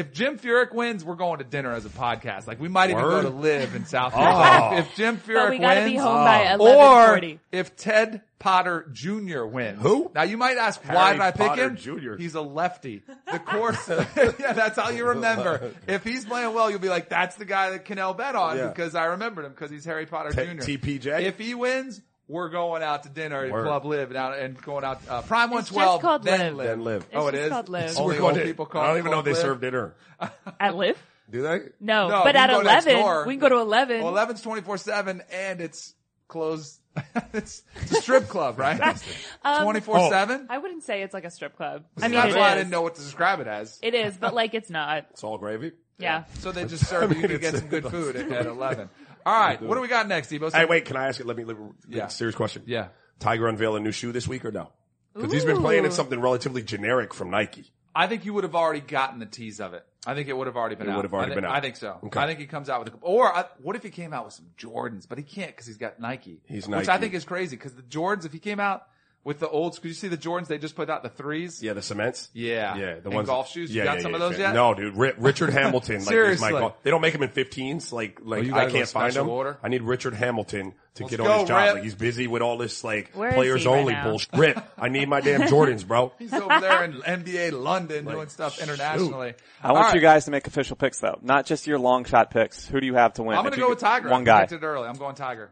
If 0.00 0.12
Jim 0.14 0.38
Furyk 0.38 0.72
wins, 0.72 1.04
we're 1.04 1.14
going 1.14 1.38
to 1.38 1.44
dinner 1.44 1.72
as 1.72 1.84
a 1.84 1.90
podcast. 1.90 2.46
Like 2.46 2.58
we 2.58 2.68
might 2.68 2.88
even 2.88 3.02
Word. 3.02 3.22
go 3.24 3.30
to 3.30 3.36
live 3.36 3.74
in 3.74 3.84
South. 3.84 4.14
Oh. 4.14 4.18
Carolina. 4.18 4.76
If 4.78 4.94
Jim 4.96 5.18
Furyk 5.18 5.34
But 5.34 5.50
we 5.50 5.58
gotta 5.58 5.80
wins, 5.80 5.92
be 5.92 5.96
home 5.98 6.24
by 6.24 6.56
oh. 6.58 7.12
or 7.12 7.20
if 7.52 7.76
Ted 7.76 8.22
Potter 8.38 8.88
Jr. 8.92 9.44
wins. 9.44 9.82
Who? 9.82 10.10
Now 10.14 10.22
you 10.22 10.38
might 10.38 10.56
ask, 10.56 10.80
why 10.88 11.12
did 11.12 11.20
I 11.20 11.30
pick 11.32 11.46
Potter 11.48 11.64
him? 11.68 11.76
Jr.. 11.76 12.14
He's 12.16 12.34
a 12.34 12.40
lefty. 12.40 13.02
The 13.30 13.38
course, 13.38 13.86
yeah, 14.38 14.54
that's 14.54 14.78
all 14.78 14.90
you 14.90 15.06
remember. 15.08 15.72
If 15.86 16.02
he's 16.04 16.24
playing 16.24 16.54
well, 16.54 16.70
you'll 16.70 16.78
be 16.80 16.88
like, 16.88 17.10
that's 17.10 17.36
the 17.36 17.44
guy 17.44 17.70
that 17.72 17.84
Kanell 17.84 18.16
bet 18.16 18.34
on 18.34 18.56
Yeah. 18.56 18.68
because 18.68 18.94
I 18.94 19.04
remembered 19.06 19.44
him 19.44 19.52
because 19.52 19.70
he's 19.70 19.84
Harry 19.84 20.06
Potter 20.06 20.30
T- 20.30 20.42
Jr. 20.54 20.62
TPJ? 20.62 21.20
If 21.24 21.38
he 21.38 21.54
wins, 21.54 22.00
we're 22.30 22.48
going 22.48 22.82
out 22.82 23.02
to 23.02 23.08
dinner 23.08 23.44
at 23.44 23.50
Word. 23.50 23.64
Club 23.66 23.84
Live 23.84 24.08
and, 24.10 24.16
out, 24.16 24.38
and 24.38 24.60
going 24.62 24.84
out, 24.84 25.00
uh, 25.08 25.22
Prime 25.22 25.52
It's 25.52 25.68
just 25.68 25.72
112. 25.72 26.00
called 26.00 26.22
then 26.24 26.56
Live. 26.56 26.66
Then 26.68 26.84
live. 26.84 27.06
Oh, 27.12 27.26
it 27.26 27.32
just 27.32 27.42
is? 27.44 27.50
called 27.50 27.68
Live. 27.68 27.98
Only 27.98 28.14
We're 28.14 28.20
going 28.20 28.30
old 28.34 28.38
to- 28.40 28.44
people 28.44 28.66
call 28.66 28.82
I 28.82 28.86
don't 28.88 28.98
even 28.98 29.10
know 29.10 29.18
if 29.18 29.24
they 29.24 29.32
Live. 29.32 29.40
serve 29.40 29.60
dinner. 29.60 29.94
At 30.60 30.76
Live? 30.76 31.02
Do 31.30 31.42
they? 31.42 31.60
No, 31.80 32.08
No, 32.08 32.22
but 32.24 32.34
we 32.34 32.40
at 32.40 32.50
can 32.50 32.56
go 32.56 32.62
next 32.62 32.86
11, 32.86 33.26
we 33.26 33.34
can 33.34 33.40
go 33.40 33.48
to 33.50 33.58
11. 33.58 34.02
Well, 34.02 34.12
11's 34.14 34.42
24-7 34.42 35.20
and 35.32 35.60
it's 35.60 35.94
closed. 36.28 36.80
it's, 37.32 37.62
it's 37.82 37.92
a 37.92 38.02
strip 38.02 38.28
club, 38.28 38.58
right? 38.58 38.80
Um, 39.44 39.66
24-7? 39.66 40.46
I 40.50 40.58
wouldn't 40.58 40.82
say 40.82 41.02
it's 41.02 41.14
like 41.14 41.24
a 41.24 41.30
strip 41.30 41.56
club. 41.56 41.84
I 42.00 42.04
I 42.04 42.08
mean, 42.08 42.16
that's 42.16 42.34
it 42.34 42.38
why 42.38 42.48
I 42.48 42.52
is. 42.52 42.56
didn't 42.58 42.70
know 42.70 42.82
what 42.82 42.96
to 42.96 43.00
describe 43.00 43.40
it 43.40 43.46
as. 43.46 43.78
It 43.82 43.94
is, 43.94 44.16
but 44.16 44.34
like 44.34 44.54
it's 44.54 44.70
not. 44.70 45.06
It's 45.10 45.22
all 45.24 45.38
gravy. 45.38 45.72
Yeah. 45.98 46.24
So 46.40 46.50
they 46.50 46.64
just 46.64 46.86
serve 46.88 47.16
you 47.16 47.28
to 47.28 47.38
get 47.38 47.54
some 47.56 47.68
good 47.68 47.86
food 47.86 48.16
at, 48.16 48.30
at 48.32 48.46
11. 48.46 48.88
All 49.26 49.38
right, 49.40 49.60
what 49.60 49.74
do 49.74 49.80
we 49.80 49.88
got 49.88 50.08
next, 50.08 50.30
Debo? 50.30 50.52
Hey, 50.52 50.64
wait, 50.64 50.84
can 50.84 50.96
I 50.96 51.08
ask 51.08 51.20
it? 51.20 51.26
Let 51.26 51.36
me, 51.36 51.44
let 51.44 51.58
me 51.58 51.66
Yeah. 51.88 52.08
serious 52.08 52.34
question. 52.34 52.62
Yeah. 52.66 52.88
Tiger 53.18 53.48
unveil 53.48 53.76
a 53.76 53.80
new 53.80 53.92
shoe 53.92 54.12
this 54.12 54.26
week 54.26 54.44
or 54.44 54.50
no? 54.52 54.70
Because 55.14 55.32
he's 55.32 55.44
been 55.44 55.58
playing 55.60 55.84
in 55.84 55.90
something 55.90 56.20
relatively 56.20 56.62
generic 56.62 57.12
from 57.12 57.30
Nike. 57.30 57.70
I 57.94 58.06
think 58.06 58.24
you 58.24 58.32
would 58.34 58.44
have 58.44 58.54
already 58.54 58.80
gotten 58.80 59.18
the 59.18 59.26
tease 59.26 59.60
of 59.60 59.74
it. 59.74 59.84
I 60.06 60.14
think 60.14 60.28
it 60.28 60.32
would 60.36 60.46
have 60.46 60.56
already 60.56 60.76
been 60.76 60.86
It 60.88 60.90
out. 60.92 60.96
would 60.96 61.04
have 61.04 61.12
already 61.12 61.32
I 61.32 61.34
think, 61.34 61.42
been 61.42 61.50
out. 61.50 61.56
I 61.56 61.60
think 61.60 61.76
so. 61.76 61.98
Okay. 62.04 62.20
I 62.20 62.26
think 62.26 62.38
he 62.38 62.46
comes 62.46 62.70
out 62.70 62.84
with 62.84 62.94
a, 62.94 62.96
or 63.02 63.34
I, 63.36 63.44
what 63.60 63.74
if 63.76 63.82
he 63.82 63.90
came 63.90 64.12
out 64.14 64.24
with 64.24 64.32
some 64.34 64.46
Jordans, 64.56 65.06
but 65.08 65.18
he 65.18 65.24
can't 65.24 65.50
because 65.50 65.66
he's 65.66 65.76
got 65.76 65.98
Nike. 66.00 66.40
He's 66.46 66.68
Nike. 66.68 66.80
Which 66.82 66.88
I 66.88 66.98
think 66.98 67.12
is 67.14 67.24
crazy 67.24 67.56
because 67.56 67.74
the 67.74 67.82
Jordans, 67.82 68.24
if 68.24 68.32
he 68.32 68.38
came 68.38 68.60
out 68.60 68.84
with 69.22 69.38
the 69.38 69.48
old 69.48 69.74
school, 69.74 69.88
you 69.88 69.94
see 69.94 70.08
the 70.08 70.16
Jordans, 70.16 70.46
they 70.46 70.56
just 70.56 70.74
put 70.74 70.88
out 70.88 71.02
the 71.02 71.10
threes. 71.10 71.62
Yeah, 71.62 71.74
the 71.74 71.82
cements. 71.82 72.30
Yeah. 72.32 72.74
Yeah, 72.76 72.94
the 72.94 73.06
And 73.06 73.14
ones 73.14 73.26
golf 73.28 73.50
shoes? 73.50 73.70
You 73.74 73.84
got 73.84 73.96
yeah, 73.98 74.02
some 74.02 74.12
yeah, 74.12 74.16
of 74.16 74.20
those 74.20 74.38
yeah. 74.38 74.46
yet? 74.46 74.54
No, 74.54 74.72
dude. 74.74 74.96
Ri- 74.96 75.12
Richard 75.18 75.50
Hamilton. 75.52 75.96
like, 75.96 76.04
Seriously. 76.08 76.52
my 76.52 76.58
golf. 76.58 76.82
They 76.82 76.90
don't 76.90 77.02
make 77.02 77.12
them 77.12 77.22
in 77.22 77.28
15s. 77.28 77.92
Like, 77.92 78.18
like 78.22 78.44
you 78.44 78.54
I 78.54 78.70
can't 78.70 78.88
find 78.88 79.12
them. 79.12 79.28
order? 79.28 79.58
I 79.62 79.68
need 79.68 79.82
Richard 79.82 80.14
Hamilton 80.14 80.72
to 80.94 81.02
Let's 81.04 81.10
get 81.16 81.22
go, 81.24 81.30
on 81.30 81.40
his 81.40 81.48
job. 81.48 81.64
Rip. 81.66 81.74
Like 81.74 81.82
he's 81.84 81.94
busy 81.94 82.26
with 82.28 82.40
all 82.42 82.56
this 82.56 82.82
like 82.82 83.12
Where 83.12 83.28
is 83.28 83.34
players 83.34 83.62
he 83.62 83.68
right 83.68 83.78
only 83.78 83.94
bullshit. 84.02 84.32
Rip, 84.36 84.70
I 84.78 84.88
need 84.88 85.08
my 85.08 85.20
damn 85.20 85.42
Jordans, 85.48 85.86
bro. 85.86 86.12
He's 86.18 86.32
over 86.32 86.58
there 86.60 86.84
in 86.84 86.92
NBA 87.02 87.52
London 87.52 88.06
doing 88.06 88.28
stuff 88.28 88.58
internationally. 88.60 89.34
I 89.62 89.72
want 89.72 89.88
All 89.88 89.94
you 89.94 90.00
guys 90.00 90.24
to 90.24 90.30
make 90.30 90.46
official 90.46 90.76
picks 90.76 90.98
though, 90.98 91.18
not 91.20 91.44
just 91.46 91.66
your 91.66 91.78
long 91.78 92.04
shot 92.04 92.30
picks. 92.30 92.66
Who 92.66 92.80
do 92.80 92.86
you 92.86 92.94
have 92.94 93.12
to 93.14 93.22
win? 93.22 93.36
I'm 93.36 93.42
going 93.44 93.52
to 93.54 93.60
go 93.60 93.68
with 93.68 93.78
could- 93.80 93.84
Tiger. 93.84 94.08
One 94.08 94.22
I 94.22 94.24
guy. 94.24 94.38
predicted 94.46 94.62
it 94.62 94.66
early. 94.66 94.88
I'm 94.88 94.96
going 94.96 95.14
Tiger. 95.14 95.50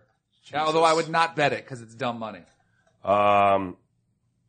Although 0.55 0.85
I 0.85 0.95
would 0.95 1.11
not 1.11 1.37
bet 1.37 1.53
it 1.53 1.63
because 1.65 1.83
it's 1.83 1.95
dumb 1.95 2.19
money. 2.19 2.41
Um, 3.05 3.77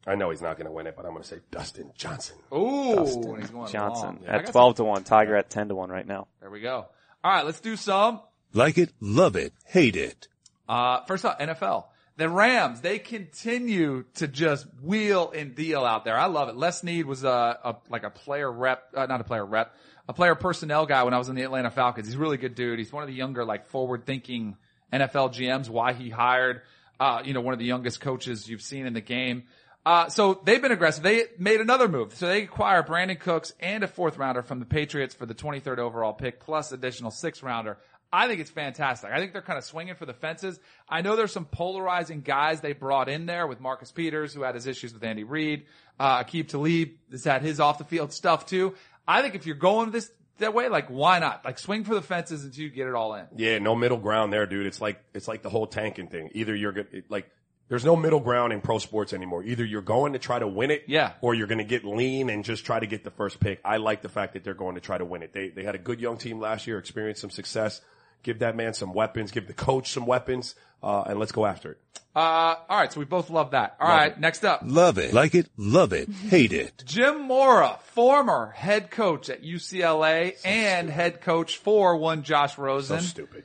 I 0.07 0.15
know 0.15 0.29
he's 0.29 0.41
not 0.41 0.57
going 0.57 0.65
to 0.65 0.71
win 0.71 0.87
it, 0.87 0.95
but 0.95 1.05
I'm 1.05 1.11
going 1.11 1.23
to 1.23 1.27
say 1.27 1.39
Dustin 1.51 1.91
Johnson. 1.95 2.37
Ooh, 2.53 2.97
and 2.97 3.41
he's 3.41 3.49
going 3.49 3.71
Johnson 3.71 4.05
long. 4.05 4.19
Yeah, 4.23 4.33
I 4.33 4.35
at 4.37 4.45
got 4.45 4.51
twelve 4.51 4.75
to 4.75 4.83
one. 4.83 5.03
Tiger 5.03 5.35
at 5.35 5.49
ten 5.49 5.67
to 5.69 5.75
one 5.75 5.89
right 5.89 6.07
now. 6.07 6.27
There 6.41 6.49
we 6.49 6.61
go. 6.61 6.87
All 7.23 7.31
right, 7.31 7.45
let's 7.45 7.59
do 7.59 7.75
some. 7.75 8.21
Like 8.53 8.77
it, 8.77 8.91
love 8.99 9.35
it, 9.35 9.53
hate 9.65 9.95
it. 9.95 10.27
Uh, 10.67 11.03
first 11.05 11.25
off, 11.25 11.37
NFL. 11.39 11.85
The 12.17 12.27
Rams, 12.29 12.81
they 12.81 12.99
continue 12.99 14.03
to 14.15 14.27
just 14.27 14.67
wheel 14.83 15.31
and 15.33 15.55
deal 15.55 15.85
out 15.85 16.03
there. 16.03 16.17
I 16.17 16.25
love 16.25 16.49
it. 16.49 16.57
Les 16.57 16.81
Snead 16.81 17.05
was 17.05 17.23
a, 17.23 17.29
a 17.63 17.75
like 17.89 18.03
a 18.03 18.09
player 18.09 18.51
rep, 18.51 18.83
uh, 18.93 19.05
not 19.05 19.21
a 19.21 19.23
player 19.23 19.45
rep, 19.45 19.73
a 20.07 20.13
player 20.13 20.35
personnel 20.35 20.85
guy 20.85 21.03
when 21.03 21.13
I 21.13 21.17
was 21.17 21.29
in 21.29 21.35
the 21.35 21.43
Atlanta 21.43 21.71
Falcons. 21.71 22.07
He's 22.07 22.15
a 22.15 22.19
really 22.19 22.35
good 22.35 22.55
dude. 22.55 22.77
He's 22.77 22.91
one 22.91 23.03
of 23.03 23.07
the 23.07 23.15
younger, 23.15 23.45
like 23.45 23.67
forward 23.67 24.05
thinking 24.05 24.57
NFL 24.91 25.33
GMs. 25.33 25.69
Why 25.69 25.93
he 25.93 26.09
hired, 26.09 26.63
uh, 26.99 27.21
you 27.23 27.33
know, 27.33 27.41
one 27.41 27.53
of 27.53 27.59
the 27.59 27.65
youngest 27.65 28.01
coaches 28.01 28.47
you've 28.47 28.61
seen 28.61 28.85
in 28.85 28.93
the 28.93 29.01
game. 29.01 29.43
Uh, 29.85 30.09
so 30.09 30.39
they've 30.43 30.61
been 30.61 30.71
aggressive. 30.71 31.03
They 31.03 31.23
made 31.37 31.61
another 31.61 31.87
move. 31.87 32.13
So 32.13 32.27
they 32.27 32.43
acquire 32.43 32.83
Brandin 32.83 33.19
Cooks 33.19 33.53
and 33.59 33.83
a 33.83 33.87
fourth 33.87 34.17
rounder 34.17 34.43
from 34.43 34.59
the 34.59 34.65
Patriots 34.65 35.15
for 35.15 35.25
the 35.25 35.33
23rd 35.33 35.79
overall 35.79 36.13
pick 36.13 36.39
plus 36.39 36.71
additional 36.71 37.11
sixth 37.11 37.41
rounder. 37.43 37.77
I 38.11 38.27
think 38.27 38.41
it's 38.41 38.49
fantastic. 38.49 39.11
I 39.11 39.19
think 39.19 39.33
they're 39.33 39.41
kind 39.41 39.57
of 39.57 39.63
swinging 39.63 39.95
for 39.95 40.05
the 40.05 40.13
fences. 40.13 40.59
I 40.87 41.01
know 41.01 41.15
there's 41.15 41.31
some 41.31 41.45
polarizing 41.45 42.21
guys 42.21 42.59
they 42.59 42.73
brought 42.73 43.07
in 43.07 43.27
there 43.27 43.45
with 43.45 43.59
Marcus 43.59 43.91
Peters, 43.91 44.33
who 44.33 44.41
had 44.41 44.55
his 44.55 44.65
issues 44.65 44.93
with 44.93 45.03
Andy 45.03 45.23
Reid. 45.23 45.65
Uh, 45.99 46.23
Aqib 46.23 46.47
Talib 46.47 46.89
has 47.11 47.23
had 47.23 47.43
his 47.43 47.59
off 47.59 47.77
the 47.77 47.83
field 47.83 48.11
stuff 48.11 48.47
too. 48.47 48.73
I 49.07 49.21
think 49.21 49.35
if 49.35 49.45
you're 49.45 49.55
going 49.55 49.91
this 49.91 50.11
that 50.39 50.53
way, 50.53 50.67
like 50.69 50.87
why 50.89 51.19
not? 51.19 51.45
Like 51.45 51.59
swing 51.59 51.83
for 51.83 51.95
the 51.95 52.01
fences 52.01 52.43
until 52.43 52.63
you 52.63 52.69
get 52.69 52.87
it 52.87 52.95
all 52.95 53.13
in. 53.15 53.25
Yeah, 53.35 53.59
no 53.59 53.75
middle 53.75 53.97
ground 53.97 54.33
there, 54.33 54.45
dude. 54.45 54.65
It's 54.65 54.81
like 54.81 55.01
it's 55.13 55.27
like 55.27 55.41
the 55.41 55.49
whole 55.49 55.67
tanking 55.67 56.07
thing. 56.07 56.29
Either 56.33 56.55
you're 56.55 56.71
good, 56.71 57.03
like 57.09 57.29
there's 57.67 57.85
no 57.85 57.95
middle 57.95 58.19
ground 58.19 58.51
in 58.51 58.61
pro 58.61 58.79
sports 58.79 59.13
anymore. 59.13 59.43
Either 59.43 59.63
you're 59.63 59.83
going 59.83 60.13
to 60.13 60.19
try 60.19 60.39
to 60.39 60.47
win 60.47 60.71
it, 60.71 60.85
Yeah. 60.87 61.13
or 61.21 61.35
you're 61.35 61.45
going 61.45 61.59
to 61.59 61.63
get 61.63 61.85
lean 61.85 62.31
and 62.31 62.43
just 62.43 62.65
try 62.65 62.79
to 62.79 62.87
get 62.87 63.03
the 63.03 63.11
first 63.11 63.39
pick. 63.39 63.59
I 63.63 63.77
like 63.77 64.01
the 64.01 64.09
fact 64.09 64.33
that 64.33 64.43
they're 64.43 64.55
going 64.55 64.73
to 64.73 64.81
try 64.81 64.97
to 64.97 65.05
win 65.05 65.21
it. 65.21 65.33
They 65.33 65.49
they 65.49 65.63
had 65.63 65.75
a 65.75 65.79
good 65.79 65.99
young 65.99 66.17
team 66.17 66.39
last 66.39 66.65
year, 66.65 66.79
experienced 66.79 67.21
some 67.21 67.29
success. 67.29 67.79
Give 68.23 68.39
that 68.39 68.55
man 68.55 68.73
some 68.73 68.93
weapons. 68.93 69.31
Give 69.31 69.47
the 69.47 69.53
coach 69.53 69.91
some 69.91 70.05
weapons, 70.05 70.55
uh, 70.83 71.03
and 71.07 71.19
let's 71.19 71.31
go 71.31 71.45
after 71.45 71.71
it. 71.71 71.77
Uh, 72.15 72.55
all 72.67 72.77
right. 72.77 72.91
So 72.91 72.99
we 72.99 73.05
both 73.05 73.29
love 73.29 73.51
that. 73.51 73.77
All 73.79 73.87
right. 73.87 74.11
it. 74.11 74.19
Next 74.19 74.43
up. 74.43 74.61
Love 74.65 74.97
it, 74.97 75.13
like 75.13 75.35
it, 75.35 75.47
love 75.57 75.93
it, 75.93 76.09
hate 76.27 76.51
it. 76.51 76.83
Jim 76.85 77.21
Mora, 77.21 77.77
former 77.93 78.51
head 78.55 78.91
coach 78.91 79.29
at 79.29 79.43
UCLA 79.43 80.35
and 80.43 80.89
head 80.89 81.21
coach 81.21 81.57
for 81.57 81.95
one 81.95 82.23
Josh 82.23 82.57
Rosen. 82.57 82.99
So 82.99 83.05
stupid. 83.05 83.43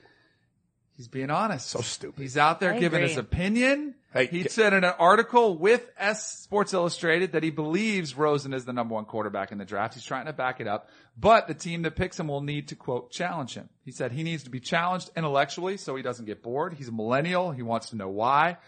He's 0.97 1.09
being 1.09 1.31
honest. 1.31 1.69
So 1.69 1.81
stupid. 1.81 2.21
He's 2.21 2.37
out 2.37 2.61
there 2.61 2.73
I 2.75 2.79
giving 2.79 2.99
agree. 3.01 3.09
his 3.09 3.19
opinion. 3.19 3.95
Hey, 4.15 4.27
he 4.27 4.45
said 4.45 4.73
in 4.73 4.85
an 4.85 4.95
article 4.97 5.59
with 5.59 5.91
S 5.99 6.39
Sports 6.39 6.73
Illustrated 6.73 7.33
that 7.33 7.43
he 7.43 7.51
believes 7.51 8.17
Rosen 8.17 8.55
is 8.55 8.65
the 8.65 8.73
number 8.73 8.95
one 8.95 9.07
quarterback 9.07 9.51
in 9.51 9.59
the 9.59 9.65
draft. 9.65 9.95
He's 9.95 10.05
trying 10.05 10.27
to 10.27 10.33
back 10.33 10.61
it 10.61 10.69
up, 10.69 10.89
but 11.19 11.49
the 11.49 11.55
team 11.55 11.83
that 11.83 11.97
picks 11.97 12.21
him 12.21 12.29
will 12.29 12.41
need 12.41 12.69
to 12.69 12.77
quote 12.77 13.11
challenge 13.11 13.55
him. 13.55 13.69
He 13.85 13.91
said 13.91 14.13
he 14.13 14.23
needs 14.23 14.45
to 14.45 14.51
be 14.51 14.61
challenged 14.61 15.11
intellectually 15.17 15.79
so 15.79 15.97
he 15.97 16.03
doesn't 16.03 16.27
get 16.27 16.45
bored. 16.45 16.75
He's 16.75 16.87
a 16.87 16.93
millennial. 16.93 17.51
He 17.51 17.63
wants 17.63 17.91
to 17.91 17.97
know 17.97 18.09
why. 18.09 18.59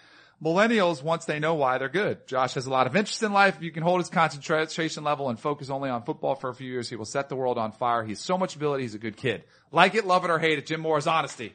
Millennials, 0.44 1.00
once 1.00 1.26
they 1.26 1.38
know 1.38 1.54
why, 1.54 1.78
they're 1.78 1.88
good. 1.88 2.26
Josh 2.26 2.54
has 2.54 2.66
a 2.66 2.70
lot 2.70 2.88
of 2.88 2.96
interest 2.96 3.22
in 3.22 3.32
life. 3.32 3.56
If 3.56 3.62
you 3.62 3.70
can 3.70 3.84
hold 3.84 4.00
his 4.00 4.10
concentration 4.10 5.04
level 5.04 5.30
and 5.30 5.38
focus 5.38 5.70
only 5.70 5.90
on 5.90 6.02
football 6.02 6.34
for 6.34 6.50
a 6.50 6.54
few 6.54 6.70
years, 6.70 6.90
he 6.90 6.96
will 6.96 7.04
set 7.04 7.28
the 7.28 7.36
world 7.36 7.56
on 7.56 7.70
fire. 7.70 8.02
He's 8.02 8.20
so 8.20 8.36
much 8.36 8.56
ability. 8.56 8.82
He's 8.82 8.96
a 8.96 8.98
good 8.98 9.16
kid. 9.16 9.44
Like 9.70 9.94
it, 9.94 10.06
love 10.06 10.24
it, 10.24 10.30
or 10.30 10.40
hate 10.40 10.58
it. 10.58 10.66
Jim 10.66 10.80
Mora's 10.80 11.06
honesty. 11.06 11.54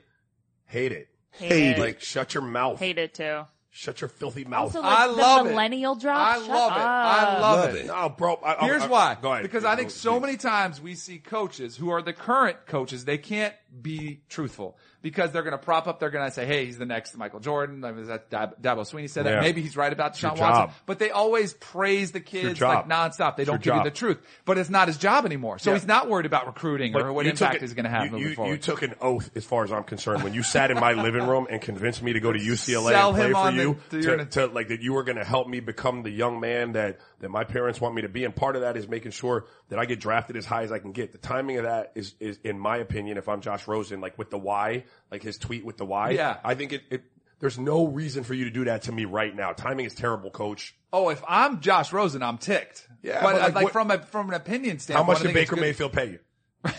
Hate 0.66 0.94
it. 0.94 1.10
Hate, 1.32 1.78
it. 1.78 1.78
Like 1.78 2.00
shut 2.00 2.34
your 2.34 2.44
mouth. 2.44 2.80
Hate 2.80 2.98
it 2.98 3.14
too. 3.14 3.42
Shut 3.74 4.02
your 4.02 4.10
filthy 4.10 4.44
mouth. 4.44 4.76
Also, 4.76 4.82
like 4.82 5.00
I 5.00 5.08
the 5.08 5.14
love 5.14 5.46
it. 5.46 5.50
millennial 5.52 5.96
drop. 5.96 6.20
I 6.28 6.40
Shut 6.40 6.50
love 6.50 6.72
it. 6.74 6.76
I 6.76 7.20
up. 7.36 7.42
love, 7.42 7.60
Love 7.66 7.76
it. 7.76 7.80
it. 7.80 7.88
no, 7.88 8.10
bro. 8.10 8.36
I, 8.44 8.56
I- 8.62 8.66
Here's 8.66 8.84
I- 8.84 8.88
why. 8.88 9.18
Go 9.22 9.32
ahead. 9.32 9.44
Because 9.44 9.64
I 9.64 9.78
think 9.78 9.92
so 9.92 10.14
Please. 10.16 10.22
many 10.22 10.38
times 10.38 10.82
we 10.82 10.94
see 10.94 11.20
coaches 11.20 11.78
who 11.78 11.90
are 11.90 12.02
the 12.02 12.12
current 12.12 12.66
coaches, 12.68 13.06
they 13.06 13.18
can't 13.18 13.54
be 13.82 14.22
truthful 14.28 14.78
because 15.02 15.32
they're 15.32 15.44
going 15.44 15.54
to 15.54 15.58
prop 15.58 15.88
up. 15.88 16.00
They're 16.00 16.10
going 16.10 16.26
to 16.28 16.32
say, 16.34 16.46
"Hey, 16.46 16.66
he's 16.66 16.78
the 16.78 16.86
next 16.86 17.16
Michael 17.18 17.40
Jordan." 17.40 17.86
I 17.86 17.92
mean, 17.94 18.06
that 18.08 18.30
Dab- 18.30 18.62
Dabo 18.62 18.82
Swinney 18.82 19.10
said 19.10 19.26
that. 19.26 19.36
Yeah. 19.36 19.42
Maybe 19.42 19.62
he's 19.62 19.78
right 19.78 19.92
about 19.94 20.14
Deshaun 20.16 20.32
Watson. 20.32 20.48
job. 20.48 20.72
But 20.86 21.00
they 21.00 21.10
always 21.12 21.54
praise 21.54 22.12
the 22.12 22.20
kids 22.20 22.60
like 22.60 22.88
job. 22.88 22.90
nonstop. 22.90 23.38
They 23.38 23.44
It's 23.44 23.50
don't 23.50 23.62
give 23.62 23.76
you 23.76 23.84
the 23.84 23.92
truth. 23.92 24.18
But 24.46 24.58
it's 24.58 24.70
not 24.70 24.88
his 24.90 24.98
job 24.98 25.26
anymore. 25.26 25.58
So 25.60 25.70
Yeah. 25.72 25.78
he's 25.78 25.88
not 25.88 26.10
worried 26.10 26.26
about 26.26 26.48
recruiting 26.48 26.96
or 26.96 27.14
what 27.14 27.26
impact 27.26 27.56
it- 27.56 27.62
he's 27.62 27.74
going 27.74 27.86
to 27.86 27.90
have 27.90 28.06
you, 28.06 28.12
moving 28.12 28.28
you, 28.28 28.36
forward. 28.36 28.52
You 28.52 28.58
took 28.58 28.82
an 28.82 28.94
oath, 29.00 29.30
as 29.36 29.46
far 29.46 29.64
as 29.64 29.72
I'm 29.72 29.84
concerned, 29.84 30.24
when 30.24 30.34
you 30.34 30.44
sat 30.44 30.70
in 30.70 30.80
my 30.80 30.92
living 30.94 31.26
room 31.26 31.48
and 31.50 31.62
convinced 31.62 32.04
me 32.04 32.14
to 32.14 32.20
go 32.20 32.32
to 32.34 32.40
UCLA 32.40 32.92
Sell 32.92 33.10
and 33.10 33.16
play 33.18 33.32
for 33.32 33.52
the- 33.52 33.58
you, 33.58 33.78
to 34.02 34.18
to, 34.18 34.26
to, 34.26 34.46
like 34.48 34.68
that 34.68 34.82
you 34.82 34.94
were 34.94 35.04
going 35.04 35.18
to 35.18 35.24
help 35.26 35.48
me 35.48 35.62
become 35.62 36.04
the 36.04 36.12
young 36.12 36.40
man 36.42 36.74
that 36.74 37.00
that 37.22 37.30
my 37.30 37.44
parents 37.44 37.80
want 37.80 37.96
me 37.96 38.02
to 38.04 38.10
be. 38.10 38.26
And 38.26 38.36
part 38.36 38.56
of 38.56 38.62
that 38.64 38.78
is 38.78 38.88
making 38.88 39.12
sure 39.12 39.46
that 39.70 39.80
I 39.80 39.86
get 39.86 40.00
drafted 40.00 40.38
as 40.38 40.46
high 40.46 40.64
as 40.64 40.72
I 40.72 40.80
can 40.80 40.92
get. 40.92 41.12
The 41.12 41.18
timing 41.18 41.58
of 41.58 41.64
that 41.64 41.94
is, 41.96 42.14
is 42.20 42.40
in 42.44 42.60
my 42.60 42.78
opinion, 42.78 43.18
if 43.18 43.30
I'm 43.30 43.42
Josh 43.42 43.68
Rosen, 43.68 44.02
like 44.02 44.18
with 44.18 44.30
the 44.30 44.38
why, 44.38 44.86
like 45.10 45.24
his 45.24 45.38
tweet 45.38 45.66
with 45.66 45.78
the 45.78 45.86
why. 45.86 46.12
Yeah. 46.12 46.38
I 46.44 46.56
think 46.56 46.74
it. 46.74 46.82
it 46.90 47.04
there's 47.40 47.58
no 47.58 47.88
reason 47.88 48.24
for 48.24 48.36
you 48.36 48.46
to 48.46 48.52
do 48.52 48.66
that 48.66 48.84
to 48.84 48.92
me 48.92 49.06
right 49.06 49.36
now. 49.36 49.52
Timing 49.52 49.88
is 49.88 49.96
terrible, 49.96 50.30
coach. 50.30 50.76
oh, 50.94 51.10
if 51.10 51.24
I'm 51.28 51.60
Josh 51.60 51.92
Rosen, 51.92 52.22
I'm 52.22 52.38
ticked. 52.38 52.88
Yeah, 53.02 53.24
but, 53.24 53.34
but 53.34 53.42
like 53.42 53.56
like, 53.56 53.64
what- 53.64 53.74
from 53.74 53.90
a 53.90 53.98
from 54.04 54.30
an 54.30 54.36
opinion 54.36 54.78
standpoint. 54.78 55.08
How 55.08 55.12
much 55.12 55.24
did 55.24 55.34
Baker. 55.34 55.56
Mayfield 55.56 55.92
pay 55.92 56.12
you? 56.12 56.20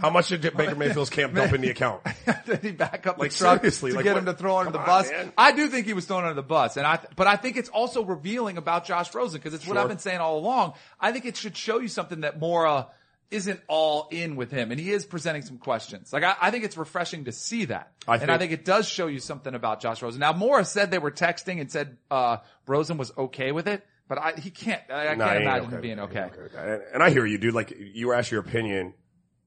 How 0.00 0.08
much 0.10 0.28
did 0.28 0.40
Baker 0.56 0.74
Mayfield's 0.74 1.10
camp 1.10 1.34
dump 1.34 1.52
in 1.52 1.60
the 1.60 1.68
account? 1.68 2.00
Did 2.46 2.60
he 2.62 2.72
back 2.72 3.06
up 3.06 3.18
Like, 3.18 3.30
the 3.32 3.36
truck 3.38 3.60
seriously, 3.60 3.90
to 3.90 3.96
like, 3.96 4.04
get 4.04 4.14
what- 4.14 4.20
him 4.20 4.26
to 4.26 4.34
throw 4.34 4.56
under 4.58 4.72
the 4.72 4.78
come 4.78 4.90
on, 4.90 5.02
bus? 5.02 5.10
man. 5.10 5.32
I 5.38 5.52
do 5.52 5.68
think 5.68 5.86
he 5.86 5.92
was 5.94 6.06
thrown 6.06 6.22
under 6.24 6.34
the 6.34 6.42
bus, 6.42 6.76
and 6.76 6.86
I. 6.86 6.98
But 7.16 7.26
I 7.26 7.36
think 7.36 7.56
it's 7.56 7.68
also 7.68 8.04
revealing 8.04 8.56
about 8.56 8.84
Josh 8.84 9.14
Rosen 9.14 9.38
because 9.40 9.54
it's 9.54 9.66
what 9.66 9.76
I've 9.76 9.88
been 9.88 9.98
saying 9.98 10.18
all 10.18 10.38
along. 10.38 10.74
I 11.00 11.12
think 11.12 11.24
it 11.24 11.36
should 11.36 11.56
show 11.56 11.78
you 11.78 11.88
something 11.88 12.20
that 12.22 12.38
Mora 12.40 12.88
isn't 13.30 13.60
all 13.68 14.08
in 14.10 14.34
with 14.34 14.50
him 14.50 14.72
and 14.72 14.80
he 14.80 14.90
is 14.90 15.06
presenting 15.06 15.40
some 15.42 15.56
questions. 15.56 16.12
Like 16.12 16.24
I, 16.24 16.34
I 16.40 16.50
think 16.50 16.64
it's 16.64 16.76
refreshing 16.76 17.26
to 17.26 17.32
see 17.32 17.66
that. 17.66 17.92
I 18.08 18.16
and 18.16 18.24
I 18.24 18.38
think- 18.38 18.50
think 18.50 18.60
it 18.60 18.64
does 18.64 18.88
show 18.88 19.06
you 19.06 19.20
something 19.20 19.54
about 19.54 19.80
Josh 19.80 20.02
Rosen. 20.02 20.18
Now 20.18 20.32
Mora 20.32 20.64
said 20.64 20.90
they 20.90 20.98
were 20.98 21.12
texting 21.12 21.60
and 21.60 21.70
said, 21.70 21.96
uh, 22.10 22.38
Rosen 22.66 22.96
was 22.96 23.12
okay 23.16 23.52
with 23.52 23.68
it, 23.68 23.86
but 24.08 24.18
I, 24.18 24.32
he 24.32 24.50
can't, 24.50 24.82
I, 24.90 25.06
I 25.06 25.14
Nah, 25.14 25.28
can't 25.28 25.42
imagine 25.42 25.66
okay 25.66 25.74
him 25.76 25.80
being 25.80 26.00
with 26.00 26.12
that. 26.12 26.34
He 26.34 26.40
okay. 26.40 26.54
that. 26.56 26.68
And, 26.68 26.82
and 26.94 27.02
I 27.04 27.10
hear 27.10 27.24
you, 27.24 27.38
dude. 27.38 27.54
Like 27.54 27.72
you 27.78 28.08
were 28.08 28.14
asked 28.14 28.32
your 28.32 28.40
opinion. 28.40 28.94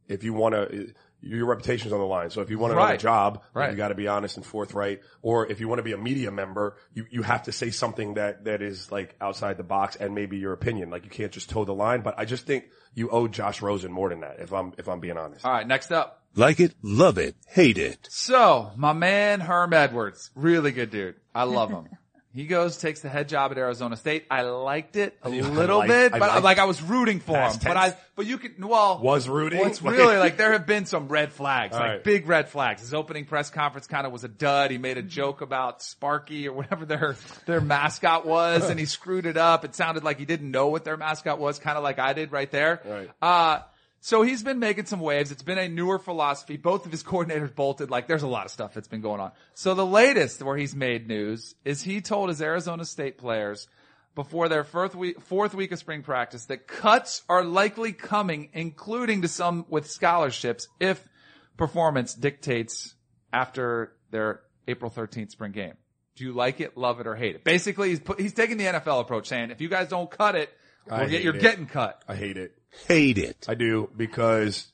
If 0.08 0.24
you 0.24 0.32
want 0.34 0.56
to, 0.56 0.94
your 1.24 1.46
reputation's 1.46 1.94
on 1.94 2.00
the 2.00 2.06
line. 2.06 2.30
So 2.30 2.42
if 2.42 2.50
you 2.50 2.60
want 2.60 2.74
another 2.74 2.88
Right. 2.92 3.00
job, 3.00 3.42
Right. 3.54 3.72
you 3.72 3.78
got 3.78 3.88
to 3.88 3.96
be 3.96 4.08
honest 4.08 4.38
and 4.38 4.46
forthright. 4.46 5.02
Or 5.22 5.48
if 5.50 5.60
you 5.60 5.68
want 5.68 5.80
to 5.80 5.84
be 5.84 5.94
a 5.94 5.98
media 5.98 6.32
member, 6.32 6.76
you, 6.94 7.06
you 7.10 7.22
have 7.24 7.44
to 7.44 7.52
say 7.52 7.70
something 7.72 8.16
that, 8.16 8.44
that 8.46 8.62
is 8.62 8.92
like 8.92 9.16
outside 9.22 9.58
the 9.58 9.64
box 9.64 9.96
and 9.96 10.14
maybe 10.14 10.38
your 10.38 10.54
opinion. 10.54 10.90
Like 10.90 11.06
you 11.06 11.10
can't 11.10 11.32
just 11.32 11.50
toe 11.50 11.64
the 11.66 11.74
line. 11.74 12.02
But 12.02 12.16
I 12.18 12.26
just 12.26 12.46
think 12.46 12.66
you 12.94 13.10
owe 13.10 13.28
Josh 13.28 13.62
Rosen 13.62 13.92
more 13.92 14.10
than 14.10 14.20
that. 14.22 14.40
If 14.40 14.52
I'm, 14.54 14.74
if 14.78 14.88
I'm 14.90 15.00
being 15.00 15.18
honest. 15.18 15.46
All 15.46 15.52
right. 15.54 15.68
Next 15.68 15.92
up. 15.92 16.20
Like 16.36 16.60
it, 16.60 16.74
love 16.82 17.18
it, 17.20 17.36
hate 17.48 17.78
it. 17.78 18.08
So, 18.10 18.72
my 18.76 18.92
man 18.94 19.40
Herm 19.40 19.72
Edwards, 19.72 20.32
really 20.36 20.72
good 20.72 20.90
dude. 20.90 21.16
I 21.34 21.44
love 21.44 21.70
him. 21.70 21.88
He 22.36 22.48
goes, 22.48 22.78
takes 22.78 23.02
the 23.02 23.10
head 23.10 23.30
job 23.30 23.52
at 23.52 23.60
Arizona 23.60 23.96
State. 23.96 24.26
I 24.32 24.42
liked 24.42 24.96
it 24.96 25.16
a 25.22 25.30
little 25.30 25.78
liked- 25.78 25.90
bit, 25.90 26.14
I 26.16 26.20
but 26.20 26.44
like 26.44 26.58
I 26.58 26.66
was 26.66 26.82
rooting 26.82 27.20
for 27.20 27.34
him. 27.36 27.42
Past 27.44 27.64
But. 27.64 27.78
I, 27.78 27.96
but 28.16 28.26
you 28.26 28.38
could, 28.40 28.64
well, 28.64 29.00
Was 29.02 29.30
rooting? 29.30 29.60
Well, 29.60 29.68
it's 29.70 29.82
really 29.82 30.18
like 30.18 30.38
there 30.38 30.54
have 30.54 30.66
been 30.66 30.86
some 30.86 31.08
red 31.10 31.32
flags, 31.32 31.76
All 31.76 31.80
like 31.82 31.90
right. 31.90 32.04
big 32.04 32.28
red 32.28 32.50
flags. 32.50 32.82
His 32.82 32.94
opening 32.94 33.26
press 33.26 33.50
conference 33.52 33.86
kind 33.88 34.08
of 34.08 34.12
was 34.14 34.24
a 34.24 34.28
dud. 34.28 34.72
He 34.72 34.78
made 34.80 34.98
a 34.98 35.04
joke 35.04 35.42
about 35.42 35.82
Sparky 35.84 36.48
or 36.48 36.54
whatever 36.54 36.86
their 36.86 37.16
their 37.46 37.62
mascot 37.62 38.26
was, 38.26 38.70
and 38.70 38.80
he 38.80 38.86
screwed 38.86 39.26
it 39.28 39.38
up. 39.38 39.64
It 39.66 39.76
sounded 39.76 40.04
like 40.04 40.18
he 40.18 40.26
didn't 40.26 40.50
know 40.50 40.68
what 40.70 40.84
their 40.86 40.98
mascot 40.98 41.38
was, 41.40 41.60
kind 41.60 41.78
of 41.78 41.84
like 41.84 42.00
I 42.00 42.14
did 42.14 42.32
right 42.32 42.50
there. 42.50 42.82
Right. 42.86 43.10
Uh, 43.22 43.62
so 44.06 44.22
he's 44.22 44.44
been 44.44 44.60
making 44.60 44.86
some 44.88 45.00
waves. 45.00 45.32
It's 45.32 45.44
been 45.44 45.58
a 45.58 45.70
newer 45.70 45.98
philosophy. 45.98 46.58
Both 46.58 46.86
of 46.86 46.92
his 46.92 47.04
coordinators 47.04 47.56
bolted. 47.56 47.90
Like 47.90 48.06
there's 48.06 48.22
a 48.22 48.28
lot 48.28 48.44
of 48.44 48.52
stuff 48.52 48.74
that's 48.74 48.90
been 48.90 49.00
going 49.00 49.22
on. 49.22 49.32
So 49.54 49.76
the 49.76 49.86
latest 49.86 50.44
where 50.44 50.58
he's 50.58 50.76
made 50.76 51.08
news 51.08 51.56
is 51.64 51.84
he 51.84 52.02
told 52.02 52.28
his 52.28 52.42
Arizona 52.42 52.84
State 52.84 53.18
players 53.18 53.70
before 54.14 54.50
their 54.50 54.66
fourth 54.66 54.94
week, 54.94 55.22
fourth 55.22 55.56
week 55.56 55.72
of 55.72 55.80
spring 55.80 56.04
practice 56.04 56.48
that 56.48 56.68
cuts 56.68 57.22
are 57.30 57.46
likely 57.46 57.94
coming, 57.94 58.50
including 58.52 59.22
to 59.22 59.30
some 59.30 59.66
with 59.70 59.90
scholarships 59.90 60.68
if 60.82 61.08
performance 61.56 62.14
dictates 62.14 62.96
after 63.32 63.94
their 64.12 64.42
April 64.68 64.92
13th 64.92 65.32
spring 65.32 65.54
game. 65.54 65.76
Do 66.18 66.26
you 66.26 66.34
like 66.34 66.60
it, 66.60 66.76
love 66.76 67.00
it, 67.00 67.08
or 67.08 67.16
hate 67.16 67.36
it? 67.36 67.46
Basically, 67.46 67.88
he's 67.88 68.02
put, 68.02 68.20
he's 68.20 68.34
taking 68.34 68.58
the 68.58 68.66
NFL 68.66 69.00
approach 69.00 69.30
saying, 69.30 69.52
if 69.52 69.62
you 69.62 69.70
guys 69.70 69.88
don't 69.88 70.12
cut 70.12 70.36
it, 70.36 70.50
we'll 70.92 71.08
get, 71.08 71.24
you're 71.24 71.34
it. 71.34 71.42
getting 71.42 71.68
cut. 71.68 72.04
I 72.06 72.16
hate 72.16 72.36
it. 72.36 72.58
Hate 72.88 73.18
it. 73.18 73.46
I 73.48 73.56
do 73.56 73.90
because 73.96 74.72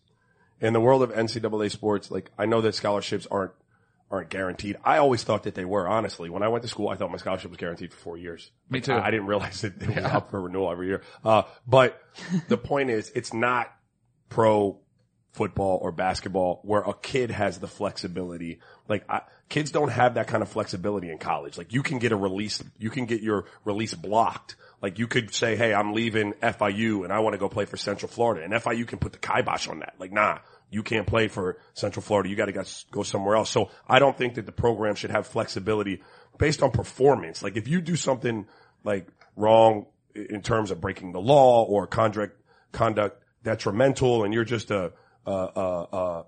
in 0.61 0.73
the 0.73 0.79
world 0.79 1.03
of 1.03 1.11
NCAA 1.11 1.71
sports, 1.71 2.11
like 2.11 2.31
I 2.37 2.45
know 2.45 2.61
that 2.61 2.75
scholarships 2.75 3.27
aren't 3.29 3.51
aren't 4.11 4.29
guaranteed. 4.29 4.77
I 4.83 4.97
always 4.97 5.23
thought 5.23 5.43
that 5.43 5.55
they 5.55 5.65
were. 5.65 5.87
Honestly, 5.87 6.29
when 6.29 6.41
I 6.41 6.47
went 6.47 6.63
to 6.63 6.67
school, 6.67 6.89
I 6.89 6.95
thought 6.95 7.11
my 7.11 7.17
scholarship 7.17 7.51
was 7.51 7.57
guaranteed 7.57 7.93
for 7.93 7.99
four 7.99 8.17
years. 8.17 8.51
Me 8.69 8.81
too. 8.81 8.93
I, 8.93 9.07
I 9.07 9.11
didn't 9.11 9.27
realize 9.27 9.61
that 9.61 9.81
it 9.81 9.87
was 9.87 10.05
up 10.05 10.31
for 10.31 10.41
renewal 10.41 10.71
every 10.71 10.87
year. 10.87 11.01
Uh, 11.23 11.43
but 11.67 12.01
the 12.47 12.57
point 12.57 12.89
is, 12.89 13.11
it's 13.13 13.33
not 13.33 13.71
pro 14.29 14.79
football 15.31 15.79
or 15.81 15.91
basketball 15.91 16.59
where 16.63 16.81
a 16.81 16.93
kid 16.93 17.31
has 17.31 17.59
the 17.59 17.67
flexibility. 17.67 18.59
Like 18.87 19.05
I, 19.09 19.21
kids 19.47 19.71
don't 19.71 19.89
have 19.89 20.15
that 20.15 20.27
kind 20.27 20.41
of 20.41 20.49
flexibility 20.49 21.09
in 21.11 21.17
college. 21.17 21.57
Like 21.57 21.71
you 21.71 21.83
can 21.83 21.99
get 21.99 22.11
a 22.11 22.15
release, 22.15 22.63
you 22.77 22.89
can 22.89 23.05
get 23.05 23.21
your 23.21 23.45
release 23.63 23.93
blocked. 23.93 24.55
Like 24.81 24.99
you 24.99 25.07
could 25.07 25.33
say, 25.33 25.55
Hey, 25.55 25.73
I'm 25.73 25.93
leaving 25.93 26.33
FIU 26.33 27.03
and 27.03 27.13
I 27.13 27.19
want 27.19 27.33
to 27.33 27.37
go 27.37 27.49
play 27.49 27.65
for 27.65 27.77
Central 27.77 28.09
Florida 28.09 28.43
and 28.43 28.53
FIU 28.53 28.87
can 28.87 28.99
put 28.99 29.11
the 29.11 29.19
kibosh 29.19 29.67
on 29.67 29.79
that. 29.79 29.95
Like, 29.99 30.11
nah, 30.11 30.39
you 30.69 30.83
can't 30.83 31.07
play 31.07 31.27
for 31.27 31.57
Central 31.73 32.03
Florida. 32.03 32.29
You 32.29 32.35
got 32.35 32.45
to 32.45 32.65
go 32.91 33.03
somewhere 33.03 33.35
else. 33.35 33.49
So 33.49 33.71
I 33.87 33.99
don't 33.99 34.17
think 34.17 34.35
that 34.35 34.45
the 34.45 34.51
program 34.51 34.95
should 34.95 35.11
have 35.11 35.27
flexibility 35.27 36.01
based 36.37 36.61
on 36.63 36.71
performance. 36.71 37.41
Like 37.43 37.57
if 37.57 37.67
you 37.67 37.81
do 37.81 37.95
something 37.95 38.47
like 38.83 39.07
wrong 39.35 39.87
in 40.15 40.41
terms 40.41 40.71
of 40.71 40.79
breaking 40.79 41.11
the 41.11 41.21
law 41.21 41.63
or 41.63 41.87
conduct, 41.87 42.39
conduct 42.71 43.23
detrimental 43.43 44.23
and 44.23 44.33
you're 44.33 44.45
just 44.45 44.71
a, 44.71 44.91
a, 45.25 46.23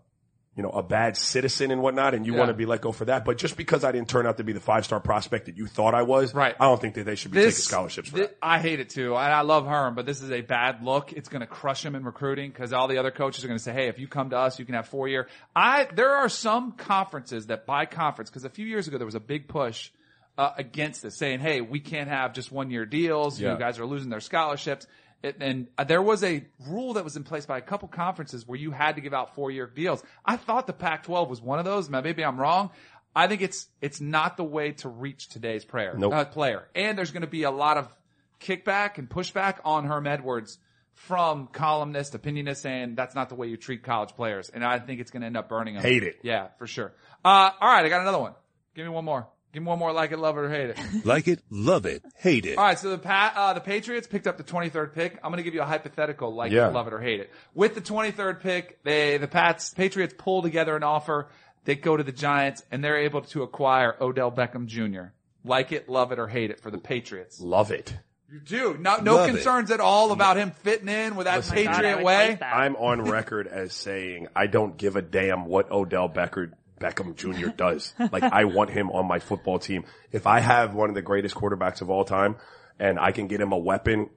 you 0.55 0.63
know, 0.63 0.69
a 0.69 0.83
bad 0.83 1.15
citizen 1.15 1.71
and 1.71 1.81
whatnot, 1.81 2.13
and 2.13 2.25
you 2.25 2.33
Yeah. 2.33 2.39
want 2.39 2.49
to 2.49 2.53
be 2.53 2.65
let 2.65 2.81
go 2.81 2.91
for 2.91 3.05
that. 3.05 3.23
But 3.23 3.37
just 3.37 3.55
because 3.55 3.85
I 3.85 3.93
didn't 3.93 4.09
turn 4.09 4.27
out 4.27 4.35
to 4.37 4.43
be 4.43 4.51
the 4.51 4.59
five 4.59 4.83
star 4.83 4.99
prospect 4.99 5.45
that 5.45 5.55
you 5.55 5.65
thought 5.65 5.93
I 5.95 6.01
was, 6.01 6.33
Right. 6.33 6.53
I 6.59 6.65
don't 6.65 6.79
think 6.81 6.95
that 6.95 7.05
they 7.05 7.15
should 7.15 7.31
be 7.31 7.37
taking 7.37 7.51
scholarships 7.53 8.09
for 8.09 8.17
thi- 8.17 8.21
that. 8.23 8.37
I 8.41 8.59
hate 8.59 8.81
it 8.81 8.89
too. 8.89 9.15
And 9.15 9.33
I 9.33 9.41
love 9.41 9.65
Herm, 9.65 9.95
but 9.95 10.05
this 10.05 10.21
is 10.21 10.29
a 10.29 10.41
bad 10.41 10.83
look. 10.83 11.13
It's 11.13 11.29
going 11.29 11.39
to 11.39 11.47
crush 11.47 11.85
him 11.85 11.95
in 11.95 12.03
recruiting 12.03 12.49
because 12.51 12.73
all 12.73 12.89
the 12.89 12.97
other 12.97 13.11
coaches 13.11 13.45
are 13.45 13.47
going 13.47 13.57
to 13.59 13.63
say, 13.63 13.71
"Hey, 13.71 13.87
if 13.87 13.97
you 13.97 14.09
come 14.09 14.29
to 14.31 14.37
us, 14.37 14.59
you 14.59 14.65
can 14.65 14.75
have 14.75 14.89
four 14.89 15.07
year." 15.07 15.29
I 15.55 15.87
there 15.95 16.15
are 16.17 16.27
some 16.27 16.73
conferences 16.73 17.47
that 17.47 17.65
by 17.65 17.85
conference 17.85 18.29
because 18.29 18.43
a 18.43 18.49
few 18.49 18.65
years 18.65 18.89
ago 18.89 18.97
there 18.97 19.05
was 19.05 19.15
a 19.15 19.19
big 19.21 19.47
push 19.47 19.89
uh, 20.37 20.51
against 20.57 21.01
this, 21.03 21.15
saying, 21.15 21.39
"Hey, 21.39 21.61
we 21.61 21.79
can't 21.79 22.09
have 22.09 22.33
just 22.33 22.51
one 22.51 22.71
year 22.71 22.85
deals. 22.85 23.39
Yeah. 23.39 23.53
You 23.53 23.57
guys 23.59 23.79
are 23.79 23.85
losing 23.85 24.09
their 24.09 24.19
scholarships." 24.21 24.85
It, 25.23 25.37
and 25.39 25.67
there 25.87 26.01
was 26.01 26.23
a 26.23 26.43
rule 26.67 26.93
that 26.93 27.03
was 27.03 27.15
in 27.15 27.23
place 27.23 27.45
by 27.45 27.57
a 27.59 27.61
couple 27.61 27.87
conferences 27.87 28.47
where 28.47 28.57
you 28.57 28.71
had 28.71 28.95
to 28.95 29.01
give 29.01 29.13
out 29.13 29.35
four 29.35 29.51
year 29.51 29.67
deals. 29.67 30.03
I 30.25 30.35
thought 30.35 30.65
the 30.65 30.73
Pac-12 30.73 31.29
was 31.29 31.41
one 31.41 31.59
of 31.59 31.65
those. 31.65 31.89
Maybe 31.89 32.23
I'm 32.25 32.39
wrong. 32.39 32.71
I 33.15 33.27
think 33.27 33.41
it's 33.41 33.67
it's 33.81 33.99
not 34.01 34.37
the 34.37 34.43
way 34.43 34.71
to 34.71 34.89
reach 34.89 35.29
today's 35.29 35.65
prayer 35.65 35.93
Nope. 35.97 36.13
uh, 36.13 36.25
player. 36.25 36.67
And 36.73 36.97
there's 36.97 37.11
going 37.11 37.21
to 37.21 37.27
be 37.27 37.43
a 37.43 37.51
lot 37.51 37.77
of 37.77 37.93
kickback 38.39 38.97
and 38.97 39.09
pushback 39.09 39.57
on 39.65 39.85
Herm 39.85 40.07
Edwards 40.07 40.57
from 40.93 41.47
columnists, 41.47 42.15
opinionists 42.15 42.61
saying 42.63 42.95
that's 42.95 43.15
not 43.15 43.29
the 43.29 43.35
way 43.35 43.47
you 43.47 43.57
treat 43.57 43.83
college 43.83 44.15
players. 44.15 44.49
And 44.49 44.63
I 44.63 44.79
think 44.79 45.01
it's 45.01 45.11
going 45.11 45.21
to 45.21 45.27
end 45.27 45.37
up 45.37 45.49
burning 45.49 45.75
them. 45.75 45.83
Hate 45.83 46.03
it. 46.03 46.19
Yeah, 46.23 46.47
for 46.57 46.67
sure. 46.67 46.93
Uh, 47.23 47.51
all 47.59 47.69
right. 47.69 47.85
I 47.85 47.89
got 47.89 48.01
another 48.01 48.19
one. 48.19 48.33
Give 48.75 48.85
me 48.85 48.91
one 48.91 49.05
more. 49.05 49.27
Give 49.53 49.61
me 49.63 49.67
one 49.67 49.79
more. 49.79 49.91
Like 49.91 50.11
it, 50.11 50.17
love 50.19 50.37
it, 50.37 50.41
or 50.41 50.49
hate 50.49 50.69
it. 50.69 50.77
Like 51.05 51.27
it, 51.27 51.41
love 51.49 51.85
it, 51.85 52.03
hate 52.17 52.45
it. 52.45 52.57
All 52.57 52.63
right, 52.63 52.79
so 52.79 52.89
the 52.89 52.97
pa- 52.97 53.33
uh, 53.35 53.53
the 53.53 53.59
Patriots 53.59 54.07
picked 54.07 54.25
up 54.27 54.37
the 54.37 54.43
23rd 54.43 54.93
pick. 54.93 55.15
I'm 55.23 55.29
going 55.31 55.37
to 55.37 55.43
give 55.43 55.53
you 55.53 55.61
a 55.61 55.65
hypothetical, 55.65 56.33
like 56.33 56.51
Yeah. 56.51 56.69
it, 56.69 56.73
love 56.73 56.87
it 56.87 56.93
or 56.93 56.99
hate 57.01 57.19
it. 57.19 57.29
With 57.53 57.75
the 57.75 57.81
23rd 57.81 58.39
pick, 58.41 58.81
they 58.83 59.17
the 59.17 59.27
Pats 59.27 59.73
Patriots 59.73 60.13
pull 60.17 60.41
together 60.41 60.75
an 60.75 60.83
offer. 60.83 61.27
They 61.65 61.75
go 61.75 61.95
to 61.97 62.03
the 62.03 62.11
Giants 62.13 62.63
and 62.71 62.83
they're 62.83 62.97
able 63.01 63.21
to 63.21 63.43
acquire 63.43 63.95
Odell 64.01 64.31
Beckham 64.31 64.65
Jr. 64.67 65.11
Like 65.43 65.71
it, 65.71 65.89
love 65.89 66.11
it, 66.11 66.19
or 66.19 66.27
hate 66.27 66.49
it 66.51 66.59
for 66.61 66.71
the 66.71 66.77
Patriots. 66.77 67.39
Love 67.41 67.71
it. 67.71 67.93
You 68.31 68.39
do 68.39 68.77
no 68.79 68.97
no 68.97 69.15
Love 69.15 69.27
it. 69.29 69.33
concerns 69.33 69.71
at 69.71 69.81
all 69.81 70.13
about 70.13 70.37
him 70.37 70.51
fitting 70.51 70.87
in 70.87 71.15
with 71.17 71.25
that 71.25 71.35
Listen, 71.37 71.55
God, 71.65 71.67
I 71.67 71.73
Patriot 71.73 71.95
would 71.97 72.05
way. 72.05 72.27
like 72.29 72.39
that. 72.39 72.55
I'm 72.55 72.77
on 72.77 73.01
record 73.01 73.47
as 73.47 73.73
saying 73.73 74.29
I 74.33 74.47
don't 74.47 74.77
give 74.77 74.95
a 74.95 75.01
damn 75.01 75.45
what 75.45 75.69
Odell 75.69 76.07
Becker, 76.07 76.53
Beckham 76.81 77.15
Jr. 77.15 77.49
does. 77.55 77.93
like 78.11 78.23
I 78.23 78.45
want 78.45 78.69
him 78.69 78.89
on 78.91 79.07
my 79.07 79.19
football 79.19 79.59
team. 79.59 79.85
If 80.11 80.27
I 80.27 80.39
have 80.39 80.73
one 80.73 80.89
of 80.89 80.95
the 80.95 81.01
greatest 81.01 81.35
quarterbacks 81.35 81.81
of 81.81 81.89
all 81.89 82.03
time 82.03 82.35
and 82.79 82.99
I 82.99 83.11
can 83.11 83.27
get 83.27 83.39
him 83.39 83.51
a 83.51 83.57
weapon 83.57 84.09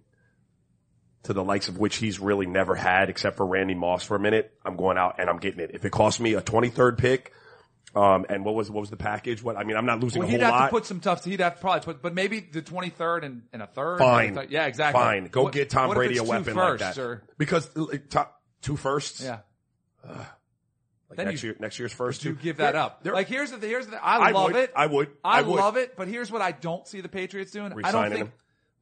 to 1.24 1.32
the 1.32 1.44
likes 1.44 1.68
of 1.68 1.78
which 1.78 1.96
he's 1.96 2.18
really 2.20 2.46
never 2.46 2.74
had 2.74 3.08
except 3.10 3.36
for 3.36 3.46
Randy 3.46 3.74
Moss 3.74 4.02
for 4.04 4.14
a 4.16 4.20
minute, 4.20 4.52
I'm 4.64 4.76
going 4.76 4.98
out 4.98 5.16
and 5.18 5.30
I'm 5.30 5.38
getting 5.38 5.60
it. 5.60 5.70
If 5.74 5.84
it 5.84 5.90
costs 5.90 6.20
me 6.20 6.34
a 6.34 6.42
23rd 6.42 6.98
pick, 6.98 7.32
um, 7.94 8.26
and 8.28 8.44
what 8.44 8.54
was, 8.54 8.70
what 8.70 8.80
was 8.80 8.90
the 8.90 8.96
package? 8.96 9.42
What, 9.42 9.56
I 9.56 9.62
mean, 9.64 9.76
I'm 9.76 9.86
not 9.86 10.00
losing 10.00 10.20
Well, 10.20 10.28
a 10.28 10.32
he'd 10.32 10.40
have 10.40 10.64
to 10.64 10.70
put 10.70 10.84
some 10.84 11.00
tough. 11.00 11.24
He'd 11.24 11.40
have 11.40 11.54
to 11.54 11.60
probably 11.60 11.80
put, 11.82 12.02
but 12.02 12.12
maybe 12.12 12.40
the 12.40 12.60
23rd 12.60 13.22
and, 13.24 13.42
and 13.52 13.62
a 13.62 13.66
third. 13.66 13.98
Fine. 14.00 14.34
third- 14.34 14.50
Yeah, 14.50 14.66
exactly. 14.66 15.00
Fine. 15.00 15.28
Go 15.28 15.44
What- 15.44 15.52
get 15.52 15.70
Tom 15.70 15.94
Brady 15.94 16.18
a 16.18 16.24
weapon 16.24 16.56
like 16.56 16.80
that. 16.80 16.98
Or, 16.98 17.22
Because 17.38 17.70
like, 17.76 18.10
top, 18.10 18.40
two 18.62 18.76
firsts. 18.76 19.22
yeah. 19.22 19.38
Like 21.10 21.16
Then 21.18 21.26
next 21.26 21.42
you- 21.42 21.50
year, 21.50 21.56
next 21.60 21.78
year's 21.78 21.92
first 21.92 22.24
You 22.24 22.34
two. 22.34 22.40
give 22.42 22.56
that 22.58 22.74
up. 22.74 23.00
like 23.04 23.28
here's 23.28 23.50
the 23.50 23.58
here's 23.66 23.86
the 23.86 24.02
I, 24.04 24.28
I 24.28 24.30
love 24.30 24.52
would. 24.52 24.56
it. 24.56 24.72
I 24.74 24.86
would. 24.86 25.08
I, 25.24 25.38
I 25.38 25.42
would. 25.42 25.56
love 25.56 25.76
it. 25.76 25.96
But 25.96 26.08
here's 26.08 26.30
what 26.30 26.40
I 26.42 26.52
don't 26.52 26.86
see 26.88 27.00
the 27.00 27.08
Patriots 27.08 27.50
doing. 27.52 27.72
I 27.84 27.92
don't 27.92 28.04
think. 28.10 28.16
him. 28.26 28.32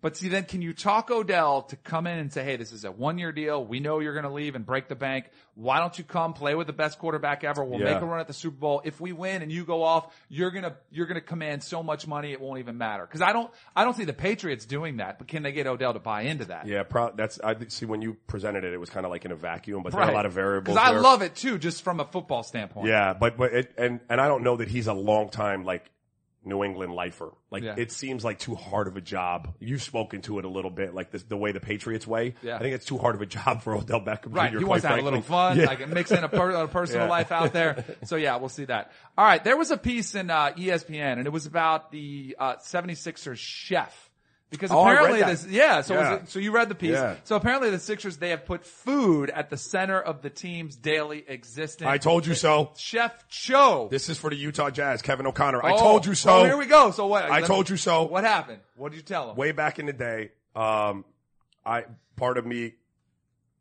But 0.03 0.17
see, 0.17 0.29
then 0.29 0.45
can 0.45 0.61
you 0.63 0.75
talk 0.75 1.11
Odell 1.13 1.63
to 1.63 1.77
come 1.77 2.07
in 2.09 2.19
and 2.19 2.33
say, 2.33 2.43
"Hey, 2.45 2.57
this 2.57 2.73
is 2.73 2.85
a 2.85 2.91
one 2.91 3.19
year 3.19 3.31
deal. 3.33 3.65
We 3.65 3.79
know 3.81 4.01
you're 4.01 4.13
going 4.13 4.25
to 4.25 4.33
leave 4.33 4.57
and 4.57 4.67
break 4.67 4.89
the 4.89 4.97
bank. 4.97 5.27
Why 5.55 5.79
don't 5.79 5.97
you 5.97 6.03
come 6.03 6.33
play 6.33 6.55
with 6.57 6.67
the 6.67 6.73
best 6.73 6.99
quarterback 6.99 7.45
ever? 7.45 7.63
We'll 7.65 7.79
Yeah. 7.79 7.95
make 7.95 8.03
a 8.03 8.05
run 8.05 8.19
at 8.19 8.27
the 8.27 8.33
Super 8.33 8.57
Bowl. 8.57 8.83
If 8.85 9.01
we 9.01 9.13
win 9.13 9.43
and 9.43 9.53
you 9.53 9.65
go 9.65 9.83
off, 9.85 10.13
you're 10.29 10.51
gonna 10.51 10.75
you're 10.91 11.07
gonna 11.07 11.21
command 11.21 11.63
so 11.63 11.83
much 11.85 12.07
money 12.09 12.33
it 12.33 12.41
won't 12.41 12.59
even 12.59 12.79
matter. 12.79 13.07
Because 13.07 13.23
I 13.23 13.33
don't 13.33 13.49
I 13.77 13.85
don't 13.85 13.97
see 13.97 14.05
the 14.05 14.13
Patriots 14.13 14.67
doing 14.67 14.97
that. 14.97 15.19
But 15.19 15.29
can 15.29 15.45
they 15.45 15.53
get 15.53 15.69
Odell 15.69 15.93
to 15.93 16.01
buy 16.01 16.23
into 16.23 16.47
that? 16.47 16.67
Yeah, 16.67 16.83
pro- 16.83 17.13
that's 17.15 17.39
I 17.41 17.55
see 17.69 17.87
when 17.87 18.03
you 18.03 18.17
presented 18.27 18.65
it, 18.65 18.73
it 18.73 18.81
was 18.81 18.91
kind 18.91 19.07
of 19.07 19.11
like 19.11 19.25
in 19.25 19.31
a 19.31 19.37
vacuum, 19.37 19.85
but 19.85 19.93
there 19.93 20.03
are 20.03 20.11
a 20.11 20.15
lot 20.15 20.27
of 20.27 20.33
variables. 20.33 20.75
Because 20.75 20.89
I 20.89 20.93
there. 20.95 21.01
love 21.01 21.23
it 21.23 21.37
too, 21.37 21.59
just 21.59 21.85
from 21.85 22.01
a 22.01 22.05
football 22.05 22.43
standpoint. 22.43 22.89
Yeah, 22.89 23.15
but 23.15 23.37
but 23.37 23.53
it, 23.53 23.73
and 23.79 24.01
and 24.09 24.21
I 24.21 24.27
don't 24.27 24.43
know 24.43 24.57
that 24.57 24.67
he's 24.69 24.89
a 24.89 24.95
long 24.95 25.29
time 25.29 25.65
like 25.65 25.89
New 26.45 26.65
England 26.65 26.93
lifer. 26.95 27.33
Like 27.51 27.63
Yeah. 27.63 27.75
it 27.77 27.93
seems 27.93 28.25
like 28.25 28.39
too 28.39 28.55
hard 28.55 28.89
of 28.89 28.97
a 28.97 29.01
job. 29.01 29.55
You've 29.61 29.83
spoken 29.83 30.23
to 30.23 30.39
it 30.39 30.45
a 30.45 30.49
little 30.49 30.71
bit, 30.71 30.95
like 30.95 31.11
this, 31.11 31.23
the 31.23 31.37
way 31.37 31.53
the 31.53 31.61
Patriots 31.61 32.07
way. 32.07 32.35
Yeah. 32.43 32.57
I 32.57 32.59
think 32.59 32.75
it's 32.75 32.85
too 32.87 32.99
hard 32.99 33.15
of 33.15 33.23
a 33.23 33.27
job 33.27 33.63
for 33.63 33.77
Odell 33.77 34.01
Beckham 34.01 34.35
Right. 34.35 34.51
Jr. 34.53 34.59
He 34.59 34.65
wants 34.65 34.83
to 34.83 34.89
have 34.89 34.99
a 34.99 35.03
little 35.03 35.23
fun, 35.23 35.59
Yeah. 35.59 35.67
like 35.67 35.89
mix 35.89 36.11
in 36.11 36.25
a, 36.25 36.29
per, 36.29 36.51
a 36.51 36.69
personal 36.69 37.05
Yeah. 37.07 37.11
life 37.11 37.31
out 37.33 37.53
there. 37.53 37.85
So 38.05 38.17
yeah, 38.17 38.37
we'll 38.37 38.49
see 38.49 38.65
that. 38.65 38.91
All 39.17 39.25
right. 39.25 39.43
There 39.43 39.57
was 39.57 39.71
a 39.71 39.77
piece 39.77 40.15
in 40.15 40.31
uh, 40.31 40.51
ESPN 40.57 41.19
and 41.19 41.27
it 41.27 41.33
was 41.33 41.47
about 41.47 41.93
the 41.93 42.35
uh, 42.39 42.57
76ers 42.57 43.37
chef 43.39 44.11
Because 44.53 44.71
Oh, 44.71 44.81
I 44.81 44.93
apparently 44.93 45.23
this, 45.23 45.47
yeah, 45.47 45.81
so, 45.81 45.95
Yeah. 45.95 46.15
it- 46.17 46.29
so 46.29 46.39
you 46.39 46.53
read 46.53 46.69
the 46.69 46.75
piece. 46.75 46.91
Yeah. 46.93 47.17
So 47.25 47.37
apparently 47.37 47.71
the 47.71 47.79
Sixers, 47.79 48.19
they 48.19 48.29
have 48.31 48.45
put 48.45 48.65
food 48.67 49.31
at 49.31 49.49
the 49.51 49.57
center 49.57 49.99
of 49.99 50.21
the 50.23 50.29
team's 50.31 50.77
daily 50.77 51.25
existence. 51.27 51.89
I 51.89 51.97
told 51.99 52.27
you 52.27 52.35
so. 52.35 52.71
Chef 52.77 53.27
Cho. 53.29 53.89
This 53.91 54.09
is 54.11 54.19
for 54.19 54.29
the 54.29 54.37
Utah 54.37 54.69
Jazz, 54.71 55.01
Kevin 55.01 55.27
O'Connor. 55.27 55.65
I 55.65 55.73
Oh, 55.73 55.79
told 55.79 56.05
you 56.07 56.15
so. 56.15 56.41
Oh, 56.41 56.45
here 56.45 56.57
we 56.59 56.67
go. 56.67 56.91
So 56.91 57.07
what? 57.07 57.31
I 57.31 57.41
told 57.41 57.71
you 57.71 57.79
so. 57.79 58.05
What 58.05 58.25
happened? 58.25 58.61
What 58.77 58.91
did 58.93 58.99
you 58.99 59.03
tell 59.03 59.31
him? 59.31 59.37
way 59.37 59.53
back 59.53 59.79
in 59.79 59.87
the 59.87 59.93
day, 59.95 60.33
um, 60.55 61.05
I 61.65 61.85
part 62.17 62.37
of 62.37 62.45
me, 62.45 62.75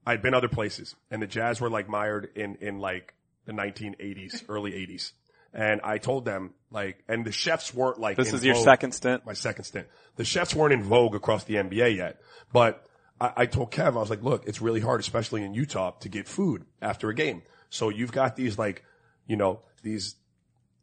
I'd 0.06 0.22
been 0.22 0.34
other 0.34 0.50
places, 0.50 0.96
and 1.10 1.22
the 1.22 1.28
Jazz 1.28 1.62
were 1.62 1.70
like 1.70 1.88
mired 1.88 2.30
in 2.36 2.56
in 2.60 2.80
like 2.80 3.14
the 3.46 3.54
1980s, 3.54 4.44
early 4.50 4.72
80s, 4.74 5.14
and 5.54 5.80
I 5.86 6.00
told 6.00 6.26
them 6.26 6.54
like, 6.72 7.04
and 7.08 7.26
the 7.26 7.32
chefs 7.32 7.74
weren't 7.74 8.00
like. 8.00 8.18
This 8.18 8.30
in 8.30 8.36
is 8.36 8.46
your 8.46 8.56
vogue. 8.56 8.64
second 8.64 8.92
stint. 8.94 9.26
My 9.26 9.34
second 9.34 9.66
stint. 9.66 9.88
The 10.16 10.26
chefs 10.26 10.56
weren't 10.56 10.74
in 10.74 10.84
vogue 10.84 11.16
across 11.16 11.44
the 11.44 11.56
NBA 11.56 11.96
yet, 11.98 12.22
but 12.52 12.86
I, 13.20 13.32
I 13.38 13.46
told 13.46 13.72
Kev, 13.72 13.88
I 13.88 14.00
was 14.00 14.10
like, 14.10 14.24
look, 14.24 14.46
it's 14.48 14.62
really 14.62 14.80
hard, 14.80 15.00
especially 15.00 15.44
in 15.44 15.54
Utah, 15.54 15.92
to 16.00 16.10
get 16.10 16.28
food 16.28 16.66
after 16.82 17.10
a 17.10 17.16
game. 17.16 17.44
So 17.70 17.90
you've 17.90 18.12
got 18.12 18.36
these 18.36 18.58
like, 18.58 18.84
you 19.28 19.36
know, 19.38 19.62
these 19.84 20.16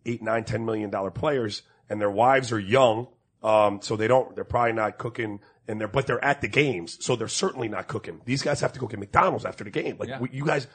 eight, 0.06 0.22
nine, 0.22 0.44
ten 0.44 0.64
million 0.64 0.90
dollar 0.90 1.10
players 1.10 1.62
and 1.90 2.00
their 2.00 2.10
wives 2.10 2.52
are 2.52 2.58
young. 2.58 3.08
Um, 3.42 3.80
so 3.82 3.96
they 3.96 4.08
don't, 4.08 4.34
they're 4.34 4.44
probably 4.44 4.72
not 4.72 4.98
cooking 4.98 5.40
and 5.68 5.80
they're, 5.80 5.86
but 5.88 6.06
they're 6.06 6.24
at 6.24 6.40
the 6.40 6.48
games. 6.48 6.96
So 7.04 7.14
they're 7.14 7.28
certainly 7.28 7.68
not 7.68 7.86
cooking. 7.88 8.20
These 8.24 8.42
guys 8.42 8.60
have 8.60 8.72
to 8.72 8.80
go 8.80 8.88
at 8.90 8.98
McDonald's 8.98 9.44
after 9.44 9.64
the 9.64 9.70
game. 9.70 9.96
Like 9.98 10.08
Yeah. 10.08 10.20
we- 10.20 10.30
you 10.32 10.44
guys, 10.44 10.66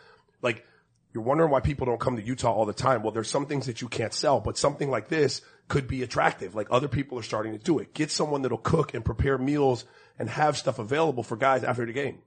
like 0.41 0.63
you're 1.13 1.23
wondering 1.23 1.51
why 1.51 1.59
people 1.59 1.85
don't 1.85 1.99
come 1.99 2.15
to 2.15 2.23
Utah 2.23 2.51
all 2.51 2.65
the 2.65 2.73
time. 2.73 3.03
Well, 3.03 3.11
there's 3.11 3.29
some 3.29 3.45
things 3.45 3.67
that 3.67 3.81
you 3.81 3.87
can't 3.87 4.13
sell, 4.13 4.39
but 4.39 4.57
something 4.57 4.89
like 4.89 5.09
this 5.09 5.41
could 5.67 5.87
be 5.87 6.01
attractive. 6.01 6.55
Like 6.55 6.67
other 6.71 6.87
people 6.87 7.19
are 7.19 7.23
starting 7.23 7.53
to 7.53 7.59
do 7.59 7.79
it. 7.79 7.93
Get 7.93 8.09
someone 8.09 8.41
that'll 8.41 8.57
cook 8.57 8.93
and 8.93 9.05
prepare 9.05 9.37
meals 9.37 9.85
and 10.17 10.29
have 10.29 10.57
stuff 10.57 10.79
available 10.79 11.23
for 11.23 11.37
guys 11.37 11.63
after 11.63 11.85
the 11.85 11.93
game. 11.93 12.19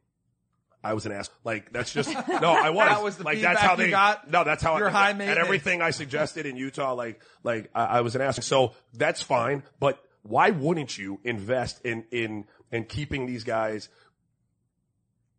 I 0.84 0.95
was 0.95 1.05
an 1.05 1.11
ass. 1.11 1.28
Like 1.43 1.72
that's 1.72 1.93
just 1.93 2.11
no. 2.28 2.53
I 2.53 2.70
was. 2.70 2.89
That 2.89 3.03
was 3.03 3.16
the 3.16 3.24
like 3.24 3.41
that's 3.41 3.61
how 3.61 3.74
they 3.74 3.91
got? 3.91 4.30
No, 4.30 4.45
that's 4.45 4.62
how 4.62 4.78
You're 4.78 4.89
I, 4.89 4.93
high 4.93 5.11
and 5.11 5.20
everything 5.22 5.82
I 5.82 5.91
suggested 5.91 6.47
in 6.47 6.57
Utah. 6.57 6.95
Like 6.95 7.20
like 7.43 7.70
I, 7.74 7.84
I 7.84 8.01
was 8.03 8.14
an 8.14 8.20
ass. 8.20 8.45
So 8.47 8.74
that's 8.95 9.20
fine. 9.20 9.64
But 9.80 9.99
why 10.22 10.51
wouldn't 10.51 10.97
you 10.97 11.18
invest 11.24 11.84
in 11.84 12.05
in 12.12 12.45
in 12.70 12.84
keeping 12.84 13.26
these 13.26 13.43
guys 13.43 13.89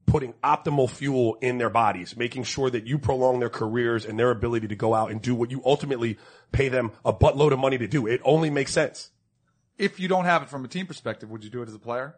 putting 0.07 0.33
optimal 0.43 0.89
fuel 0.89 1.37
in 1.41 1.59
their 1.59 1.69
bodies, 1.69 2.17
making 2.17 2.43
sure 2.43 2.69
that 2.71 2.87
you 2.87 2.97
prolong 2.97 3.39
their 3.39 3.49
careers 3.49 4.05
and 4.05 4.17
their 4.17 4.31
ability 4.31 4.67
to 4.69 4.75
go 4.75 4.95
out 4.95 5.11
and 5.11 5.21
do 5.21 5.35
what 5.35 5.51
you 5.51 5.61
ultimately 5.65 6.17
pay 6.51 6.69
them 6.69 6.91
a 7.05 7.13
buttload 7.13 7.51
of 7.51 7.59
money 7.59 7.77
to 7.77 7.87
do. 7.87 8.07
It 8.07 8.21
only 8.23 8.49
makes 8.49 8.71
sense. 8.73 9.11
if 9.77 9.99
you 9.99 10.07
don't 10.07 10.25
have 10.25 10.41
it 10.41 10.49
from 10.49 10.65
a 10.65 10.67
team 10.67 10.87
perspective, 10.87 11.29
would 11.29 11.43
you 11.43 11.51
do 11.51 11.61
it 11.61 11.67
as 11.67 11.75
a 11.75 11.79
player? 11.79 12.15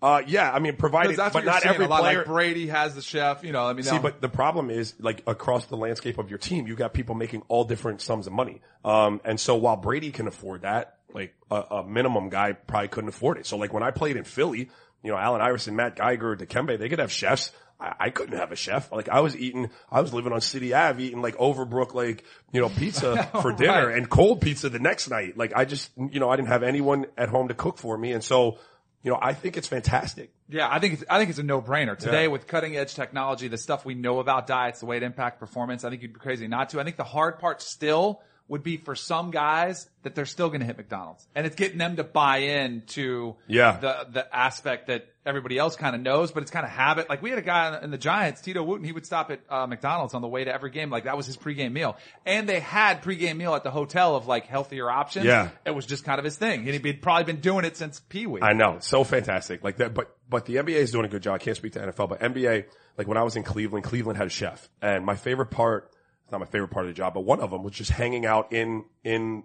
Uh, 0.00 0.22
yeah, 0.28 0.52
I 0.52 0.60
mean, 0.60 0.76
provided, 0.76 1.16
that's 1.16 1.32
but 1.32 1.44
not 1.44 1.62
seeing 1.62 1.74
every 1.74 1.86
a 1.86 1.88
lot. 1.88 2.02
player. 2.02 2.18
Like 2.18 2.26
Brady 2.26 2.68
has 2.68 2.94
the 2.94 3.02
chef. 3.02 3.42
You 3.42 3.50
know, 3.50 3.66
I 3.66 3.72
mean, 3.72 3.82
See, 3.82 3.96
now- 3.96 4.02
but 4.02 4.20
the 4.20 4.28
problem 4.28 4.70
is, 4.70 4.94
like, 5.00 5.24
across 5.26 5.66
the 5.66 5.76
landscape 5.76 6.18
of 6.18 6.30
your 6.30 6.38
team, 6.38 6.68
you 6.68 6.76
got 6.76 6.94
people 6.94 7.16
making 7.16 7.42
all 7.48 7.64
different 7.64 8.00
sums 8.00 8.28
of 8.28 8.32
money. 8.32 8.60
Um, 8.84 9.20
and 9.24 9.40
so 9.40 9.56
while 9.56 9.76
Brady 9.76 10.12
can 10.12 10.28
afford 10.28 10.62
that, 10.62 10.98
like, 11.12 11.34
a, 11.50 11.56
a 11.56 11.84
minimum 11.84 12.28
guy 12.28 12.52
probably 12.52 12.86
couldn't 12.88 13.08
afford 13.08 13.38
it. 13.38 13.46
So, 13.46 13.56
like, 13.56 13.72
when 13.72 13.82
I 13.82 13.90
played 13.90 14.16
in 14.16 14.22
Philly, 14.22 14.70
you 15.02 15.10
know, 15.12 15.16
Allen 15.18 15.40
Iverson, 15.40 15.76
Matt 15.76 15.96
Geiger, 15.96 16.36
Dikembe, 16.36 16.78
they 16.78 16.88
could 16.88 16.98
have 16.98 17.12
chefs. 17.12 17.52
I, 17.80 17.94
I 18.00 18.10
couldn't 18.10 18.36
have 18.38 18.50
a 18.52 18.56
chef. 18.56 18.90
Like, 18.90 19.08
I 19.08 19.20
was 19.20 19.36
eating, 19.36 19.70
I 19.90 20.00
was 20.00 20.12
living 20.12 20.32
on 20.32 20.40
City 20.40 20.74
Ave, 20.74 21.02
eating, 21.02 21.22
like, 21.22 21.36
Overbrook, 21.36 21.94
like, 21.94 22.24
you 22.52 22.60
know, 22.60 22.68
pizza 22.68 23.28
for 23.42 23.52
dinner 23.52 23.86
Right. 23.88 23.96
and 23.96 24.10
cold 24.10 24.40
pizza 24.40 24.68
the 24.68 24.78
next 24.80 25.08
night. 25.08 25.36
Like, 25.36 25.52
I 25.54 25.64
just, 25.64 25.90
you 25.96 26.18
know, 26.20 26.28
I 26.28 26.36
didn't 26.36 26.48
have 26.48 26.62
anyone 26.64 27.06
at 27.16 27.28
home 27.28 27.48
to 27.48 27.54
cook 27.54 27.78
for 27.78 27.96
me. 27.96 28.12
And 28.12 28.24
so, 28.24 28.58
you 29.04 29.12
know, 29.12 29.18
I 29.22 29.32
think 29.32 29.56
it's 29.56 29.68
fantastic. 29.68 30.32
Yeah, 30.48 30.66
I 30.68 30.80
think 30.80 30.94
it's, 30.94 31.04
I 31.08 31.18
think 31.18 31.30
it's 31.30 31.38
a 31.38 31.42
no-brainer 31.44 31.96
today 31.96 32.22
Yeah. 32.22 32.28
with 32.28 32.46
cutting-edge 32.48 32.94
technology, 32.94 33.46
the 33.46 33.58
stuff 33.58 33.84
we 33.84 33.94
know 33.94 34.18
about 34.18 34.46
diets, 34.48 34.80
the 34.80 34.86
way 34.86 34.96
it 34.96 35.02
impacts 35.04 35.38
performance. 35.38 35.84
I 35.84 35.90
think 35.90 36.02
you'd 36.02 36.14
be 36.14 36.18
crazy 36.20 36.48
not 36.48 36.70
to. 36.70 36.80
I 36.80 36.84
think 36.84 36.96
the 36.96 37.04
hard 37.04 37.38
part 37.38 37.62
still 37.62 38.20
would 38.48 38.62
be 38.62 38.78
for 38.78 38.94
some 38.94 39.30
guys 39.30 39.88
that 40.02 40.14
they're 40.14 40.24
still 40.26 40.48
going 40.48 40.60
to 40.60 40.66
hit 40.66 40.76
McDonald's, 40.78 41.26
and 41.34 41.46
it's 41.46 41.54
getting 41.56 41.76
them 41.78 41.96
to 41.96 42.04
buy 42.04 42.38
in 42.38 42.82
to 42.88 43.36
Yeah. 43.46 43.78
the 43.78 44.06
the 44.10 44.34
aspect 44.36 44.86
that 44.86 45.06
everybody 45.26 45.58
else 45.58 45.76
kind 45.76 45.94
of 45.94 46.00
knows, 46.00 46.32
but 46.32 46.42
it's 46.42 46.50
kind 46.50 46.64
of 46.64 46.72
habit. 46.72 47.10
Like 47.10 47.20
we 47.20 47.28
had 47.28 47.38
a 47.38 47.42
guy 47.42 47.78
in 47.82 47.90
the 47.90 47.98
Giants, 47.98 48.40
Tito 48.40 48.62
Wooten, 48.62 48.84
he 48.84 48.92
would 48.92 49.04
stop 49.04 49.30
at 49.30 49.40
uh, 49.50 49.66
McDonald's 49.66 50.14
on 50.14 50.22
the 50.22 50.28
way 50.28 50.44
to 50.44 50.50
every 50.54 50.70
game, 50.70 50.88
like 50.88 51.04
that 51.04 51.16
was 51.18 51.26
his 51.26 51.36
pregame 51.36 51.72
meal, 51.72 51.96
and 52.24 52.48
they 52.48 52.60
had 52.60 53.02
pregame 53.02 53.36
meal 53.36 53.54
at 53.54 53.64
the 53.64 53.70
hotel 53.70 54.16
of 54.16 54.26
like 54.26 54.46
healthier 54.46 54.90
options. 54.90 55.26
Yeah. 55.26 55.50
it 55.66 55.72
was 55.72 55.84
just 55.84 56.04
kind 56.04 56.18
of 56.18 56.24
his 56.24 56.36
thing, 56.36 56.60
and 56.68 56.84
he'd 56.84 57.02
probably 57.02 57.24
been 57.24 57.42
doing 57.42 57.66
it 57.66 57.76
since 57.76 58.00
Pee 58.00 58.26
Wee. 58.26 58.40
I 58.40 58.54
know, 58.54 58.78
so 58.80 59.04
fantastic. 59.04 59.62
Like 59.62 59.76
that, 59.76 59.92
but 59.92 60.16
but 60.30 60.46
the 60.46 60.56
NBA 60.56 60.70
is 60.76 60.90
doing 60.90 61.04
a 61.04 61.08
good 61.08 61.22
job. 61.22 61.34
I 61.34 61.38
can't 61.38 61.56
speak 61.56 61.72
to 61.74 61.80
NFL, 61.80 62.08
but 62.08 62.20
NBA, 62.20 62.64
like 62.96 63.06
when 63.06 63.18
I 63.18 63.22
was 63.22 63.36
in 63.36 63.42
Cleveland, 63.42 63.84
Cleveland 63.84 64.16
had 64.16 64.26
a 64.28 64.30
chef, 64.30 64.70
and 64.80 65.04
my 65.04 65.16
favorite 65.16 65.50
part, 65.50 65.90
it's 66.28 66.32
not 66.32 66.40
my 66.40 66.46
favorite 66.46 66.68
part 66.68 66.84
of 66.84 66.90
the 66.90 66.94
job, 66.94 67.14
but 67.14 67.20
one 67.20 67.40
of 67.40 67.50
them 67.50 67.62
was 67.62 67.72
just 67.72 67.90
hanging 67.90 68.26
out 68.26 68.52
in 68.52 68.84
in 69.02 69.44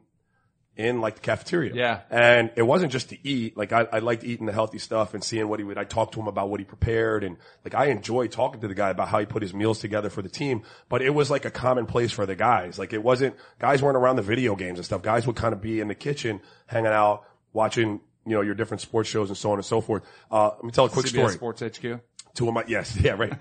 in 0.75 0.99
like 0.99 1.15
the 1.15 1.21
cafeteria. 1.21 1.73
Yeah. 1.73 2.01
and 2.09 2.51
it 2.57 2.63
wasn't 2.63 2.91
just 2.91 3.07
to 3.09 3.27
eat. 3.27 3.55
Like 3.55 3.71
I, 3.71 3.88
I 3.89 3.99
liked 3.99 4.25
eating 4.25 4.47
the 4.47 4.51
healthy 4.51 4.79
stuff 4.79 5.13
and 5.13 5.23
seeing 5.23 5.47
what 5.47 5.61
he 5.61 5.63
would. 5.63 5.77
I 5.77 5.86
talked 5.86 6.15
to 6.15 6.19
him 6.19 6.27
about 6.27 6.49
what 6.49 6.59
he 6.59 6.65
prepared, 6.65 7.23
and 7.23 7.38
like 7.63 7.73
I 7.73 7.86
enjoyed 7.86 8.34
talking 8.34 8.59
to 8.59 8.67
the 8.67 8.75
guy 8.75 8.89
about 8.89 9.07
how 9.07 9.19
he 9.19 9.25
put 9.25 9.41
his 9.41 9.53
meals 9.53 9.79
together 9.79 10.09
for 10.09 10.21
the 10.21 10.27
team. 10.27 10.63
But 10.89 11.01
it 11.01 11.11
was 11.11 11.31
like 11.31 11.45
a 11.45 11.51
common 11.51 11.86
place 11.86 12.11
for 12.11 12.25
the 12.25 12.36
guys. 12.36 12.77
Like 12.77 12.91
it 12.91 13.01
wasn't 13.01 13.38
guys 13.59 13.81
weren't 13.81 13.95
around 13.95 14.17
the 14.17 14.23
video 14.23 14.57
games 14.57 14.77
and 14.77 14.86
stuff. 14.86 15.01
Guys 15.03 15.25
would 15.25 15.38
kind 15.38 15.53
of 15.53 15.61
be 15.61 15.79
in 15.79 15.88
the 15.88 15.95
kitchen, 15.95 16.41
hanging 16.65 16.91
out, 16.91 17.23
watching 17.53 18.01
you 18.25 18.34
know 18.34 18.41
your 18.41 18.55
different 18.55 18.81
sports 18.81 19.07
shows 19.07 19.29
and 19.29 19.38
so 19.38 19.51
on 19.51 19.57
and 19.57 19.65
so 19.65 19.79
forth. 19.79 20.03
Uh, 20.29 20.49
let 20.55 20.63
me 20.65 20.71
tell 20.71 20.84
a 20.84 20.89
quick 20.89 21.05
CBS 21.05 21.09
story. 21.09 21.34
Sports 21.34 21.61
HQ. 21.61 22.01
Two 22.34 22.47
of 22.49 22.53
my 22.53 22.65
yes, 22.67 22.97
yeah, 22.99 23.11
right. 23.11 23.31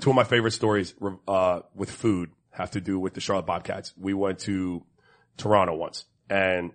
Two 0.00 0.10
of 0.10 0.16
my 0.16 0.24
favorite 0.24 0.50
stories 0.50 0.92
uh, 1.26 1.60
with 1.74 1.90
food 1.90 2.30
have 2.50 2.72
to 2.72 2.80
do 2.80 2.98
with 2.98 3.14
the 3.14 3.20
Charlotte 3.20 3.46
Bobcats. 3.46 3.92
We 3.98 4.14
went 4.14 4.40
to 4.40 4.84
Toronto 5.36 5.74
once, 5.74 6.04
and 6.28 6.66
you 6.66 6.72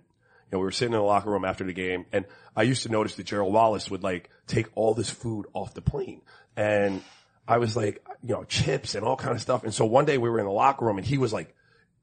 know 0.52 0.58
we 0.58 0.64
were 0.64 0.70
sitting 0.70 0.94
in 0.94 0.98
the 0.98 1.04
locker 1.04 1.30
room 1.30 1.44
after 1.44 1.64
the 1.64 1.72
game, 1.72 2.06
and 2.12 2.24
I 2.54 2.62
used 2.62 2.82
to 2.84 2.88
notice 2.88 3.14
that 3.16 3.26
Gerald 3.26 3.52
Wallace 3.52 3.90
would 3.90 4.02
like 4.02 4.30
take 4.46 4.68
all 4.74 4.94
this 4.94 5.10
food 5.10 5.46
off 5.52 5.74
the 5.74 5.82
plane, 5.82 6.22
and 6.56 7.02
I 7.46 7.58
was 7.58 7.76
like, 7.76 8.04
you 8.22 8.34
know, 8.34 8.44
chips 8.44 8.94
and 8.94 9.04
all 9.04 9.16
kind 9.16 9.34
of 9.34 9.40
stuff. 9.40 9.64
And 9.64 9.72
so 9.72 9.84
one 9.84 10.04
day 10.04 10.18
we 10.18 10.28
were 10.28 10.38
in 10.38 10.46
the 10.46 10.52
locker 10.52 10.84
room, 10.84 10.98
and 10.98 11.06
he 11.06 11.18
was 11.18 11.32
like 11.32 11.54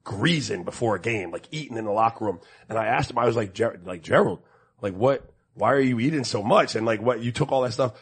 greasing 0.04 0.64
before 0.64 0.96
a 0.96 1.00
game, 1.00 1.30
like 1.30 1.48
eating 1.50 1.76
in 1.76 1.84
the 1.84 1.92
locker 1.92 2.24
room, 2.24 2.40
and 2.68 2.78
I 2.78 2.86
asked 2.86 3.10
him, 3.10 3.18
I 3.18 3.26
was 3.26 3.36
like, 3.36 3.54
Ger- 3.54 3.80
like 3.84 4.02
Gerald, 4.02 4.40
like 4.80 4.94
what? 4.94 5.30
Why 5.56 5.72
are 5.72 5.80
you 5.80 6.00
eating 6.00 6.24
so 6.24 6.42
much? 6.42 6.74
And 6.74 6.84
like 6.84 7.00
what? 7.00 7.22
You 7.22 7.30
took 7.30 7.52
all 7.52 7.62
that 7.62 7.72
stuff 7.72 7.92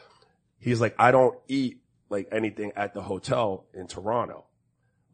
he's 0.62 0.80
like, 0.80 0.94
I 0.98 1.10
don't 1.10 1.36
eat 1.48 1.82
like 2.08 2.28
anything 2.32 2.72
at 2.76 2.94
the 2.94 3.02
hotel 3.02 3.66
in 3.74 3.86
Toronto. 3.86 4.44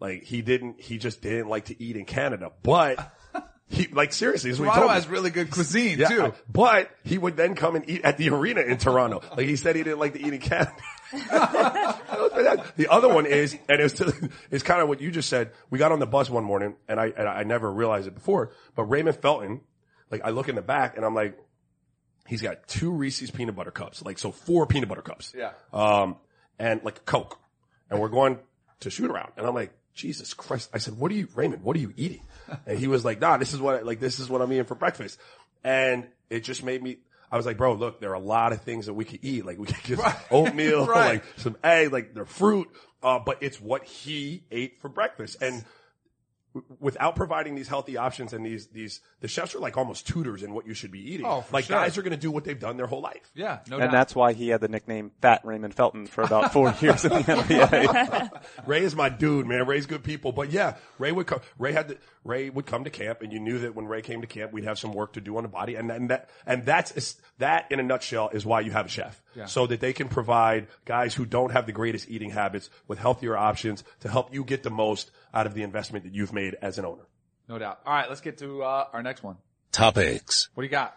Like 0.00 0.22
he 0.24 0.42
didn't, 0.42 0.80
he 0.80 0.98
just 0.98 1.22
didn't 1.22 1.48
like 1.48 1.66
to 1.66 1.82
eat 1.82 1.96
in 1.96 2.04
Canada, 2.04 2.52
but 2.62 3.12
he, 3.68 3.88
like 3.88 4.12
seriously, 4.12 4.50
this 4.50 4.58
Toronto 4.58 4.88
has 4.88 5.08
really 5.08 5.30
good 5.30 5.50
cuisine 5.50 5.98
Yeah, 5.98 6.08
too. 6.08 6.34
but 6.48 6.90
he 7.04 7.18
would 7.18 7.36
then 7.36 7.54
come 7.54 7.74
and 7.76 7.88
eat 7.88 8.02
at 8.04 8.16
the 8.16 8.30
arena 8.30 8.60
in 8.60 8.78
Toronto. 8.78 9.22
Like 9.36 9.46
he 9.46 9.56
said 9.56 9.76
he 9.76 9.82
didn't 9.82 9.98
like 9.98 10.12
to 10.14 10.20
eat 10.20 10.32
in 10.32 10.40
Canada. 10.40 10.72
the 12.76 12.86
other 12.90 13.08
one 13.08 13.26
is, 13.26 13.56
and 13.68 13.80
it's, 13.80 14.00
it's 14.50 14.62
kind 14.62 14.80
of 14.80 14.88
what 14.88 15.00
you 15.00 15.10
just 15.10 15.28
said. 15.28 15.52
We 15.70 15.78
got 15.78 15.90
on 15.92 15.98
the 15.98 16.06
bus 16.06 16.30
one 16.30 16.44
morning 16.44 16.76
and 16.88 17.00
I, 17.00 17.06
and 17.06 17.28
I 17.28 17.42
never 17.42 17.70
realized 17.72 18.06
it 18.06 18.14
before, 18.14 18.52
but 18.74 18.84
Raymond 18.84 19.16
Felton, 19.16 19.62
like 20.10 20.22
I 20.24 20.30
look 20.30 20.48
in 20.48 20.54
the 20.54 20.62
back 20.62 20.96
and 20.96 21.04
I'm 21.04 21.14
like, 21.14 21.38
he's 22.26 22.42
got 22.42 22.68
two 22.68 22.90
Reese's 22.92 23.30
peanut 23.30 23.56
butter 23.56 23.70
cups, 23.70 24.04
like 24.04 24.18
so 24.18 24.30
four 24.30 24.66
peanut 24.66 24.88
butter 24.88 25.02
cups. 25.02 25.34
Yeah. 25.36 25.52
Um, 25.72 26.16
and 26.58 26.82
like 26.84 26.98
a 26.98 27.02
Coke. 27.02 27.38
And 27.90 27.98
we're 28.00 28.08
going 28.10 28.38
to 28.80 28.90
shoot 28.90 29.10
around. 29.10 29.32
And 29.36 29.46
I'm 29.46 29.54
like, 29.54 29.72
Jesus 29.98 30.32
Christ. 30.32 30.70
I 30.72 30.78
said, 30.78 30.96
what 30.96 31.10
are 31.12 31.14
you, 31.14 31.28
Raymond, 31.34 31.62
what 31.62 31.76
are 31.76 31.80
you 31.80 31.92
eating? 31.96 32.22
And 32.66 32.78
he 32.78 32.86
was 32.86 33.04
like, 33.04 33.20
nah, 33.20 33.36
this 33.36 33.52
is 33.52 33.60
what, 33.60 33.84
like, 33.84 34.00
this 34.00 34.18
is 34.20 34.30
what 34.30 34.40
I'm 34.40 34.50
eating 34.52 34.64
for 34.64 34.74
breakfast. 34.76 35.18
And 35.64 36.06
it 36.30 36.44
just 36.44 36.62
made 36.64 36.82
me, 36.82 36.98
I 37.30 37.36
was 37.36 37.44
like, 37.44 37.58
bro, 37.58 37.74
look, 37.74 38.00
there 38.00 38.10
are 38.10 38.14
a 38.14 38.18
lot 38.20 38.52
of 38.52 38.62
things 38.62 38.86
that 38.86 38.94
we 38.94 39.04
could 39.04 39.18
eat. 39.22 39.44
Like 39.44 39.58
we 39.58 39.66
could 39.66 39.98
get 39.98 40.16
oatmeal, 40.30 40.86
Right. 40.88 41.14
like 41.14 41.24
some 41.36 41.56
egg, 41.62 41.92
like 41.92 42.14
they're 42.14 42.24
fruit. 42.24 42.68
Uh, 43.02 43.18
but 43.18 43.38
it's 43.42 43.60
what 43.60 43.84
he 43.84 44.42
ate 44.50 44.80
for 44.80 44.88
breakfast. 44.88 45.42
And 45.42 45.64
without 46.80 47.14
providing 47.14 47.54
these 47.54 47.68
healthy 47.68 47.96
options 47.96 48.32
and 48.32 48.44
these, 48.44 48.66
these, 48.68 49.00
the 49.20 49.28
chefs 49.28 49.54
are 49.54 49.58
like 49.58 49.76
almost 49.76 50.06
tutors 50.06 50.42
in 50.42 50.52
what 50.54 50.66
you 50.66 50.74
should 50.74 50.90
be 50.90 51.12
eating. 51.14 51.26
Oh, 51.26 51.42
for 51.42 51.52
like 51.52 51.66
sure. 51.66 51.76
guys 51.76 51.98
are 51.98 52.02
going 52.02 52.12
to 52.12 52.16
do 52.16 52.30
what 52.30 52.44
they've 52.44 52.58
done 52.58 52.76
their 52.76 52.86
whole 52.86 53.02
life. 53.02 53.30
Yeah, 53.34 53.58
no 53.68 53.76
And 53.76 53.84
doubt. 53.84 53.92
that's 53.92 54.14
why 54.14 54.32
he 54.32 54.48
had 54.48 54.60
the 54.60 54.68
nickname 54.68 55.12
Fat 55.20 55.42
Raymond 55.44 55.74
Felton 55.74 56.06
for 56.06 56.22
about 56.22 56.52
four 56.52 56.74
years 56.80 57.04
in 57.04 57.10
the 57.10 57.18
NBA. 57.20 58.40
Ray 58.66 58.82
is 58.82 58.96
my 58.96 59.08
dude, 59.08 59.46
man. 59.46 59.66
Ray's 59.66 59.86
good 59.86 60.02
people, 60.02 60.32
but 60.32 60.50
yeah, 60.50 60.76
Ray 60.98 61.12
would 61.12 61.26
come. 61.26 61.40
Ray 61.58 61.72
had 61.72 61.88
the, 61.88 61.98
Ray 62.28 62.50
would 62.50 62.66
come 62.66 62.84
to 62.84 62.90
camp, 62.90 63.22
and 63.22 63.32
you 63.32 63.40
knew 63.40 63.58
that 63.60 63.74
when 63.74 63.86
Ray 63.86 64.02
came 64.02 64.20
to 64.20 64.26
camp, 64.26 64.52
we'd 64.52 64.64
have 64.64 64.78
some 64.78 64.92
work 64.92 65.14
to 65.14 65.20
do 65.20 65.36
on 65.36 65.42
the 65.42 65.48
body, 65.48 65.74
and 65.76 65.90
and 65.90 66.10
that 66.10 66.28
and 66.46 66.64
that's 66.64 67.16
that 67.38 67.72
in 67.72 67.80
a 67.80 67.82
nutshell 67.82 68.28
is 68.32 68.44
why 68.44 68.60
you 68.60 68.70
have 68.70 68.86
a 68.86 68.88
chef, 68.88 69.22
so 69.46 69.66
that 69.66 69.80
they 69.80 69.92
can 69.92 70.08
provide 70.08 70.68
guys 70.84 71.14
who 71.14 71.24
don't 71.24 71.52
have 71.52 71.66
the 71.66 71.72
greatest 71.72 72.08
eating 72.08 72.30
habits 72.30 72.70
with 72.86 72.98
healthier 72.98 73.36
options 73.36 73.82
to 74.00 74.08
help 74.08 74.32
you 74.32 74.44
get 74.44 74.62
the 74.62 74.70
most 74.70 75.10
out 75.32 75.46
of 75.46 75.54
the 75.54 75.62
investment 75.62 76.04
that 76.04 76.14
you've 76.14 76.32
made 76.32 76.56
as 76.60 76.78
an 76.78 76.84
owner. 76.84 77.06
no 77.48 77.58
doubt. 77.58 77.80
All 77.86 77.94
right, 77.94 78.08
let's 78.08 78.20
get 78.20 78.38
to 78.38 78.62
uh, 78.62 78.86
our 78.92 79.02
next 79.02 79.22
one. 79.22 79.36
Topics. 79.72 80.48
What 80.54 80.62
do 80.62 80.66
you 80.66 80.70
got? 80.70 80.96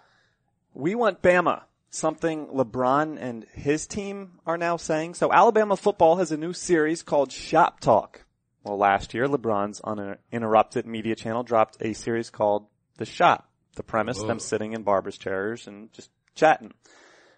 We 0.73 0.95
want 0.95 1.21
Bama 1.21 1.63
something 1.91 2.47
LeBron 2.47 3.17
and 3.19 3.45
his 3.53 3.85
team 3.85 4.39
are 4.45 4.57
now 4.57 4.77
saying. 4.77 5.13
So 5.13 5.31
Alabama 5.31 5.77
football 5.77 6.15
has 6.15 6.31
a 6.31 6.37
new 6.37 6.53
series 6.53 7.03
called 7.03 7.31
Shop 7.31 7.79
Talk. 7.79 8.23
Well, 8.63 8.77
last 8.77 9.13
year, 9.13 9.27
LeBron's 9.27 9.81
uninterrupted 9.83 10.85
media 10.85 11.15
channel 11.15 11.43
dropped 11.43 11.77
a 11.81 11.93
series 11.93 12.29
called 12.29 12.67
The 12.97 13.05
Shop. 13.05 13.47
The 13.75 13.83
premise, 13.83 14.21
them 14.21 14.39
sitting 14.39 14.73
in 14.73 14.83
barber's 14.83 15.17
chairs 15.17 15.65
and 15.65 15.91
just 15.93 16.09
chatting. 16.35 16.73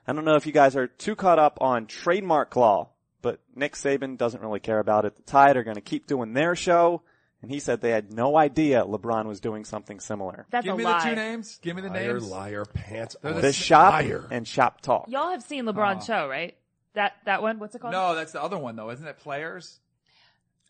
I 0.08 0.14
don't 0.14 0.26
know 0.26 0.36
if 0.36 0.48
you 0.48 0.52
guys 0.52 0.76
are 0.76 0.88
too 0.88 1.16
caught 1.16 1.38
up 1.38 1.60
on 1.62 1.86
trademark 1.86 2.56
law, 2.56 2.90
but 3.22 3.40
Nick 3.56 3.74
Saban 3.76 4.18
doesn't 4.18 4.42
really 4.42 4.60
care 4.60 4.80
about 4.80 5.06
it. 5.06 5.16
The 5.16 5.22
Tide 5.22 5.58
are 5.58 5.64
going 5.64 5.76
to 5.76 5.82
keep 5.82 6.08
doing 6.08 6.34
their 6.34 6.56
show, 6.56 7.04
and 7.44 7.52
he 7.52 7.60
said 7.60 7.82
they 7.82 7.92
had 7.92 8.12
no 8.12 8.36
idea 8.36 8.84
LeBron 8.84 9.26
was 9.28 9.40
doing 9.42 9.64
something 9.64 10.00
similar. 10.00 10.48
That's 10.50 10.66
Give 10.66 10.74
a 10.74 10.78
me 10.78 10.84
lie. 10.86 11.04
the 11.04 11.10
two 11.12 11.16
names. 11.16 11.60
Give 11.62 11.76
me 11.76 11.84
the 11.84 11.90
Liar, 11.90 12.14
names. 12.14 12.28
liar, 12.30 12.66
pants. 12.66 13.16
They're. 13.22 13.34
The 13.34 13.54
Shop 13.54 13.94
Liar. 13.94 14.28
and 14.32 14.48
Shop 14.48 14.82
Talk. 14.82 15.06
Y'all 15.10 15.30
have 15.30 15.44
seen 15.44 15.66
LeBron's 15.66 16.06
show, 16.06 16.28
right? 16.28 16.58
That 16.96 17.14
that 17.26 17.44
one. 17.44 17.60
What's 17.60 17.76
it 17.76 17.80
called? 17.80 17.94
No, 17.94 18.16
that's 18.16 18.32
the 18.32 18.42
other 18.42 18.58
one 18.58 18.76
though, 18.76 18.90
isn't 18.90 19.08
it? 19.08 19.20
Players. 19.20 19.80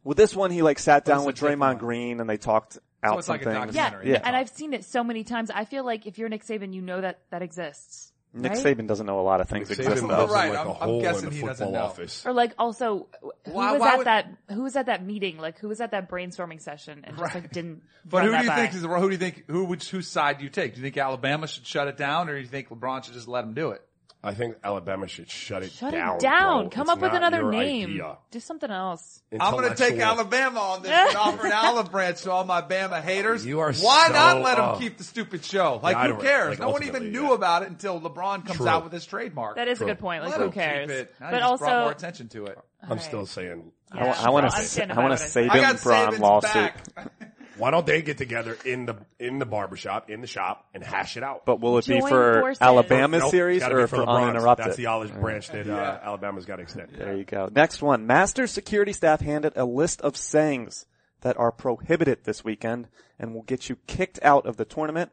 With 0.03 0.17
this 0.17 0.35
one, 0.35 0.51
he 0.51 0.61
like 0.61 0.79
sat 0.79 1.05
down 1.05 1.19
it's 1.19 1.25
with 1.27 1.35
a 1.35 1.39
different 1.39 1.59
Draymond 1.61 1.67
one. 1.67 1.77
Green 1.77 2.19
and 2.19 2.29
they 2.29 2.37
talked 2.37 2.77
out 3.01 3.17
it's 3.19 3.27
some 3.27 3.35
like 3.35 3.43
things. 3.43 3.75
Yeah. 3.75 3.99
Yeah. 4.03 4.21
and 4.23 4.35
I've 4.35 4.49
seen 4.49 4.73
it 4.73 4.83
so 4.85 5.03
many 5.03 5.23
times. 5.23 5.49
I 5.53 5.65
feel 5.65 5.85
like 5.85 6.05
if 6.07 6.17
you're 6.17 6.29
Nick 6.29 6.45
Saban, 6.45 6.73
you 6.73 6.81
know 6.81 7.01
that 7.01 7.19
that 7.31 7.41
exists. 7.41 8.11
Nick 8.35 8.53
right? 8.53 8.65
Saban 8.65 8.87
doesn't 8.87 9.05
know 9.05 9.19
a 9.19 9.21
lot 9.21 9.41
of 9.41 9.47
things 9.49 9.67
Saban 9.69 9.71
exist 9.79 9.89
lives 9.89 10.01
though. 10.01 10.23
in 10.25 10.29
Right, 10.31 10.49
like 10.49 10.57
I'm- 10.57 10.67
a 10.67 10.79
I'm 10.95 11.01
guessing 11.01 11.23
in 11.25 11.29
the 11.29 11.35
he 11.35 11.41
doesn't 11.45 11.67
football 11.67 11.71
know. 11.81 11.85
office. 11.87 12.25
Or 12.25 12.33
like 12.33 12.53
also, 12.57 13.07
who 13.21 13.51
Why- 13.51 13.71
was 13.73 13.79
why 13.81 13.91
at 13.91 13.97
would- 13.99 14.07
that? 14.07 14.27
Who 14.49 14.63
was 14.63 14.75
at 14.75 14.87
that 14.87 15.05
meeting? 15.05 15.37
Like 15.37 15.59
who 15.59 15.67
was 15.67 15.79
at 15.79 15.91
that 15.91 16.09
brainstorming 16.09 16.59
session 16.59 17.01
and 17.03 17.15
just 17.17 17.35
like 17.35 17.51
didn't. 17.51 17.83
But 18.05 18.17
run 18.17 18.25
who 18.25 18.31
that 18.31 18.37
do 18.39 18.43
you 18.45 18.49
by? 18.49 18.55
think 18.55 18.73
is 18.73 18.81
the 18.81 18.87
who 18.89 19.07
do 19.07 19.11
you 19.11 19.17
think 19.19 19.43
who 19.47 19.65
which 19.65 19.89
whose 19.91 20.07
side 20.07 20.39
do 20.39 20.43
you 20.45 20.49
take? 20.49 20.73
Do 20.73 20.79
you 20.81 20.83
think 20.83 20.97
Alabama 20.97 21.47
should 21.47 21.67
shut 21.67 21.87
it 21.87 21.95
down, 21.95 22.27
or 22.27 22.33
do 22.35 22.41
you 22.41 22.47
think 22.47 22.69
LeBron 22.69 23.03
should 23.05 23.13
just 23.13 23.27
let 23.27 23.43
him 23.43 23.53
do 23.53 23.69
it? 23.69 23.81
I 24.25 24.33
think 24.33 24.55
Alabama 24.63 25.05
should 25.09 25.29
shut 25.29 25.63
it 25.63 25.77
down. 25.77 25.91
Shut 25.91 25.91
down. 25.91 26.15
it 26.15 26.19
down. 26.21 26.61
bro. 26.63 26.69
Come 26.69 26.81
It's 26.83 26.91
up 26.91 27.01
with 27.01 27.11
not 27.11 27.17
another 27.23 27.41
your 27.41 27.51
name. 27.51 27.89
idea. 27.89 28.17
Do 28.31 28.39
something 28.39 28.71
else. 28.71 29.21
I'm 29.37 29.51
going 29.51 29.67
to 29.69 29.75
take 29.75 29.95
Intellectual. 29.95 30.19
Alabama 30.19 30.59
on 30.61 30.81
this 30.83 30.91
and 30.91 31.17
offer 31.17 31.45
an 31.47 31.51
olive 31.51 31.91
branch 31.91 32.21
to 32.21 32.31
all 32.31 32.45
my 32.45 32.61
Bama 32.61 33.01
haters. 33.01 33.45
You 33.45 33.59
are 33.59 33.73
Why 33.73 34.07
so, 34.07 34.13
not 34.13 34.41
let 34.41 34.55
them 34.55 34.69
uh, 34.69 34.75
keep 34.77 34.97
the 34.97 35.03
stupid 35.03 35.43
show? 35.43 35.81
Like, 35.83 35.95
Yeah, 35.95 36.01
I 36.01 36.07
who 36.07 36.13
don't- 36.13 36.21
cares? 36.21 36.49
like, 36.51 36.59
no 36.59 36.69
one 36.69 36.83
even 36.83 36.95
ultimately, 36.95 37.19
knew 37.19 37.27
yeah. 37.29 37.33
about 37.35 37.63
it 37.63 37.69
until 37.69 37.99
LeBron 37.99 38.45
comes 38.45 38.57
True. 38.57 38.67
out 38.69 38.85
with 38.85 38.93
his 38.93 39.05
trademark. 39.05 39.57
That 39.57 39.67
is 39.67 39.81
a 39.81 39.85
good 39.85 39.99
point. 39.99 40.23
Like 40.23 40.31
Let 40.31 40.39
who 40.39 40.45
him 40.45 40.51
keep 40.51 40.61
cares? 40.61 40.89
it. 40.91 41.15
Now 41.19 41.25
you 41.27 41.31
But 41.33 41.39
just 41.41 41.59
brought 41.59 41.69
more 41.71 41.79
also, 41.81 41.97
attention 41.97 42.29
to 42.29 42.45
it. 42.45 42.57
I'm 42.81 42.99
still 42.99 43.25
saying. 43.25 43.71
I, 43.91 43.97
Yeah, 44.05 44.15
I 44.19 44.29
want 44.29 44.45
well, 44.45 44.53
I'm 44.55 44.61
to. 44.61 44.67
standing 44.67 44.97
I 44.97 45.01
want 45.01 45.11
by 45.11 45.17
to 45.17 45.21
what 45.21 45.21
I 45.21 45.27
say. 45.27 45.47
I 45.49 45.59
got 45.61 45.81
Braun 45.83 46.07
Saban's 46.13 46.19
lawsuit. 46.21 46.53
back. 46.95 47.11
Why 47.57 47.71
don't 47.71 47.85
they 47.85 48.01
get 48.01 48.17
together 48.17 48.57
in 48.65 48.85
the 48.85 48.97
in 49.19 49.39
the 49.39 49.45
barbershop 49.45 50.09
in 50.09 50.21
the 50.21 50.27
shop 50.27 50.67
and 50.73 50.83
hash 50.83 51.17
it 51.17 51.23
out? 51.23 51.45
But 51.45 51.59
will 51.59 51.77
it 51.77 51.85
be 51.85 51.99
for 51.99 52.39
forces. 52.41 52.61
Alabama's 52.61 53.21
Nope, 53.21 53.31
series 53.31 53.63
or 53.63 53.81
be 53.81 53.87
for 53.87 54.07
uninterrupted? 54.07 54.67
That's 54.67 54.77
the 54.77 54.87
olive 54.87 55.13
branch 55.19 55.49
that 55.49 55.69
uh, 55.69 55.99
Alabama's 56.03 56.45
got 56.45 56.57
to 56.57 56.63
extend. 56.63 56.89
There 56.97 57.15
you 57.15 57.25
go. 57.25 57.49
Next 57.53 57.81
one. 57.81 58.07
Master 58.07 58.47
security 58.47 58.93
staff 58.93 59.21
handed 59.21 59.53
a 59.55 59.65
list 59.65 60.01
of 60.01 60.17
sayings 60.17 60.85
that 61.21 61.37
are 61.37 61.51
prohibited 61.51 62.23
this 62.23 62.43
weekend 62.43 62.87
and 63.19 63.33
will 63.33 63.43
get 63.43 63.69
you 63.69 63.77
kicked 63.87 64.19
out 64.21 64.45
of 64.45 64.57
the 64.57 64.65
tournament. 64.65 65.11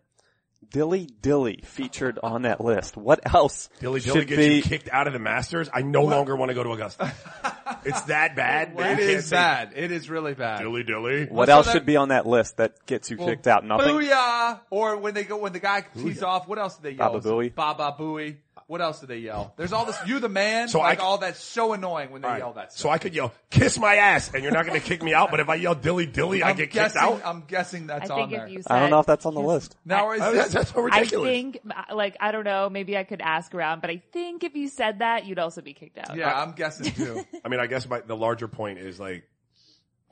Dilly 0.69 1.07
Dilly 1.07 1.63
featured 1.65 2.19
on 2.23 2.43
that 2.43 2.61
list. 2.61 2.97
What 2.97 3.21
else 3.35 3.69
Dilly 3.81 4.01
Dilly 4.01 4.21
should 4.21 4.29
gets 4.29 4.39
be? 4.39 4.57
you 4.57 4.63
kicked 4.63 4.89
out 4.91 5.07
of 5.07 5.13
the 5.13 5.19
Masters. 5.19 5.69
I 5.73 5.83
no 5.83 6.03
longer 6.05 6.37
want 6.37 6.51
to 6.51 6.55
go 6.55 6.63
to 6.63 6.73
Augusta. 6.73 7.13
it's 7.85 8.01
that 8.03 8.37
bad. 8.37 8.77
that 8.77 8.87
It 8.87 9.01
you 9.01 9.07
can't 9.07 9.19
is 9.19 9.27
say 9.27 9.37
bad. 9.37 9.73
It 9.77 9.91
is 9.93 10.09
really 10.11 10.35
bad. 10.35 10.61
Dilly 10.61 10.83
Dilly. 10.83 11.27
what 11.27 11.47
So 11.49 11.53
else 11.53 11.67
that- 11.67 11.73
should 11.73 11.87
be 11.87 11.97
on 11.97 12.09
that 12.09 12.27
list 12.27 12.57
that 12.59 12.85
gets 12.87 13.11
you 13.11 13.17
Well, 13.17 13.29
kicked 13.29 13.47
out? 13.47 13.65
Nothing. 13.65 13.95
Booyah! 13.95 14.61
Or 14.71 14.97
when 14.97 15.15
they 15.15 15.25
go, 15.25 15.37
when 15.39 15.53
the 15.53 15.59
guy 15.61 15.85
tees 15.97 16.23
off, 16.23 16.47
what 16.49 16.59
else 16.59 16.77
do 16.77 16.83
they 16.85 16.91
yell? 16.93 17.13
Baba 17.13 17.21
Booey. 17.29 17.55
Baba 17.55 17.95
Booey. 17.99 18.37
What 18.71 18.81
else 18.81 19.01
do 19.01 19.07
they 19.09 19.19
yell? 19.19 19.53
There's 19.57 19.73
all 19.73 19.85
this, 19.85 19.97
you 20.07 20.21
the 20.21 20.29
man, 20.29 20.69
So 20.69 20.79
like 20.79 21.01
I- 21.01 21.03
all 21.03 21.19
that's 21.19 21.43
so 21.43 21.73
annoying 21.73 22.13
when 22.13 22.23
they 22.23 22.29
All 22.29 22.35
right. 22.35 22.39
yell 22.39 22.53
that 22.53 22.71
stuff. 22.73 22.81
So 22.81 22.89
I 22.89 22.99
could 22.99 23.17
yell, 23.17 23.35
kiss 23.51 23.77
my 23.77 23.97
ass, 23.97 24.33
and 24.33 24.45
you're 24.45 24.53
not 24.53 24.65
going 24.65 24.81
to 24.81 24.87
kick 24.87 25.03
me 25.03 25.13
out. 25.13 25.33
But 25.33 25.41
if 25.41 25.49
I 25.49 25.57
yell 25.57 25.75
dilly 25.75 26.07
dilly, 26.07 26.45
I 26.45 26.51
I'm 26.51 26.57
get 26.57 26.71
kicked 26.71 26.95
out. 26.95 27.21
I'm 27.25 27.41
guessing 27.49 27.91
I 27.91 27.99
that's 27.99 28.09
think 28.11 28.21
on 28.21 28.31
there. 28.31 28.47
you 28.47 28.63
said, 28.63 28.71
I 28.71 28.79
don't 28.79 28.91
know 28.91 29.01
if 29.01 29.07
that's 29.07 29.27
on 29.27 29.35
the 29.35 29.41
list. 29.41 29.77
now 29.85 30.13
is 30.13 30.21
I- 30.21 30.31
this, 30.31 30.39
that's, 30.53 30.55
that's 30.55 30.71
so 30.73 30.89
I 30.89 31.05
think, 31.05 31.59
uh, 31.69 31.97
like, 31.97 32.17
I 32.21 32.31
don't 32.31 32.45
know, 32.45 32.71
maybe 32.71 32.97
I 32.97 33.03
could 33.03 33.21
ask 33.21 33.53
around, 33.57 33.81
but 33.81 33.91
I 33.91 34.01
think 34.13 34.45
if 34.45 34.55
you 34.55 34.69
said 34.69 35.01
that, 35.01 35.27
you'd 35.27 35.41
also 35.41 35.63
be 35.63 35.75
kicked 35.75 35.99
out. 35.99 36.17
yeah, 36.17 36.33
I'm 36.41 36.53
guessing 36.53 36.93
too. 36.95 37.25
I 37.45 37.49
mean, 37.49 37.59
I 37.59 37.67
guess 37.67 37.89
my, 37.89 38.03
the 38.03 38.17
larger 38.17 38.47
point 38.47 38.79
is 38.79 39.01
like, 39.01 39.25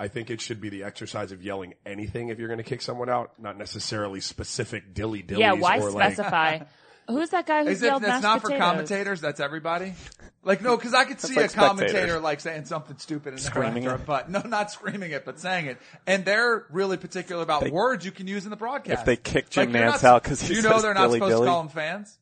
I 0.01 0.09
think 0.09 0.31
it 0.31 0.41
should 0.41 0.61
be 0.61 0.69
the 0.69 0.83
exercise 0.83 1.31
of 1.31 1.45
yelling 1.45 1.75
anything 1.87 2.31
if 2.31 2.41
you're 2.41 2.49
going 2.49 2.59
to 2.59 2.65
kick 2.65 2.83
someone 2.83 3.09
out, 3.09 3.41
not 3.41 3.57
necessarily 3.57 4.21
specific 4.21 4.95
dilly 4.95 5.23
dillies. 5.23 5.39
Yeah, 5.39 5.53
why 5.53 5.79
or 5.79 5.93
like, 5.93 6.15
specify? 6.15 6.59
Who's 7.09 7.31
that 7.31 7.47
guy 7.47 7.65
who 7.65 7.71
Is 7.71 7.83
it, 7.83 7.87
yelled 7.87 8.03
that's 8.03 8.23
mashed 8.23 8.23
not 8.23 8.41
for 8.43 8.51
commentators, 8.57 9.21
that's 9.21 9.41
everybody? 9.41 9.95
Like, 10.45 10.63
no, 10.63 10.77
cause 10.79 10.95
I 10.95 11.05
could 11.05 11.21
see 11.21 11.35
like 11.35 11.47
a 11.51 11.55
commentator 11.55 11.91
spectators. 11.93 12.23
like 12.23 12.41
saying 12.41 12.65
something 12.67 12.97
stupid 12.99 13.33
and 13.35 13.43
Screaming 13.43 13.87
after, 13.87 13.97
it? 14.03 14.07
but 14.07 14.31
no, 14.31 14.41
not 14.43 14.71
screaming 14.71 15.11
it, 15.13 15.25
but 15.25 15.41
saying 15.41 15.67
it. 15.67 15.79
And 16.07 16.25
they're 16.25 16.65
really 16.71 16.97
particular 16.97 17.43
about 17.43 17.63
They- 17.65 17.71
words 17.71 18.05
you 18.05 18.13
can 18.13 18.27
use 18.29 18.45
in 18.45 18.51
the 18.51 18.57
broadcast. 18.57 19.01
If 19.01 19.05
they 19.07 19.17
kick 19.17 19.51
Jim 19.51 19.71
you're 19.75 19.83
Nantz 19.85 20.03
not- 20.03 20.05
out 20.05 20.25
'cause 20.25 20.41
he 20.41 20.49
Do 20.49 20.55
you 20.55 20.63
know 20.63 20.73
says 20.75 20.83
they're 20.83 20.95
not 20.95 21.01
dilly 21.07 21.19
supposed 21.19 21.33
dilly? 21.33 21.47
to 21.47 21.51
call 21.51 21.63
them 21.65 21.69
fans? 21.73 22.19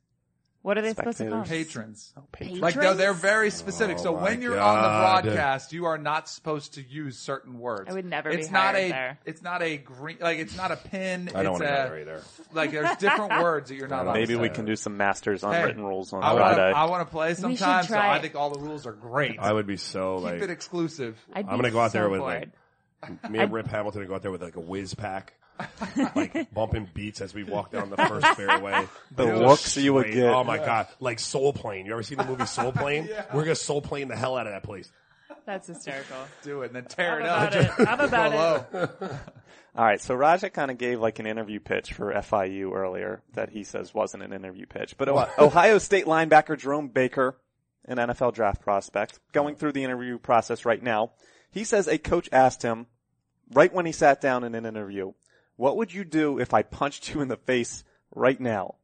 What 0.66 0.78
are 0.78 0.82
they 0.82 0.94
supposed 0.94 1.18
to 1.18 1.30
call? 1.30 1.44
Spectators. 1.44 2.12
Oh, 2.16 2.22
patrons. 2.24 2.32
Patrons? 2.32 2.60
Like 2.60 2.74
they're, 2.74 2.94
they're 2.94 3.12
very 3.12 3.50
specific. 3.50 4.00
so 4.00 4.16
Oh 4.16 4.20
when 4.20 4.42
you're 4.42 4.58
on 4.58 4.82
the 4.82 5.28
broadcast, 5.28 5.72
you 5.72 5.84
are 5.84 5.96
not 5.96 6.28
supposed 6.28 6.74
to 6.74 6.82
use 6.82 7.16
certain 7.16 7.60
words. 7.60 7.88
I 7.88 7.92
would 7.92 8.04
never 8.04 8.30
be 8.30 8.38
It's 8.38 8.50
not 8.50 8.74
hired 8.74 8.86
a. 8.86 8.88
there. 8.88 9.18
It's 9.26 9.42
not 9.42 9.62
a 9.62 9.76
green. 9.76 10.16
Like 10.20 10.40
it's 10.40 10.56
not 10.56 10.72
a 10.72 10.76
pin. 10.76 11.30
I 11.36 11.44
don't 11.44 11.52
it's 11.52 11.60
want 11.60 11.62
to 11.62 11.68
a, 11.68 11.84
go 11.84 11.88
there 11.90 12.00
either. 12.00 12.22
Like 12.52 12.72
there's 12.72 12.96
different 12.96 13.40
words 13.44 13.68
that 13.68 13.76
you're 13.76 13.86
not. 13.86 14.06
allowed 14.06 14.14
to 14.14 14.18
Maybe 14.18 14.34
we 14.34 14.48
can 14.48 14.64
do 14.64 14.74
some 14.74 14.96
masters 14.96 15.42
Hey, 15.42 15.54
unwritten 15.54 15.84
rules 15.84 16.12
on 16.12 16.24
I 16.24 16.32
wanna, 16.32 16.54
Friday. 16.56 16.72
I 16.72 16.84
want 16.86 17.06
to 17.06 17.12
play 17.12 17.28
should 17.28 17.38
sometime, 17.42 17.84
so 17.84 17.96
I 17.96 18.18
think 18.18 18.34
all 18.34 18.50
the 18.50 18.58
rules 18.58 18.86
are 18.86 18.92
great. 18.92 19.38
I 19.38 19.52
would 19.52 19.68
be 19.68 19.76
so 19.76 20.16
Keep 20.16 20.24
like, 20.24 20.42
it 20.42 20.50
exclusive. 20.50 21.16
I'd 21.32 21.46
be 21.46 21.52
I'm 21.52 21.58
gonna 21.58 21.70
go 21.70 21.78
out 21.78 21.92
there 21.92 22.08
with, 22.08 22.18
bored. 22.22 22.50
like, 23.08 23.30
me 23.30 23.38
and 23.38 23.52
Rip 23.52 23.68
Hamilton 23.68 24.00
would 24.00 24.08
go 24.08 24.16
out 24.16 24.22
there 24.22 24.32
with 24.32 24.42
like 24.42 24.56
a 24.56 24.60
whiz 24.60 24.96
pack, 24.96 25.34
like 26.14 26.52
bumping 26.52 26.88
beats 26.94 27.20
as 27.20 27.34
we 27.34 27.44
walk 27.44 27.70
down 27.72 27.90
the 27.90 27.96
first 27.96 28.26
fairway. 28.36 28.86
The 29.14 29.26
Just 29.26 29.40
looks 29.42 29.76
you 29.76 29.94
would 29.94 30.10
get. 30.12 30.26
Oh 30.32 30.44
my 30.44 30.58
god, 30.58 30.88
like 31.00 31.18
Soul 31.18 31.52
Plane. 31.52 31.86
You 31.86 31.92
ever 31.92 32.02
seen 32.02 32.18
the 32.18 32.24
movie 32.24 32.46
Soul 32.46 32.72
Plane? 32.76 33.08
We're 33.32 33.42
gonna 33.44 33.54
Soul 33.54 33.80
Plane 33.82 34.08
the 34.08 34.16
hell 34.16 34.36
out 34.36 34.46
of 34.46 34.52
that 34.52 34.62
place. 34.62 34.90
That's 35.44 35.68
hysterical. 35.68 36.16
Do 36.42 36.62
it 36.62 36.66
and 36.66 36.76
then 36.76 36.84
tear 36.86 37.20
I'm 37.22 37.52
it 37.52 37.56
up. 37.56 37.78
it. 37.80 37.88
I'm 37.88 38.00
about 38.08 38.66
it. 38.72 39.10
All 39.76 39.84
right, 39.84 40.00
so 40.00 40.14
Raja 40.14 40.48
kind 40.50 40.70
of 40.70 40.78
gave 40.78 41.00
like 41.00 41.18
an 41.18 41.26
interview 41.26 41.60
pitch 41.60 41.92
for 41.92 42.12
FIU 42.12 42.72
earlier 42.74 43.22
that 43.34 43.50
he 43.50 43.62
says 43.62 43.92
wasn't 43.94 44.22
an 44.22 44.32
interview 44.32 44.66
pitch. 44.66 44.96
But 44.96 45.08
O- 45.10 45.28
Ohio 45.38 45.78
State 45.78 46.06
linebacker 46.06 46.58
Jerome 46.58 46.88
Baker, 46.88 47.38
an 47.84 47.98
NFL 47.98 48.34
draft 48.34 48.62
prospect, 48.62 49.20
going 49.32 49.54
through 49.56 49.72
the 49.72 49.84
interview 49.84 50.18
process 50.18 50.64
right 50.64 50.82
now. 50.82 51.12
He 51.50 51.62
says 51.64 51.86
a 51.88 51.98
coach 51.98 52.28
asked 52.32 52.62
him 52.62 52.86
right 53.52 53.72
when 53.72 53.86
he 53.86 53.92
sat 53.92 54.20
down 54.20 54.44
in 54.44 54.54
an 54.54 54.64
interview, 54.66 55.12
"What 55.56 55.76
would 55.76 55.92
you 55.92 56.04
do 56.04 56.38
if 56.38 56.54
I 56.54 56.62
punched 56.62 57.14
you 57.14 57.20
in 57.20 57.28
the 57.28 57.36
face 57.36 57.84
right 58.14 58.40
now?" 58.40 58.76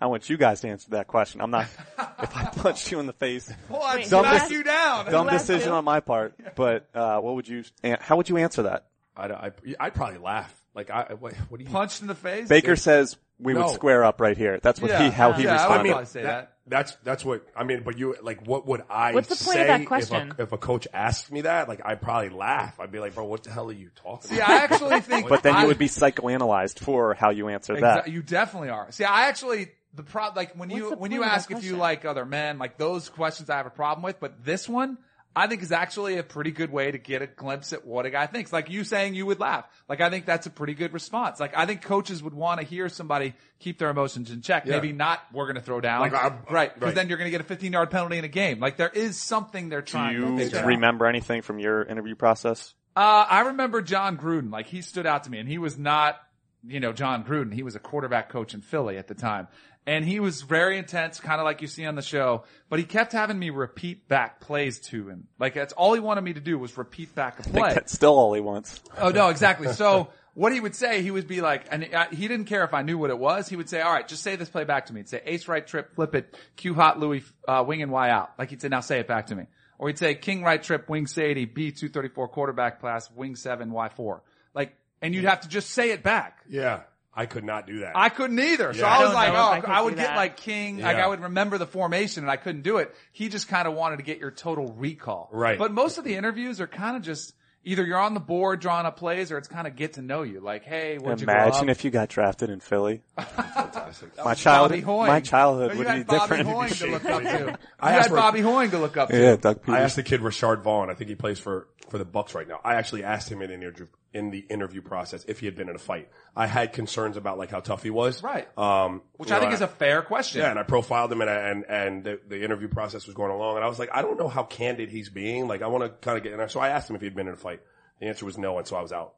I 0.00 0.06
want 0.06 0.28
you 0.28 0.36
guys 0.36 0.60
to 0.62 0.68
answer 0.68 0.90
that 0.90 1.06
question. 1.06 1.40
I'm 1.40 1.52
not. 1.52 1.66
if 2.20 2.36
I 2.36 2.46
punched 2.56 2.90
you 2.90 2.98
in 2.98 3.06
the 3.06 3.12
face, 3.12 3.52
Well, 3.68 3.82
I 3.82 3.96
Wait, 3.96 4.10
Dumb 4.10 4.24
smack 4.24 4.42
dis- 4.42 4.50
you 4.50 4.64
down. 4.64 5.06
dumb 5.12 5.28
decision 5.28 5.70
on 5.70 5.84
my 5.84 6.00
part. 6.00 6.34
But 6.56 6.88
uh, 6.92 7.20
what 7.20 7.36
would 7.36 7.46
you? 7.46 7.62
How 8.00 8.16
would 8.16 8.28
you 8.28 8.36
answer 8.38 8.64
that? 8.64 8.86
I'd, 9.16 9.30
I, 9.30 9.50
I'd 9.78 9.94
probably 9.94 10.18
laugh. 10.18 10.52
Like, 10.74 10.90
I, 10.90 11.14
what, 11.20 11.34
what 11.48 11.58
do 11.58 11.64
you? 11.64 11.70
Punched 11.70 12.00
in 12.00 12.08
the 12.08 12.14
face. 12.16 12.48
Baker 12.48 12.74
says 12.76 13.16
we 13.38 13.54
would 13.54 13.68
square 13.70 14.02
up 14.02 14.20
right 14.20 14.36
here. 14.36 14.58
That's 14.60 14.80
what 14.80 14.90
Yeah. 14.90 15.04
he 15.04 15.10
how 15.10 15.32
he 15.34 15.44
Yeah, 15.44 15.50
I 15.50 15.52
would 15.52 15.60
responded. 15.60 15.88
probably 15.90 16.06
say 16.06 16.22
that. 16.22 16.51
That's 16.66 16.96
that's 17.02 17.24
what 17.24 17.44
I 17.56 17.64
mean. 17.64 17.82
But 17.84 17.98
you 17.98 18.14
like, 18.22 18.46
what 18.46 18.66
would 18.68 18.82
I? 18.88 19.12
What's 19.12 19.28
the 19.28 19.34
point 19.44 19.58
of 19.58 19.62
say 19.62 19.66
that 19.66 19.86
question? 19.86 20.30
If 20.30 20.38
a, 20.38 20.42
if 20.42 20.52
a 20.52 20.58
coach 20.58 20.86
asked 20.94 21.32
me 21.32 21.40
that, 21.40 21.68
like, 21.68 21.80
I'd 21.84 22.00
probably 22.00 22.28
laugh. 22.30 22.78
I'd 22.78 22.92
be 22.92 23.00
like, 23.00 23.14
bro, 23.14 23.24
what 23.24 23.42
the 23.42 23.50
hell 23.50 23.68
are 23.68 23.72
you 23.72 23.90
talking? 23.96 24.30
See, 24.30 24.36
about? 24.36 24.50
I 24.50 24.56
actually 24.58 25.00
think. 25.02 25.28
But 25.28 25.42
then 25.42 25.56
I- 25.56 25.62
you 25.62 25.66
would 25.68 25.78
be 25.78 25.88
psychoanalyzed 25.88 26.78
for 26.78 27.14
how 27.14 27.30
you 27.30 27.48
answered 27.48 27.80
that. 27.82 28.08
You 28.08 28.22
definitely 28.22 28.68
are. 28.70 28.90
See, 28.92 29.04
I 29.04 29.28
actually 29.28 29.70
the 29.94 30.04
pro 30.04 30.28
like 30.36 30.54
when 30.54 30.70
you 30.70 30.84
What's 30.84 30.90
the 30.90 30.96
when 30.98 31.10
you 31.10 31.24
ask 31.24 31.50
if 31.50 31.64
you 31.64 31.76
like 31.76 32.04
other 32.04 32.24
men, 32.24 32.58
like 32.58 32.78
those 32.78 33.08
questions 33.08 33.50
I 33.50 33.56
have 33.56 33.66
a 33.66 33.70
problem 33.70 34.04
with, 34.04 34.20
but 34.20 34.44
this 34.44 34.68
one 34.68 34.98
I 35.34 35.46
think 35.46 35.62
is 35.62 35.72
actually 35.72 36.18
a 36.18 36.22
pretty 36.22 36.50
good 36.50 36.70
way 36.70 36.90
to 36.90 36.98
get 36.98 37.22
a 37.22 37.26
glimpse 37.26 37.72
at 37.72 37.86
what 37.86 38.04
a 38.04 38.10
guy 38.10 38.26
thinks. 38.26 38.52
Like 38.52 38.68
you 38.68 38.84
saying 38.84 39.14
you 39.14 39.24
would 39.26 39.40
laugh. 39.40 39.64
Like 39.88 40.00
I 40.00 40.10
think 40.10 40.26
that's 40.26 40.46
a 40.46 40.50
pretty 40.50 40.74
good 40.74 40.92
response. 40.92 41.40
Like 41.40 41.56
I 41.56 41.64
think 41.64 41.82
coaches 41.82 42.22
would 42.22 42.34
want 42.34 42.60
to 42.60 42.66
hear 42.66 42.88
somebody 42.88 43.34
keep 43.58 43.78
their 43.78 43.88
emotions 43.88 44.30
in 44.30 44.42
check. 44.42 44.66
Yeah. 44.66 44.72
Maybe 44.72 44.92
not 44.92 45.20
we're 45.32 45.46
going 45.46 45.56
to 45.56 45.62
throw 45.62 45.80
down. 45.80 46.00
Like, 46.00 46.14
I'm- 46.14 46.38
right. 46.50 46.72
Because 46.74 46.88
right. 46.88 46.94
then 46.94 47.08
you're 47.08 47.18
going 47.18 47.28
to 47.28 47.30
get 47.30 47.40
a 47.40 47.44
15 47.44 47.72
yard 47.72 47.90
penalty 47.90 48.18
in 48.18 48.24
a 48.24 48.28
game. 48.28 48.60
Like 48.60 48.76
there 48.76 48.90
is 48.90 49.16
something 49.20 49.68
they're 49.68 49.82
trying 49.82 50.20
to 50.20 50.28
you 50.28 50.36
figure 50.36 50.58
out. 50.58 50.66
remember 50.66 51.06
anything 51.06 51.42
from 51.42 51.58
your 51.58 51.82
interview 51.82 52.14
process? 52.14 52.74
Uh, 52.94 53.24
I 53.28 53.40
remember 53.40 53.80
Jon 53.80 54.18
Gruden. 54.18 54.52
Like 54.52 54.66
he 54.66 54.82
stood 54.82 55.06
out 55.06 55.24
to 55.24 55.30
me, 55.30 55.38
and 55.38 55.48
he 55.48 55.56
was 55.58 55.78
not, 55.78 56.20
you 56.66 56.78
know, 56.78 56.92
Jon 56.92 57.24
Gruden. 57.24 57.52
He 57.52 57.62
was 57.62 57.74
a 57.74 57.78
quarterback 57.78 58.28
coach 58.28 58.52
in 58.52 58.60
Philly 58.60 58.98
at 58.98 59.08
the 59.08 59.14
time, 59.14 59.48
and 59.86 60.04
he 60.04 60.20
was 60.20 60.42
very 60.42 60.78
intense, 60.78 61.18
kind 61.18 61.40
of 61.40 61.44
like 61.44 61.60
you 61.62 61.68
see 61.68 61.84
on 61.86 61.94
the 61.94 62.02
show. 62.02 62.44
But 62.68 62.78
he 62.78 62.84
kept 62.84 63.12
having 63.12 63.38
me 63.38 63.50
repeat 63.50 64.08
back 64.08 64.40
plays 64.40 64.78
to 64.88 65.08
him. 65.08 65.26
Like 65.38 65.54
that's 65.54 65.72
all 65.72 65.94
he 65.94 66.00
wanted 66.00 66.22
me 66.22 66.34
to 66.34 66.40
do 66.40 66.58
was 66.58 66.76
repeat 66.78 67.14
back 67.14 67.38
a 67.38 67.40
I 67.40 67.42
think 67.42 67.56
play. 67.56 67.74
that's 67.74 67.92
still 67.92 68.18
all 68.18 68.32
he 68.34 68.40
wants. 68.40 68.80
Oh 68.98 69.10
no, 69.10 69.28
exactly. 69.28 69.72
So 69.72 70.08
what 70.34 70.52
he 70.52 70.60
would 70.60 70.74
say, 70.74 71.02
he 71.02 71.10
would 71.10 71.26
be 71.26 71.40
like, 71.40 71.66
and 71.70 71.82
he 72.12 72.28
didn't 72.28 72.46
care 72.46 72.64
if 72.64 72.74
I 72.74 72.82
knew 72.82 72.96
what 72.96 73.10
it 73.10 73.18
was. 73.18 73.48
He 73.48 73.56
would 73.56 73.68
say, 73.68 73.80
all 73.80 73.92
right, 73.92 74.06
just 74.06 74.22
say 74.22 74.36
this 74.36 74.48
play 74.48 74.64
back 74.64 74.86
to 74.86 74.94
me. 74.94 75.00
He'd 75.00 75.08
say 75.08 75.20
ace 75.26 75.48
right 75.48 75.66
trip, 75.66 75.94
flip 75.94 76.14
it, 76.14 76.36
Q 76.56 76.74
hot 76.74 76.98
Louis, 76.98 77.22
uh, 77.46 77.64
wing 77.66 77.82
and 77.82 77.90
Y 77.92 78.08
out. 78.10 78.32
Like 78.38 78.50
he'd 78.50 78.62
say, 78.62 78.68
now 78.68 78.80
say 78.80 79.00
it 79.00 79.08
back 79.08 79.26
to 79.26 79.34
me. 79.34 79.46
Or 79.78 79.88
he'd 79.88 79.98
say 79.98 80.14
king 80.14 80.42
right 80.44 80.62
trip, 80.62 80.88
wing 80.88 81.06
Sadie, 81.08 81.44
B 81.44 81.72
234 81.72 82.28
quarterback 82.28 82.80
pass, 82.80 83.10
wing 83.10 83.34
seven, 83.34 83.72
Y 83.72 83.88
four. 83.88 84.22
Like, 84.54 84.76
and 85.02 85.12
you'd 85.14 85.24
have 85.24 85.40
to 85.40 85.48
just 85.48 85.70
say 85.70 85.90
it 85.90 86.02
back. 86.04 86.38
Yeah. 86.48 86.82
I 87.14 87.26
could 87.26 87.44
not 87.44 87.66
do 87.66 87.80
that. 87.80 87.92
I 87.94 88.08
couldn't 88.08 88.38
either. 88.38 88.72
So 88.72 88.80
Yeah. 88.80 88.86
I 88.86 88.96
I 88.96 88.98
was 89.00 89.06
don't 89.08 89.14
like, 89.14 89.32
know 89.32 89.34
if 89.34 89.40
oh, 89.40 89.52
I 89.52 89.60
could 89.60 89.70
I, 89.70 89.78
do 89.78 89.84
would 89.84 89.96
get 89.96 90.06
that. 90.08 90.16
like 90.16 90.36
king, 90.38 90.78
like 90.80 90.96
Yeah. 90.96 91.04
I 91.04 91.08
would 91.08 91.20
remember 91.20 91.58
the 91.58 91.66
formation 91.66 92.24
and 92.24 92.30
I 92.30 92.36
couldn't 92.36 92.62
do 92.62 92.78
it. 92.78 92.94
He 93.12 93.28
just 93.28 93.48
kind 93.48 93.68
of 93.68 93.74
wanted 93.74 93.98
to 93.98 94.02
get 94.02 94.18
your 94.18 94.30
total 94.30 94.72
recall. 94.72 95.28
Right. 95.32 95.58
But 95.58 95.72
most 95.72 95.98
of 95.98 96.04
the 96.04 96.14
interviews 96.16 96.60
are 96.60 96.66
kind 96.66 96.96
of 96.96 97.02
just 97.02 97.34
either 97.64 97.84
you're 97.84 97.98
on 97.98 98.14
the 98.14 98.20
board 98.20 98.60
drawing 98.60 98.86
up 98.86 98.96
plays 98.96 99.30
or 99.30 99.36
it's 99.38 99.46
kind 99.46 99.66
of 99.66 99.76
get 99.76 99.92
to 99.92 100.02
know 100.02 100.22
you. 100.22 100.40
Like, 100.40 100.64
hey, 100.64 100.96
where'd 100.98 101.20
you 101.20 101.26
grow 101.26 101.34
Imagine 101.34 101.68
up? 101.68 101.76
if 101.76 101.84
you 101.84 101.90
got 101.90 102.08
drafted 102.08 102.48
in 102.50 102.60
Philly. 102.60 103.02
Fantastic. 103.18 104.16
My 104.16 104.24
Bobby 104.24 104.40
childhood, 104.40 104.84
my 105.08 105.20
childhood 105.20 105.72
You 105.72 105.78
would 105.78 105.86
had 105.86 105.96
be 105.98 106.02
Bobby 106.04 106.18
different. 106.20 106.48
Hoying 106.48 106.70
if 106.70 106.78
to 106.78 106.86
look 106.86 107.04
up 107.04 107.22
to. 107.22 107.28
You 107.50 107.56
I 107.78 107.90
had 107.92 108.06
for- 108.06 108.16
Bobby 108.16 108.40
Hoying 108.40 108.70
to 108.70 108.78
look 108.78 108.96
up 108.96 109.10
to. 109.10 109.20
yeah, 109.20 109.36
Doug 109.36 109.58
I 109.62 109.66
Peters. 109.66 109.80
asked 109.80 109.96
the 109.96 110.02
kid 110.02 110.20
Rashad 110.22 110.62
Vaughn. 110.62 110.88
I 110.90 110.94
think 110.94 111.10
he 111.10 111.14
plays 111.16 111.38
for 111.38 111.68
for 111.90 111.98
the 111.98 112.04
Bucks 112.06 112.34
right 112.34 112.48
now. 112.48 112.58
I 112.64 112.76
actually 112.76 113.04
asked 113.04 113.30
him 113.30 113.42
in 113.42 113.50
an 113.50 113.60
interview 113.62 113.86
in 114.14 114.30
the 114.30 114.40
interview 114.40 114.82
process 114.82 115.24
if 115.26 115.40
he 115.40 115.46
had 115.46 115.56
been 115.56 115.68
in 115.68 115.74
a 115.74 115.78
fight. 115.78 116.08
I 116.36 116.46
had 116.46 116.72
concerns 116.72 117.16
about 117.16 117.38
like 117.38 117.50
how 117.50 117.60
tough 117.60 117.82
he 117.82 117.90
was. 117.90 118.22
Right. 118.22 118.46
Um, 118.58 119.02
Which 119.16 119.30
I 119.30 119.36
know, 119.36 119.40
think 119.42 119.52
is 119.54 119.60
a 119.62 119.68
fair 119.68 120.02
question. 120.02 120.40
yeah, 120.42 120.50
and 120.50 120.58
I 120.58 120.62
profiled 120.64 121.10
him 121.12 121.20
and 121.22 121.30
I- 121.30 121.48
and 121.50 121.64
and 121.68 122.04
the, 122.04 122.20
the 122.28 122.42
interview 122.44 122.68
process 122.68 123.06
was 123.06 123.14
going 123.14 123.30
along, 123.30 123.56
and 123.56 123.64
I 123.64 123.68
was 123.68 123.78
like, 123.78 123.90
I 123.92 124.02
don't 124.02 124.18
know 124.18 124.28
how 124.28 124.42
candid 124.44 124.90
he's 124.90 125.08
being. 125.08 125.48
Like, 125.48 125.62
I 125.62 125.66
want 125.68 125.84
to 125.84 125.90
kind 125.90 126.16
of 126.18 126.22
get. 126.22 126.32
in 126.32 126.38
there. 126.38 126.48
so 126.48 126.60
I 126.60 126.68
asked 126.68 126.90
him 126.90 126.96
if 126.96 127.02
he'd 127.02 127.14
been 127.14 127.26
in 127.28 127.34
a 127.34 127.36
fight. 127.36 127.60
The 128.00 128.06
answer 128.08 128.24
was 128.26 128.36
no, 128.36 128.58
and 128.58 128.66
so 128.66 128.76
I 128.76 128.82
was 128.82 128.92
out. 128.92 129.14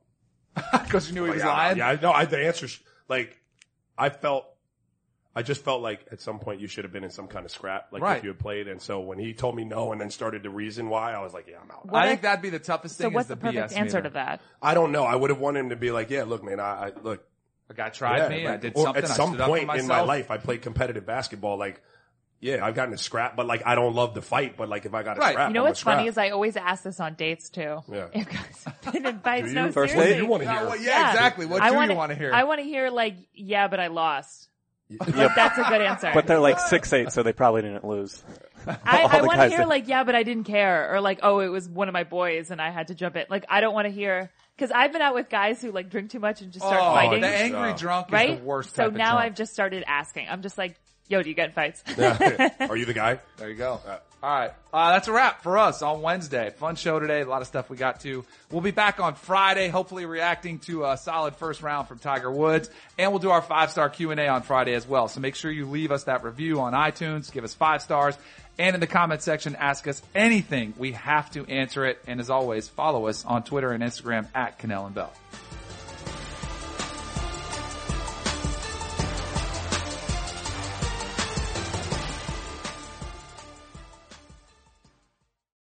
Because 0.85 1.09
you 1.09 1.15
knew 1.15 1.25
he 1.25 1.31
was 1.33 1.41
yeah, 1.43 1.49
lying. 1.49 1.79
Yeah, 1.79 1.89
I- 1.89 1.99
no, 2.01 2.13
I, 2.13 2.25
the 2.27 2.47
answer, 2.47 2.69
like, 3.09 3.37
I 3.99 4.11
felt, 4.11 4.45
I 5.37 5.43
just 5.43 5.65
felt 5.65 5.83
like 5.83 6.07
at 6.13 6.21
some 6.21 6.39
point 6.39 6.61
you 6.61 6.69
should 6.69 6.85
have 6.85 6.93
been 6.93 7.03
in 7.05 7.11
some 7.11 7.27
kind 7.27 7.45
of 7.45 7.51
scrap, 7.51 7.89
like 7.93 8.03
Right. 8.03 8.19
if 8.19 8.23
you 8.23 8.31
had 8.31 8.39
played. 8.39 8.69
And 8.69 8.81
so 8.81 9.01
when 9.01 9.19
he 9.19 9.35
told 9.35 9.57
me 9.57 9.65
no 9.65 9.91
and 9.91 10.01
then 10.01 10.11
started 10.11 10.45
to 10.45 10.51
reason 10.51 10.89
why, 10.89 11.13
I 11.13 11.23
was 11.23 11.35
like, 11.35 11.47
yeah, 11.49 11.57
I'm 11.63 11.71
out. 11.71 11.87
What 11.87 12.03
I 12.03 12.05
if- 12.05 12.11
think 12.11 12.23
that'd 12.23 12.43
be 12.43 12.51
the 12.51 12.59
toughest 12.61 12.97
thing. 12.99 13.05
So 13.07 13.09
thing. 13.09 13.15
what's 13.15 13.25
is 13.27 13.29
the 13.31 13.35
the, 13.37 13.41
perfect 13.53 13.73
BS 13.73 13.77
answer 13.77 13.97
meter. 13.99 14.09
to 14.11 14.15
that? 14.15 14.41
I 14.63 14.75
don't 14.75 14.93
know. 14.93 15.03
I 15.05 15.17
would 15.17 15.31
have 15.31 15.41
wanted 15.41 15.61
him 15.61 15.69
to 15.71 15.77
be 15.77 15.91
like, 15.91 16.11
yeah, 16.11 16.23
look, 16.25 16.45
man, 16.45 16.61
I, 16.61 16.87
I 16.87 16.93
look. 17.03 17.25
A 17.71 17.75
guy 17.75 17.89
tried 17.89 18.19
yeah, 18.19 18.29
me. 18.29 18.47
I 18.47 18.51
like, 18.53 18.61
did 18.61 18.73
or 18.77 18.85
something. 18.85 19.05
At 19.05 19.11
I 19.11 19.15
some 19.15 19.29
stood 19.31 19.41
up 19.41 19.47
for 19.47 19.51
point 19.53 19.63
in 19.63 19.67
my 19.67 19.77
myself. 19.79 20.07
life, 20.09 20.31
I 20.31 20.37
played 20.37 20.61
competitive 20.63 21.07
basketball. 21.07 21.57
Like, 21.59 21.81
yeah, 22.41 22.65
I've 22.65 22.75
gotten 22.75 22.93
a 22.93 22.99
scrap, 22.99 23.37
but 23.37 23.47
like, 23.47 23.63
I 23.67 23.75
don't 23.75 23.95
love 23.95 24.13
the 24.15 24.21
fight. 24.21 24.57
But 24.59 24.69
like, 24.69 24.85
if 24.85 24.93
I 24.93 25.03
got 25.03 25.17
a 25.17 25.21
Right. 25.21 25.33
scrap, 25.33 25.49
You 25.49 25.55
know 25.55 25.61
I'm 25.63 25.67
a 25.67 25.71
what's 25.71 25.81
funny 25.81 26.07
is 26.07 26.19
I 26.19 26.29
always 26.29 26.57
ask 26.59 26.85
this 26.85 27.01
on 27.01 27.15
dates 27.15 27.49
too. 27.49 27.83
Yeah. 27.91 28.09
If 28.13 28.29
guys 28.29 28.65
have 28.67 28.93
been 28.93 29.07
in 29.07 29.19
fights, 29.21 29.51
no 29.51 29.67
you? 29.67 29.73
First 29.73 29.95
seriously. 29.95 30.13
date? 30.15 30.23
you 30.23 30.27
want 30.29 30.43
to 30.43 30.47
Yeah, 30.49 30.59
hear? 30.59 30.69
well, 30.69 30.77
yeah, 30.81 31.11
exactly. 31.13 31.47
What 31.47 31.63
I 31.63 31.71
do 31.71 31.77
wanna, 31.77 31.93
you 31.95 31.99
want 31.99 32.13
to 32.13 32.17
hear? 32.19 32.33
I 32.35 32.45
want 32.45 32.61
to 32.61 32.65
hear 32.65 32.91
like, 32.91 33.17
yeah, 33.33 33.67
but 33.69 33.81
I 33.81 33.87
lost. 33.87 34.49
Yep. 34.89 35.33
That's 35.35 35.59
a 35.59 35.65
good 35.65 35.81
answer. 35.81 36.11
But 36.13 36.27
they're 36.27 36.39
like 36.41 36.61
six 36.61 36.93
eight, 36.93 37.11
so 37.13 37.23
they 37.23 37.33
probably 37.33 37.63
didn't 37.63 37.85
lose. 37.85 38.23
I, 38.67 39.19
I 39.19 39.23
want 39.23 39.41
to 39.41 39.49
hear 39.49 39.59
that- 39.59 39.69
like, 39.69 39.89
yeah, 39.89 40.05
but 40.05 40.15
I 40.15 40.23
didn't 40.23 40.45
care, 40.45 40.95
or 40.95 41.01
like, 41.01 41.21
oh, 41.23 41.41
it 41.41 41.49
was 41.49 41.69
one 41.69 41.89
of 41.89 41.93
my 41.93 42.05
boys 42.05 42.51
and 42.51 42.61
I 42.61 42.71
had 42.71 42.89
to 42.89 42.95
jump 42.95 43.17
in. 43.17 43.25
Like, 43.29 43.47
I 43.49 43.61
don't 43.61 43.75
want 43.75 43.87
to 43.87 43.93
hear 43.93 44.31
because 44.57 44.71
I've 44.71 44.93
been 44.93 45.03
out 45.03 45.15
with 45.15 45.29
guys 45.29 45.61
who 45.61 45.73
like 45.73 45.91
drink 45.91 46.11
too 46.11 46.21
much 46.21 46.43
and 46.43 46.53
just 46.53 46.65
start 46.65 46.81
oh, 46.81 46.95
fighting, 46.95 47.21
the 47.23 47.29
angry 47.29 47.71
Oh. 47.71 47.77
drunk 47.77 48.13
right? 48.13 48.31
is 48.31 48.39
the 48.39 48.45
worst. 48.45 48.75
so 48.75 48.83
type 48.85 48.93
of 48.93 48.95
now 48.99 49.13
drunk. 49.13 49.25
I've 49.27 49.35
just 49.35 49.53
started 49.53 49.85
asking. 49.87 50.29
I'm 50.29 50.43
just 50.43 50.59
like, 50.59 50.77
yo, 51.09 51.23
do 51.23 51.29
you 51.29 51.35
get 51.35 51.47
in 51.47 51.53
fights? 51.53 51.83
Are 52.61 52.77
you 52.77 52.85
the 52.85 52.95
guy? 52.95 53.21
There 53.39 53.49
you 53.51 53.57
go. 53.57 53.81
Uh, 53.87 53.99
All 54.25 54.31
right. 54.31 54.53
Uh, 54.73 54.93
that's 54.93 55.07
a 55.07 55.13
wrap 55.13 55.43
for 55.43 55.59
us 55.59 55.83
on 55.83 56.01
Wednesday. 56.01 56.49
Fun 56.57 56.77
show 56.77 56.99
today. 56.99 57.21
A 57.21 57.27
lot 57.27 57.43
of 57.43 57.47
stuff 57.47 57.69
we 57.69 57.77
got 57.77 58.01
to. 58.01 58.25
We'll 58.51 58.63
be 58.63 58.71
back 58.71 58.99
on 58.99 59.17
Friday, 59.17 59.69
hopefully 59.69 60.07
reacting 60.07 60.61
to 60.61 60.87
a 60.87 60.97
solid 60.97 61.37
first 61.37 61.61
round 61.61 61.89
from 61.89 61.99
Tiger 61.99 62.33
Woods. 62.33 62.71
And 62.97 63.13
we'll 63.13 63.19
do 63.19 63.29
our 63.29 63.43
five 63.43 63.71
star 63.71 63.91
Q&A 63.91 64.27
on 64.27 64.41
Friday 64.41 64.73
as 64.73 64.89
well. 64.89 65.09
So 65.09 65.21
make 65.21 65.35
sure 65.35 65.51
you 65.51 65.67
leave 65.67 65.93
us 65.93 66.05
that 66.05 66.25
review 66.25 66.63
on 66.63 66.73
iTunes. 66.73 67.31
Give 67.31 67.45
us 67.45 67.53
five 67.53 67.83
stars. 67.83 68.17
And 68.59 68.73
in 68.73 68.81
the 68.81 68.87
comment 68.87 69.21
section, 69.21 69.57
ask 69.57 69.87
us 69.87 70.01
anything. 70.15 70.73
We 70.79 70.93
have 70.93 71.31
to 71.33 71.45
answer 71.45 71.85
it. 71.85 72.01
And 72.07 72.19
as 72.19 72.31
always, 72.31 72.67
follow 72.67 73.09
us 73.09 73.27
on 73.27 73.43
Twitter 73.43 73.73
and 73.73 73.83
Instagram 73.83 74.27
at 74.35 74.59
Kanell 74.59 74.87
and 74.87 74.95
Bell. 74.95 75.13